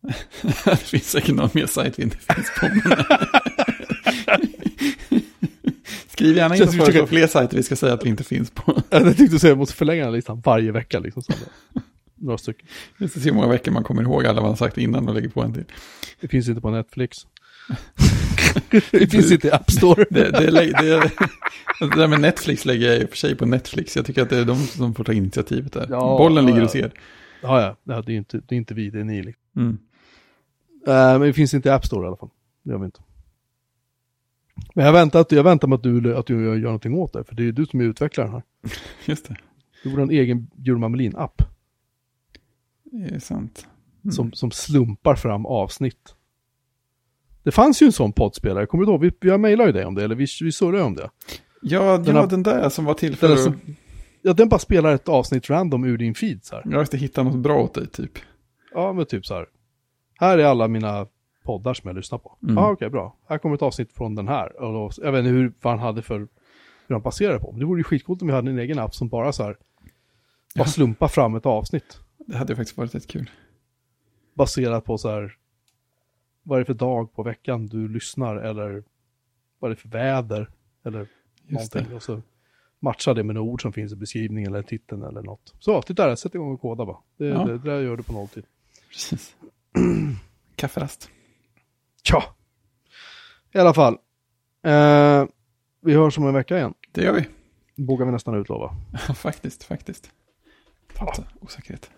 det 0.64 0.76
finns 0.76 1.10
säkert 1.10 1.34
någon 1.34 1.50
mer 1.54 1.66
sajt 1.66 1.98
vi 1.98 2.02
inte 2.02 2.16
finns 2.16 2.50
på. 2.60 2.66
Skriv 6.08 6.36
gärna 6.36 6.56
in 6.56 6.62
och 6.62 6.74
föreslå 6.74 7.06
fler 7.06 7.26
sajter 7.26 7.56
vi 7.56 7.62
ska 7.62 7.76
säga 7.76 7.94
att 7.94 8.04
vi 8.04 8.08
inte 8.08 8.24
finns 8.24 8.50
på. 8.50 8.82
Jag 8.90 9.16
tänkte 9.16 9.26
säga 9.26 9.36
att 9.36 9.42
jag 9.42 9.58
måste 9.58 9.74
förlänga 9.74 10.04
den 10.04 10.12
listan 10.12 10.40
varje 10.40 10.72
vecka. 10.72 10.98
Liksom. 10.98 11.22
Några 12.18 12.38
stycken. 12.38 12.68
Vi 12.96 13.08
ska 13.08 13.20
se 13.20 13.28
hur 13.28 13.34
många 13.34 13.48
veckor 13.48 13.72
man 13.72 13.84
kommer 13.84 14.02
ihåg 14.02 14.26
alla 14.26 14.42
man 14.42 14.56
sagt 14.56 14.78
innan 14.78 15.08
och 15.08 15.14
lägger 15.14 15.28
på 15.28 15.42
en 15.42 15.54
till. 15.54 15.64
Det 16.20 16.28
finns 16.28 16.48
inte 16.48 16.60
på 16.60 16.70
Netflix. 16.70 17.16
det 18.90 19.10
finns 19.10 19.32
inte 19.32 19.48
i 19.48 19.50
App 19.50 19.70
Store. 19.70 20.04
Det, 20.10 20.30
det, 20.30 20.50
det, 20.50 20.72
det, 21.80 21.96
där 21.96 22.08
med 22.08 22.20
Netflix 22.20 22.64
lägger 22.64 22.86
jag 22.86 23.02
i 23.02 23.04
och 23.04 23.08
för 23.08 23.16
sig 23.16 23.36
på 23.36 23.46
Netflix. 23.46 23.96
Jag 23.96 24.06
tycker 24.06 24.22
att 24.22 24.30
det 24.30 24.38
är 24.38 24.44
de 24.44 24.56
som 24.56 24.94
får 24.94 25.04
ta 25.04 25.12
initiativet 25.12 25.72
där. 25.72 25.86
Ja, 25.90 26.18
Bollen 26.18 26.44
ja, 26.44 26.48
ligger 26.48 26.60
ja. 26.60 26.64
hos 26.64 26.76
er. 26.76 26.92
Ja, 27.42 27.60
ja. 27.62 27.76
ja 27.94 28.02
det, 28.02 28.12
är 28.12 28.16
inte, 28.16 28.40
det 28.46 28.54
är 28.54 28.56
inte 28.56 28.74
vi, 28.74 28.90
det 28.90 29.00
är 29.00 29.04
ni. 29.04 29.22
Liksom. 29.22 29.42
Mm. 29.56 29.78
Eh, 30.86 31.18
men 31.18 31.20
det 31.20 31.32
finns 31.32 31.54
inte 31.54 31.68
i 31.68 31.72
App 31.72 31.86
Store 31.86 32.04
i 32.04 32.06
alla 32.06 32.16
fall. 32.16 32.30
Det 32.62 32.70
gör 32.70 32.78
vi 32.78 32.84
inte. 32.84 33.00
Men 34.74 34.84
jag 34.84 34.92
väntar, 34.92 35.26
jag 35.30 35.44
väntar 35.44 35.68
med 35.68 35.76
att 35.76 35.82
du, 35.82 36.16
att 36.16 36.26
du 36.26 36.44
gör 36.44 36.56
någonting 36.56 36.94
åt 36.94 37.12
det. 37.12 37.24
För 37.24 37.34
det 37.34 37.48
är 37.48 37.52
du 37.52 37.66
som 37.66 37.80
är 37.80 37.84
utvecklaren 37.84 38.32
här. 38.32 38.42
Just 39.04 39.28
det, 39.28 39.36
Du 39.82 39.90
borde 39.90 40.02
ha 40.02 40.06
en 40.06 40.18
egen 40.18 40.50
Bjurman 40.56 40.90
Melin-app. 40.90 41.42
Det 42.90 43.14
är 43.14 43.18
sant. 43.18 43.66
Mm. 44.04 44.12
Som, 44.12 44.32
som 44.32 44.50
slumpar 44.50 45.14
fram 45.14 45.46
avsnitt. 45.46 46.14
Det 47.42 47.50
fanns 47.50 47.82
ju 47.82 47.86
en 47.86 47.92
sån 47.92 48.12
poddspelare, 48.12 48.66
kommer 48.66 48.84
du 48.84 48.90
ihåg? 48.92 49.00
Vi, 49.00 49.12
vi 49.20 49.38
mejlade 49.38 49.68
ju 49.68 49.72
dig 49.72 49.84
om 49.84 49.94
det, 49.94 50.04
eller 50.04 50.14
vi, 50.14 50.26
vi 50.42 50.52
surrade 50.52 50.82
om 50.84 50.94
det. 50.94 51.10
Ja, 51.62 51.98
Den 51.98 52.16
ja, 52.16 52.26
den 52.26 52.42
där 52.42 52.68
som 52.68 52.84
var 52.84 52.94
till 52.94 53.16
för 53.16 53.28
Den 53.28 53.38
som- 53.38 53.60
Ja, 54.22 54.32
den 54.32 54.48
bara 54.48 54.58
spelar 54.58 54.94
ett 54.94 55.08
avsnitt 55.08 55.50
random 55.50 55.84
ur 55.84 55.98
din 55.98 56.14
feed 56.14 56.44
så 56.44 56.54
här. 56.54 56.62
Jag 56.64 56.78
måste 56.78 56.96
hitta 56.96 57.22
något 57.22 57.36
bra 57.36 57.58
åt 57.62 57.74
dig 57.74 57.86
typ. 57.86 58.12
Ja, 58.74 58.92
men 58.92 59.06
typ 59.06 59.26
så 59.26 59.34
här. 59.34 59.46
Här 60.18 60.38
är 60.38 60.44
alla 60.44 60.68
mina 60.68 61.06
poddar 61.44 61.74
som 61.74 61.88
jag 61.88 61.96
lyssnar 61.96 62.18
på. 62.18 62.36
Mm. 62.42 62.54
Ja, 62.56 62.70
okej, 62.72 62.90
bra. 62.90 63.16
Här 63.28 63.38
kommer 63.38 63.54
ett 63.54 63.62
avsnitt 63.62 63.92
från 63.92 64.14
den 64.14 64.28
här. 64.28 64.62
Och 64.62 64.72
då, 64.72 64.90
jag 65.04 65.12
vet 65.12 65.18
inte 65.18 65.30
hur, 65.30 65.52
han 65.62 65.78
hade 65.78 66.02
för, 66.02 66.18
hur 66.18 66.28
han 66.94 67.02
baserade 67.02 67.38
på. 67.38 67.50
Men 67.50 67.60
det 67.60 67.66
vore 67.66 67.80
ju 67.80 67.84
skitcoolt 67.84 68.22
om 68.22 68.28
vi 68.28 68.34
hade 68.34 68.50
en 68.50 68.58
egen 68.58 68.78
app 68.78 68.94
som 68.94 69.08
bara 69.08 69.32
så 69.32 69.42
här, 69.42 69.52
bara 69.52 69.58
Ja. 70.54 70.64
slumpar 70.64 71.08
fram 71.08 71.34
ett 71.34 71.46
avsnitt. 71.46 72.00
Det 72.28 72.36
hade 72.36 72.56
faktiskt 72.56 72.76
varit 72.78 72.94
rätt 72.94 73.06
kul. 73.06 73.30
Baserat 74.34 74.84
på 74.84 74.98
så 74.98 75.10
här, 75.10 75.36
vad 76.42 76.56
är 76.56 76.60
det 76.60 76.66
för 76.66 76.74
dag 76.74 77.14
på 77.14 77.22
veckan 77.22 77.66
du 77.66 77.88
lyssnar 77.88 78.36
eller 78.36 78.84
vad 79.58 79.70
är 79.70 79.74
det 79.74 79.80
för 79.80 79.88
väder 79.88 80.50
eller 80.84 81.08
Just 81.46 81.74
någonting. 81.74 81.96
Och 81.96 82.02
så 82.02 82.22
matchar 82.78 83.14
det 83.14 83.22
med 83.22 83.34
några 83.34 83.50
ord 83.50 83.62
som 83.62 83.72
finns 83.72 83.92
i 83.92 83.96
beskrivningen 83.96 84.54
eller 84.54 84.62
titeln 84.62 85.02
eller 85.02 85.22
något. 85.22 85.54
Så, 85.58 85.82
titta 85.82 86.06
där, 86.06 86.16
sätt 86.16 86.34
igång 86.34 86.52
och 86.52 86.60
koda 86.60 86.86
bara. 86.86 86.98
Det, 87.16 87.26
Ja. 87.26 87.44
det, 87.44 87.58
det 87.58 87.70
där 87.70 87.80
gör 87.80 87.96
du 87.96 88.02
på 88.02 88.12
nolltid. 88.12 88.44
Precis. 88.88 89.36
Kafferast. 90.56 91.10
Tja! 92.02 92.22
I 93.52 93.58
alla 93.58 93.74
fall. 93.74 93.98
Eh, 94.62 95.24
vi 95.80 95.94
hörs 95.94 96.18
om 96.18 96.26
en 96.26 96.34
vecka 96.34 96.56
igen. 96.58 96.74
Det 96.92 97.02
gör 97.04 97.12
vi. 97.12 97.26
Vågar 97.84 98.06
vi 98.06 98.12
nästan 98.12 98.34
utlova. 98.34 98.76
Ja, 98.92 98.98
faktiskt, 99.14 99.64
faktiskt. 99.64 100.10
Fatta 100.88 101.24
osäkerhet. 101.40 101.90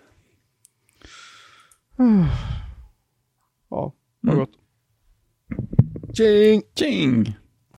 Ja, 3.70 3.92
vad 4.20 4.34
Mm. 4.34 4.38
gott. 4.38 4.58
Tjing! 6.16 6.62
Tjing! 6.74 7.36